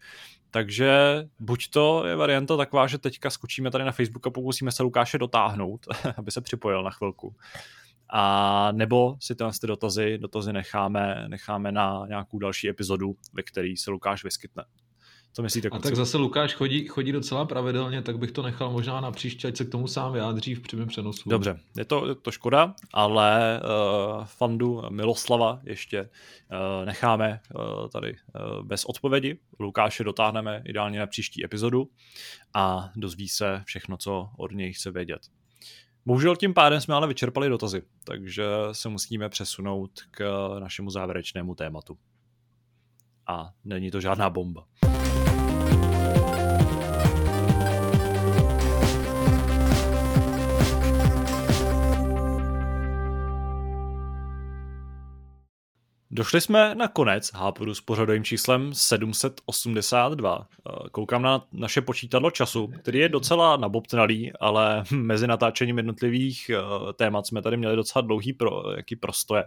[0.51, 4.83] Takže buď to je varianta taková, že teďka skočíme tady na Facebook a pokusíme se
[4.83, 7.35] Lukáše dotáhnout, aby se připojil na chvilku
[8.09, 13.75] a nebo si tyhle ty dotazy, dotazy necháme, necháme na nějakou další epizodu, ve které
[13.79, 14.65] se Lukáš vyskytne.
[15.33, 15.69] Co myslíte?
[15.69, 19.49] A tak zase Lukáš chodí, chodí docela pravidelně, tak bych to nechal možná na příště,
[19.49, 21.31] ať se k tomu sám vyjádří v přímém přenosu.
[21.31, 28.13] Dobře, je to, je to škoda, ale uh, fandu Miloslava ještě uh, necháme uh, tady
[28.13, 29.39] uh, bez odpovědi.
[29.61, 31.91] Lukáše dotáhneme ideálně na příští epizodu
[32.55, 35.21] a dozví se všechno, co od něj chce vědět.
[36.07, 40.25] Bohužel tím pádem jsme ale vyčerpali dotazy, takže se musíme přesunout k
[40.59, 41.99] našemu závěrečnému tématu.
[43.27, 44.67] A není to žádná bomba.
[56.11, 60.47] Došli jsme na konec Hápodu s pořadovým číslem 782.
[60.49, 66.93] Eh, koukám na naše počítadlo času, který je docela nabobtnalý, ale mezi natáčením jednotlivých eh,
[66.93, 69.45] témat jsme tady měli docela dlouhý pro, jaký prostoje,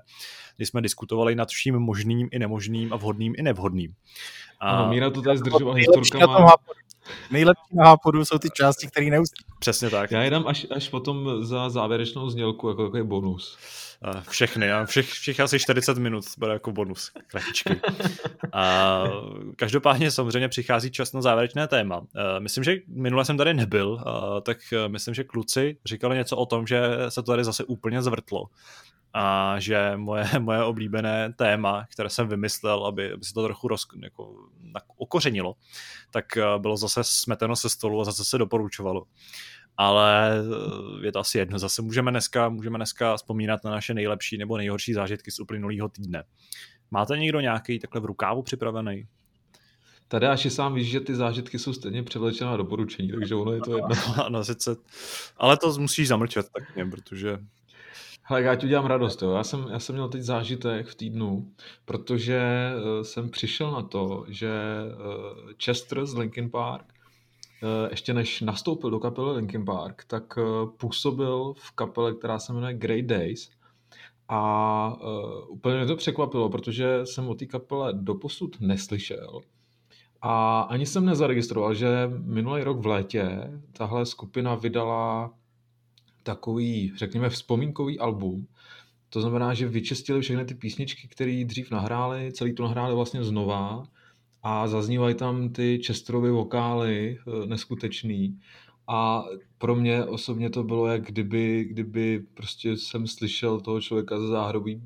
[0.58, 3.94] kdy jsme diskutovali nad vším možným i nemožným a vhodným i nevhodným.
[4.60, 4.70] A...
[4.70, 6.56] Ano, Míra to tady zdržovala historkama.
[7.32, 9.44] Nejlepší na hápodu jsou ty části, které neustí.
[9.60, 10.12] Přesně tak.
[10.12, 13.58] Já jedám až, až potom za závěrečnou znělku, jako takový bonus.
[14.30, 17.82] Všechny, všech, všech asi 40 minut bude jako bonus, kratičky.
[18.54, 19.04] A
[19.56, 22.02] každopádně samozřejmě přichází čas na závěrečné téma.
[22.40, 24.04] Myslím, že minule jsem tady nebyl,
[24.42, 24.58] tak
[24.88, 28.44] myslím, že kluci říkali něco o tom, že se to tady zase úplně zvrtlo
[29.14, 33.88] a že moje, moje oblíbené téma, které jsem vymyslel, aby, aby se to trochu roz,
[34.04, 34.36] jako,
[34.98, 35.56] okořenilo,
[36.12, 36.26] tak
[36.58, 39.06] bylo zase smeteno se stolu a zase se doporučovalo
[39.80, 41.60] ale eh, je to asi jedno.
[41.60, 46.24] Zase můžeme dneska, můžeme dneska vzpomínat na naše nejlepší nebo nejhorší zážitky z uplynulého týdne.
[46.92, 49.08] Máte někdo nějaký takhle v rukávu připravený?
[50.08, 53.62] Tady až si sám víš, že ty zážitky jsou stejně převlečená doporučení, takže ono je
[53.62, 53.96] to jedno.
[54.30, 54.76] no, sice,
[55.38, 57.38] ale to musíš zamlčet tak mě, protože...
[58.30, 59.32] Hele, já ti udělám radost, jo.
[59.32, 61.52] Já jsem, já jsem měl teď zážitek v týdnu,
[61.86, 64.52] protože uh, jsem přišel na to, že
[64.94, 66.94] uh, Chester z Linkin Park
[67.64, 70.42] Eh, ještě než nastoupil do kapely Linkin Park, tak eh,
[70.78, 73.50] působil v kapele, která se jmenuje Great Days.
[74.32, 74.98] A
[75.48, 79.42] úplně mě to překvapilo, protože jsem o té kapele doposud neslyšel.
[80.22, 81.88] A ani jsem nezaregistroval, že
[82.24, 85.34] minulý rok v létě tahle skupina vydala
[86.30, 88.48] takový, řekněme, vzpomínkový album.
[89.10, 93.84] To znamená, že vyčistili všechny ty písničky, které dřív nahráli, celý to nahráli vlastně znova
[94.44, 98.40] a zaznívají tam ty Chesterovy vokály eh, neskutečný
[98.88, 99.24] a
[99.58, 104.82] pro mě osobně to bylo, jak kdyby, kdyby prostě jsem slyšel toho člověka ze záhrobí.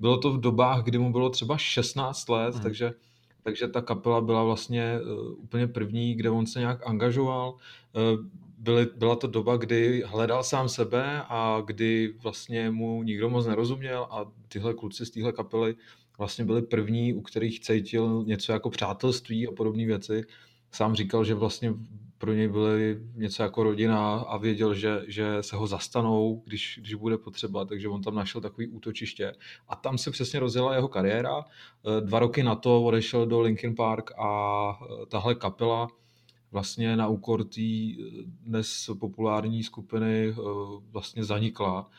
[0.00, 2.62] Bylo to v dobách, kdy mu bylo třeba 16 let, hmm.
[2.62, 2.92] takže,
[3.42, 7.54] takže ta kapela byla vlastně uh, úplně první, kde on se nějak angažoval.
[8.60, 14.06] Byly, byla to doba, kdy hledal sám sebe a kdy vlastně mu nikdo moc nerozuměl
[14.10, 15.76] a tyhle kluci z téhle kapely
[16.18, 20.24] vlastně byli první, u kterých cítil něco jako přátelství a podobné věci.
[20.72, 21.74] Sám říkal, že vlastně
[22.18, 26.94] pro něj byly něco jako rodina a věděl, že, že se ho zastanou, když, když
[26.94, 29.32] bude potřeba, takže on tam našel takový útočiště.
[29.68, 31.44] A tam se přesně rozjela jeho kariéra.
[32.00, 35.88] Dva roky na to odešel do Linkin Park a eh, tahle kapela
[36.52, 37.94] vlastně na úkor té eh,
[38.24, 40.34] dnes populární skupiny
[40.90, 41.90] vlastně zanikla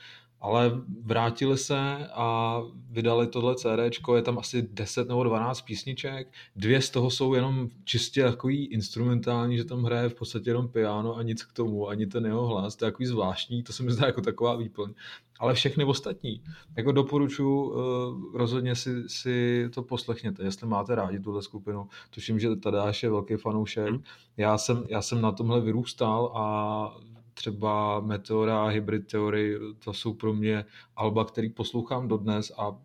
[0.42, 2.58] ale vrátili se a
[2.90, 7.70] vydali tohle CD, je tam asi 10 nebo 12 písniček, dvě z toho jsou jenom
[7.84, 12.08] čistě takový instrumentální, že tam hraje v podstatě jenom piano a nic k tomu, ani
[12.08, 14.94] ten jeho hlas, to je takový zvláštní, to se mi zdá jako taková výplň.
[15.40, 16.42] Ale všechny ostatní,
[16.78, 21.88] jako doporučuji, uh, rozhodně si, si to poslechněte, jestli máte rádi tuhle skupinu.
[22.10, 23.90] Tuším, že Tadáš je velký fanoušek.
[23.90, 24.04] Hmm.
[24.38, 26.98] Já jsem, já jsem na tomhle vyrůstal a
[27.34, 32.76] třeba Meteora, Hybrid Theory, to jsou pro mě alba, který poslouchám dodnes a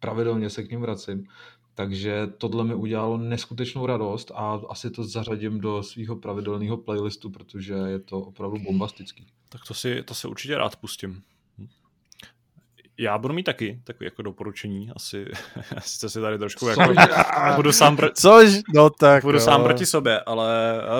[0.00, 1.26] pravidelně se k ním vracím.
[1.74, 7.74] Takže tohle mi udělalo neskutečnou radost a asi to zařadím do svého pravidelného playlistu, protože
[7.74, 9.26] je to opravdu bombastický.
[9.48, 11.22] Tak to si, to se určitě rád pustím
[12.98, 15.26] já budu mít taky takový jako doporučení, asi
[15.80, 16.94] sice si tady trošku jako,
[17.56, 18.08] budu sám, pro...
[18.14, 18.50] Což?
[18.74, 19.44] No tak, budu jo.
[19.44, 20.48] sám proti sobě, ale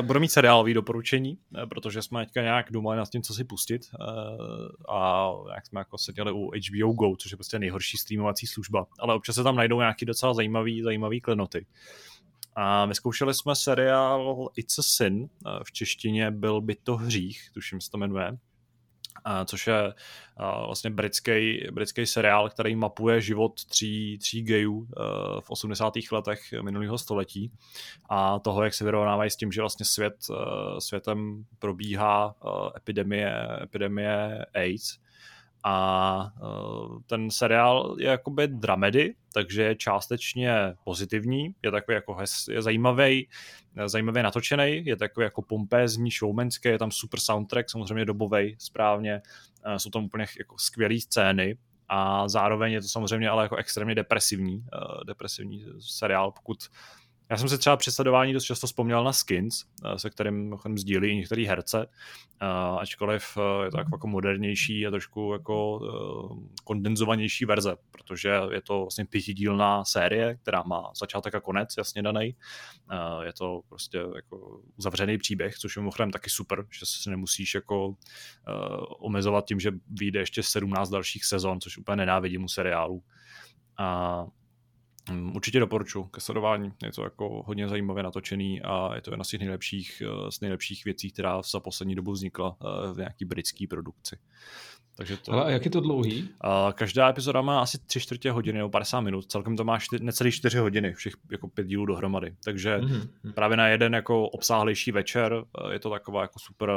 [0.03, 3.83] budu mít seriálový doporučení, eh, protože jsme teďka nějak dumali nad tím, co si pustit
[3.95, 4.05] eh,
[4.89, 9.15] a jak jsme jako seděli u HBO Go, což je prostě nejhorší streamovací služba, ale
[9.15, 11.67] občas se tam najdou nějaký docela zajímavý, zajímavý klenoty.
[12.57, 17.81] A vyzkoušeli jsme seriál It's a Sin, eh, v češtině byl by to hřích, tuším
[17.81, 18.39] se to jmenuje,
[19.45, 19.95] což je
[20.67, 25.01] vlastně britský, britský seriál, který mapuje život tří, tří gayů e,
[25.41, 25.95] v 80.
[26.13, 27.53] letech minulého století
[28.11, 33.33] a toho, jak se vyrovnávají s tím, že vlastně svět, e, světem probíhá e, epidemie,
[33.63, 34.99] epidemie AIDS
[35.65, 36.33] a
[37.07, 43.29] ten seriál je jakoby dramedy, takže je částečně pozitivní, je takový jako hez, je zajímavý,
[43.87, 49.23] zajímavě natočený, je takový jako pompézní, showmanský, je tam super soundtrack, samozřejmě dobový, správně,
[49.77, 51.59] jsou tam úplně jako skvělé scény
[51.89, 54.65] a zároveň je to samozřejmě ale jako extrémně depresivní,
[55.07, 56.59] depresivní seriál, pokud
[57.31, 61.17] já jsem se třeba při sledování dost často vzpomněl na Skins, eh, se kterým sdílí
[61.17, 61.87] některý herce,
[62.43, 62.47] eh,
[62.79, 65.81] ačkoliv eh, je to jako modernější a trošku jako
[66.65, 72.37] kondenzovanější verze, protože je to vlastně pětidílná série, která má začátek a konec jasně daný.
[73.23, 77.95] Je to prostě jako uzavřený příběh, což je mimochodem taky super, že se nemusíš jako
[78.99, 83.03] omezovat tím, že vyjde ještě 17 dalších sezon, což úplně nenávidím u seriálu.
[83.79, 84.27] A
[85.11, 86.73] Mm, určitě doporučuji ke sledování.
[86.85, 90.41] Je to jako hodně zajímavě natočený a je to jedna z těch nejlepších, eh, z
[90.41, 94.17] nejlepších věcí, která za poslední dobu vznikla eh, v nějaký britské produkci.
[94.97, 95.33] Takže to...
[95.33, 96.23] Ale a jak je to dlouhý?
[96.23, 99.99] Uh, každá epizoda má asi 3 čtvrtě hodiny nebo 50 minut, celkem to má čty,
[100.01, 102.37] necelý 4 hodiny, všech jako pět dílů dohromady.
[102.45, 103.33] Takže mm-hmm.
[103.35, 106.71] právě na jeden jako obsáhlejší večer je to taková jako super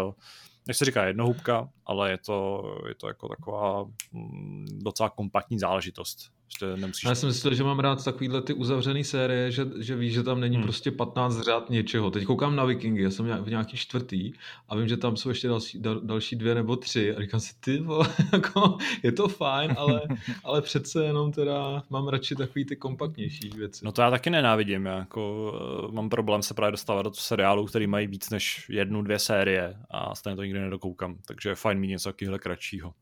[0.67, 6.31] nech se říká jednohubka, ale je to, je to jako taková mm, docela kompaktní záležitost.
[6.61, 7.03] Prostě nemusíš...
[7.03, 10.39] Já jsem myslel, že mám rád takovýhle ty uzavřené série, že, že víš, že tam
[10.39, 10.63] není hmm.
[10.63, 12.11] prostě 15 řád něčeho.
[12.11, 14.33] Teď koukám na Vikingy, já jsem v nějaký čtvrtý
[14.69, 17.53] a vím, že tam jsou ještě další, dal, další dvě nebo tři a říkám si,
[17.59, 20.01] ty vole, jako, je to fajn, ale,
[20.43, 23.85] ale přece jenom teda mám radši takový ty kompaktnější věci.
[23.85, 25.51] No to já taky nenávidím, já jako
[25.85, 29.75] uh, mám problém se právě dostávat do seriálů, který mají víc než jednu, dvě série
[29.89, 32.93] a stejně to nikdy nedokoukám, takže je fajn mít něco takového kratšího.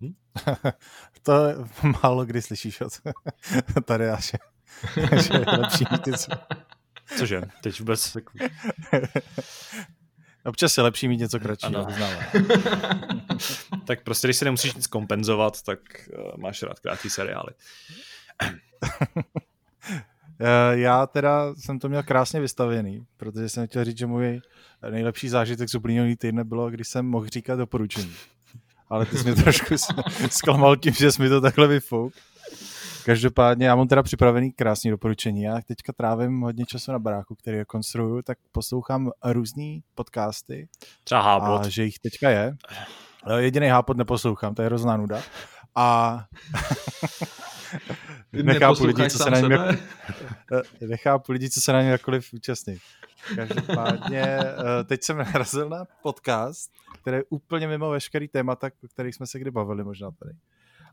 [0.00, 0.14] Hm?
[1.22, 1.32] to
[2.02, 2.92] málo kdy slyšíš od
[3.84, 4.38] tady že,
[5.22, 6.30] že je lepší mít něco.
[7.18, 7.42] Cože?
[7.62, 8.16] Teď vůbec...
[10.44, 11.86] Občas je lepší mít něco kratšího,
[13.86, 15.78] tak prostě, když si nemusíš nic kompenzovat, tak
[16.18, 17.50] uh, máš rád krátký seriály.
[20.40, 24.40] Eh, já teda jsem to měl krásně vystavený, protože jsem chtěl říct, že můj
[24.90, 28.14] nejlepší zážitek z uplynulý týdne bylo, když jsem mohl říkat doporučení
[28.88, 29.74] ale ty jsi mě trošku
[30.30, 32.12] zklamal tím, že jsi mi to takhle vyfouk.
[33.04, 35.42] Každopádně já mám teda připravený krásný doporučení.
[35.42, 40.68] Já teďka trávím hodně času na baráku, který je konstruuju, tak poslouchám různý podcasty.
[41.04, 41.66] Třeba Hápot.
[41.66, 42.56] A že jich teďka je.
[43.36, 45.22] Jediný Hápot neposlouchám, to je hrozná nuda.
[45.74, 46.18] A
[48.42, 49.78] nechápu lidi, co se na něm jak...
[50.80, 52.78] nechápu lidi, co se na něm jakkoliv účastní.
[53.36, 56.70] Každopádně eh, teď jsem narazil na podcast,
[57.02, 60.32] který je úplně mimo veškerý témata, o kterých jsme se kdy bavili možná tady.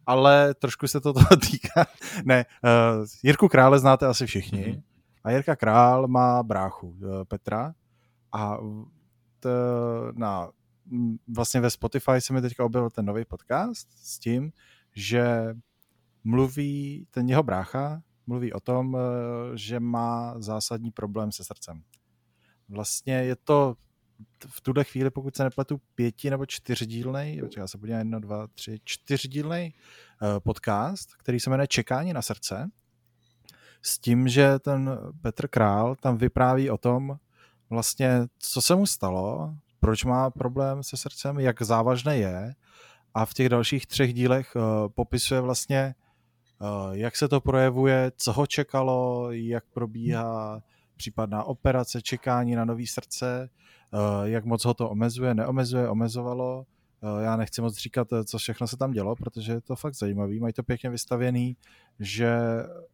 [0.06, 1.86] Ale trošku se to toho týká.
[2.26, 4.66] Ne, uh, Jirku Krále znáte asi všichni.
[4.66, 4.82] Mm-hmm.
[5.24, 7.74] A Jirka Král má bráchu uh, Petra
[8.32, 8.58] a
[9.40, 9.50] t,
[10.14, 10.50] na,
[11.28, 14.52] vlastně ve Spotify se mi teďka objevil ten nový podcast s tím,
[14.96, 15.56] že
[16.24, 18.98] mluví, ten jeho brácha mluví o tom,
[19.56, 21.84] že má zásadní problém se srdcem.
[22.70, 23.76] Vlastně je to
[24.48, 28.80] v tuhle chvíli, pokud se nepletu, pěti nebo čtyřdílnej, já se podívám, jedno, dva, tři,
[28.84, 29.74] čtyřdílnej
[30.22, 32.70] uh, podcast, který se jmenuje Čekání na srdce,
[33.82, 37.18] s tím, že ten Petr Král tam vypráví o tom,
[37.70, 42.56] vlastně, co se mu stalo, proč má problém se srdcem, jak závažné je
[43.14, 45.96] a v těch dalších třech dílech uh, popisuje vlastně,
[46.92, 50.62] jak se to projevuje, co ho čekalo, jak probíhá
[50.98, 53.50] případná operace, čekání na nový srdce,
[53.94, 56.66] Eh, jak moc ho to omezuje, neomezuje, omezovalo.
[57.04, 59.96] Eh, já nechci moc říkat, eh, co všechno se tam dělo, protože je to fakt
[59.96, 60.40] zajímavý.
[60.40, 61.58] Mají to pěkně vystavěný,
[62.00, 62.38] že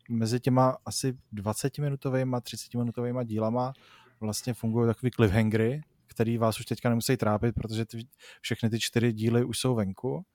[0.10, 3.74] mezi těma asi 20-minutovými, 30-minutovými dílama
[4.20, 8.08] vlastně fungují takový cliffhangery, který vás už teďka nemusí trápit, protože ty,
[8.42, 10.26] všechny ty čtyři díly už jsou venku.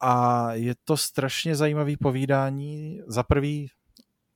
[0.00, 3.00] A je to strašně zajímavý povídání.
[3.06, 3.68] Za prvý,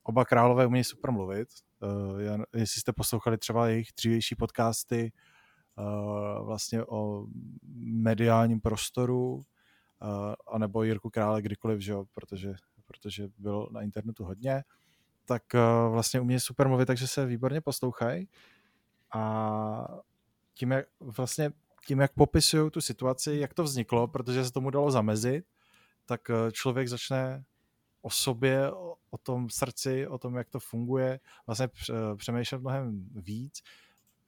[0.03, 1.47] oba králové umějí super mluvit.
[1.81, 5.11] Uh, jestli jste poslouchali třeba jejich dřívější podcasty,
[5.75, 7.25] uh, vlastně o
[7.77, 9.43] mediálním prostoru, uh,
[10.51, 12.53] anebo Jirku Krále kdykoliv, že jo, protože,
[12.85, 14.63] protože byl na internetu hodně,
[15.25, 15.43] tak
[15.89, 18.27] vlastně umějí super mluvit, takže se výborně poslouchají.
[19.13, 20.01] A
[20.53, 21.51] tím, jak vlastně
[21.89, 25.45] tím, jak popisují tu situaci, jak to vzniklo, protože se tomu dalo zamezit,
[26.05, 27.43] tak člověk začne
[28.01, 28.71] o sobě,
[29.09, 31.69] o tom srdci, o tom, jak to funguje, vlastně
[32.15, 33.61] přemýšlet mnohem víc,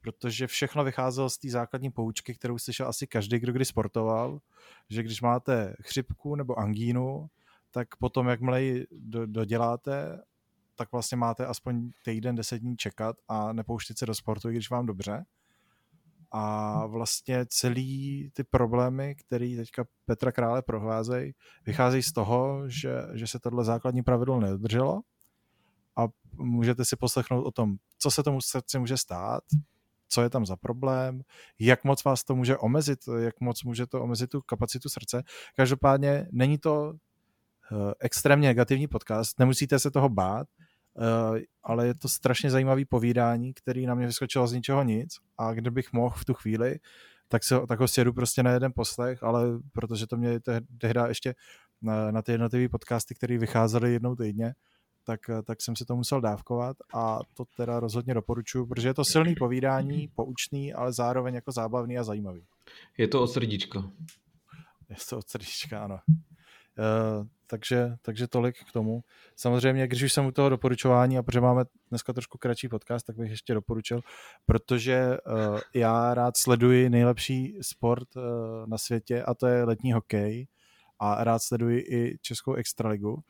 [0.00, 4.40] protože všechno vycházelo z té základní poučky, kterou slyšel asi každý, kdo kdy sportoval,
[4.90, 7.30] že když máte chřipku nebo angínu,
[7.70, 10.22] tak potom, jakmile ji do, doděláte,
[10.74, 14.70] tak vlastně máte aspoň týden, deset dní čekat a nepouštět se do sportu, i když
[14.70, 15.24] vám dobře.
[16.34, 21.32] A vlastně celý ty problémy, které teďka Petra Krále prohlázejí,
[21.66, 25.00] vycházejí z toho, že, že se tohle základní pravidlo nedodrželo.
[25.96, 29.42] A můžete si poslechnout o tom, co se tomu srdci může stát,
[30.08, 31.22] co je tam za problém,
[31.58, 35.22] jak moc vás to může omezit, jak moc může to omezit tu kapacitu srdce.
[35.56, 40.48] Každopádně není to eh, extrémně negativní podcast, nemusíte se toho bát,
[41.62, 45.92] ale je to strašně zajímavý povídání, který na mě vyskočilo z ničeho nic a kdybych
[45.92, 46.78] mohl v tu chvíli,
[47.28, 50.40] tak, se, tak ho sjedu prostě na jeden poslech, ale protože to mě
[50.78, 51.34] tehdy ještě
[51.82, 54.54] na, na ty jednotlivé podcasty, které vycházely jednou týdně,
[55.04, 59.04] tak, tak jsem si to musel dávkovat a to teda rozhodně doporučuji, protože je to
[59.04, 62.44] silný povídání, poučný, ale zároveň jako zábavný a zajímavý.
[62.98, 63.90] Je to od srdíčka.
[64.88, 65.98] Je to od srdíčka, ano.
[66.08, 69.04] Uh, takže, takže tolik k tomu.
[69.36, 73.16] Samozřejmě, když už jsem u toho doporučování, a protože máme dneska trošku kratší podcast, tak
[73.16, 74.00] bych ještě doporučil,
[74.46, 78.22] protože uh, já rád sleduji nejlepší sport uh,
[78.66, 80.46] na světě a to je letní hokej
[80.98, 83.22] a rád sleduji i Českou extraligu,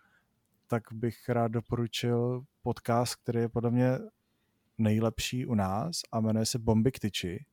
[0.67, 3.99] tak bych rád doporučil podcast, který je podle mě
[4.79, 7.45] nejlepší u nás a jmenuje se Bomby k tyči.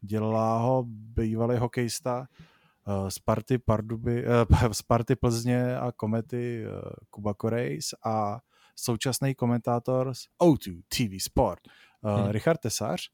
[0.00, 2.26] Dělá ho bývalý hokejista
[3.08, 8.40] Sparty, Parduby, uh, Sparty Plzně a Komety uh, Kuba Korejs a
[8.76, 11.60] současný komentátor z O2 TV Sport
[12.02, 12.28] hmm.
[12.30, 13.10] Richard Tesař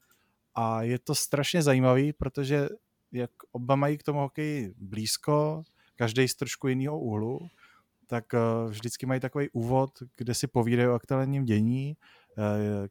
[0.55, 2.69] a je to strašně zajímavý, protože
[3.11, 5.63] jak oba mají k tomu hokeji blízko,
[5.95, 7.39] každý z trošku jiného úhlu,
[8.07, 8.25] tak
[8.67, 11.97] vždycky mají takový úvod, kde si povídají o aktuálním dění,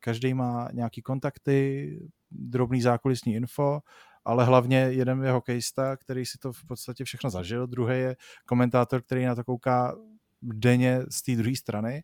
[0.01, 1.98] každý má nějaký kontakty,
[2.31, 3.81] drobný zákulisní info,
[4.25, 9.03] ale hlavně jeden je hokejista, který si to v podstatě všechno zažil, druhý je komentátor,
[9.03, 9.97] který na to kouká
[10.43, 12.03] denně z té druhé strany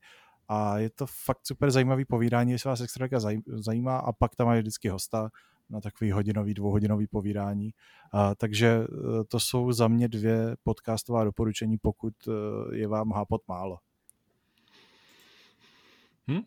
[0.49, 3.09] a je to fakt super zajímavý povídání, jestli vás extra
[3.47, 5.31] zajímá a pak tam mají vždycky hosta
[5.71, 7.71] na takový hodinový, dvouhodinový povídání.
[8.13, 8.87] A, takže e,
[9.25, 13.79] to jsou za mě dvě podcastová doporučení, pokud e, je vám hápot málo.
[16.29, 16.43] Hmm?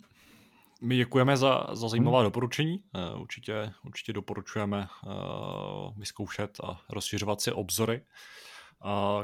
[0.84, 2.26] My děkujeme za, za zajímavá hmm.
[2.26, 2.84] doporučení.
[2.96, 8.02] E, určitě, určitě doporučujeme uh, vyzkoušet a rozšiřovat si obzory.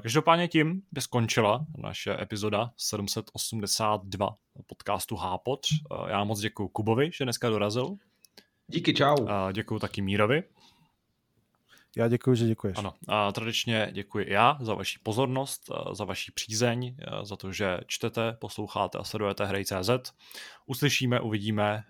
[0.02, 4.36] Každopádně tím by skončila naše epizoda 782
[4.68, 5.60] podcastu Hápot.
[5.92, 7.96] Uh, já moc děkuji Kubovi, že dneska dorazil.
[8.68, 9.28] Díky, čau.
[9.28, 10.44] A děkuji taky Mírovi.
[11.98, 12.78] Já děkuji, že děkuješ.
[12.78, 18.34] Ano, a tradičně děkuji já za vaši pozornost, za vaši přízeň, za to, že čtete,
[18.34, 20.14] posloucháte a sledujete Hrej.cz.
[20.66, 21.84] Uslyšíme, uvidíme,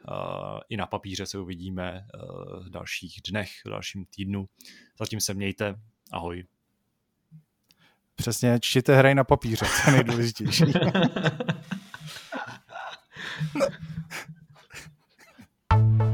[0.70, 2.08] i na papíře se uvidíme
[2.60, 4.46] v dalších dnech, v dalším týdnu.
[5.00, 5.76] Zatím se mějte,
[6.12, 6.44] ahoj.
[8.16, 10.64] Přesně, čtěte hrej na papíře, to je nejdůležitější.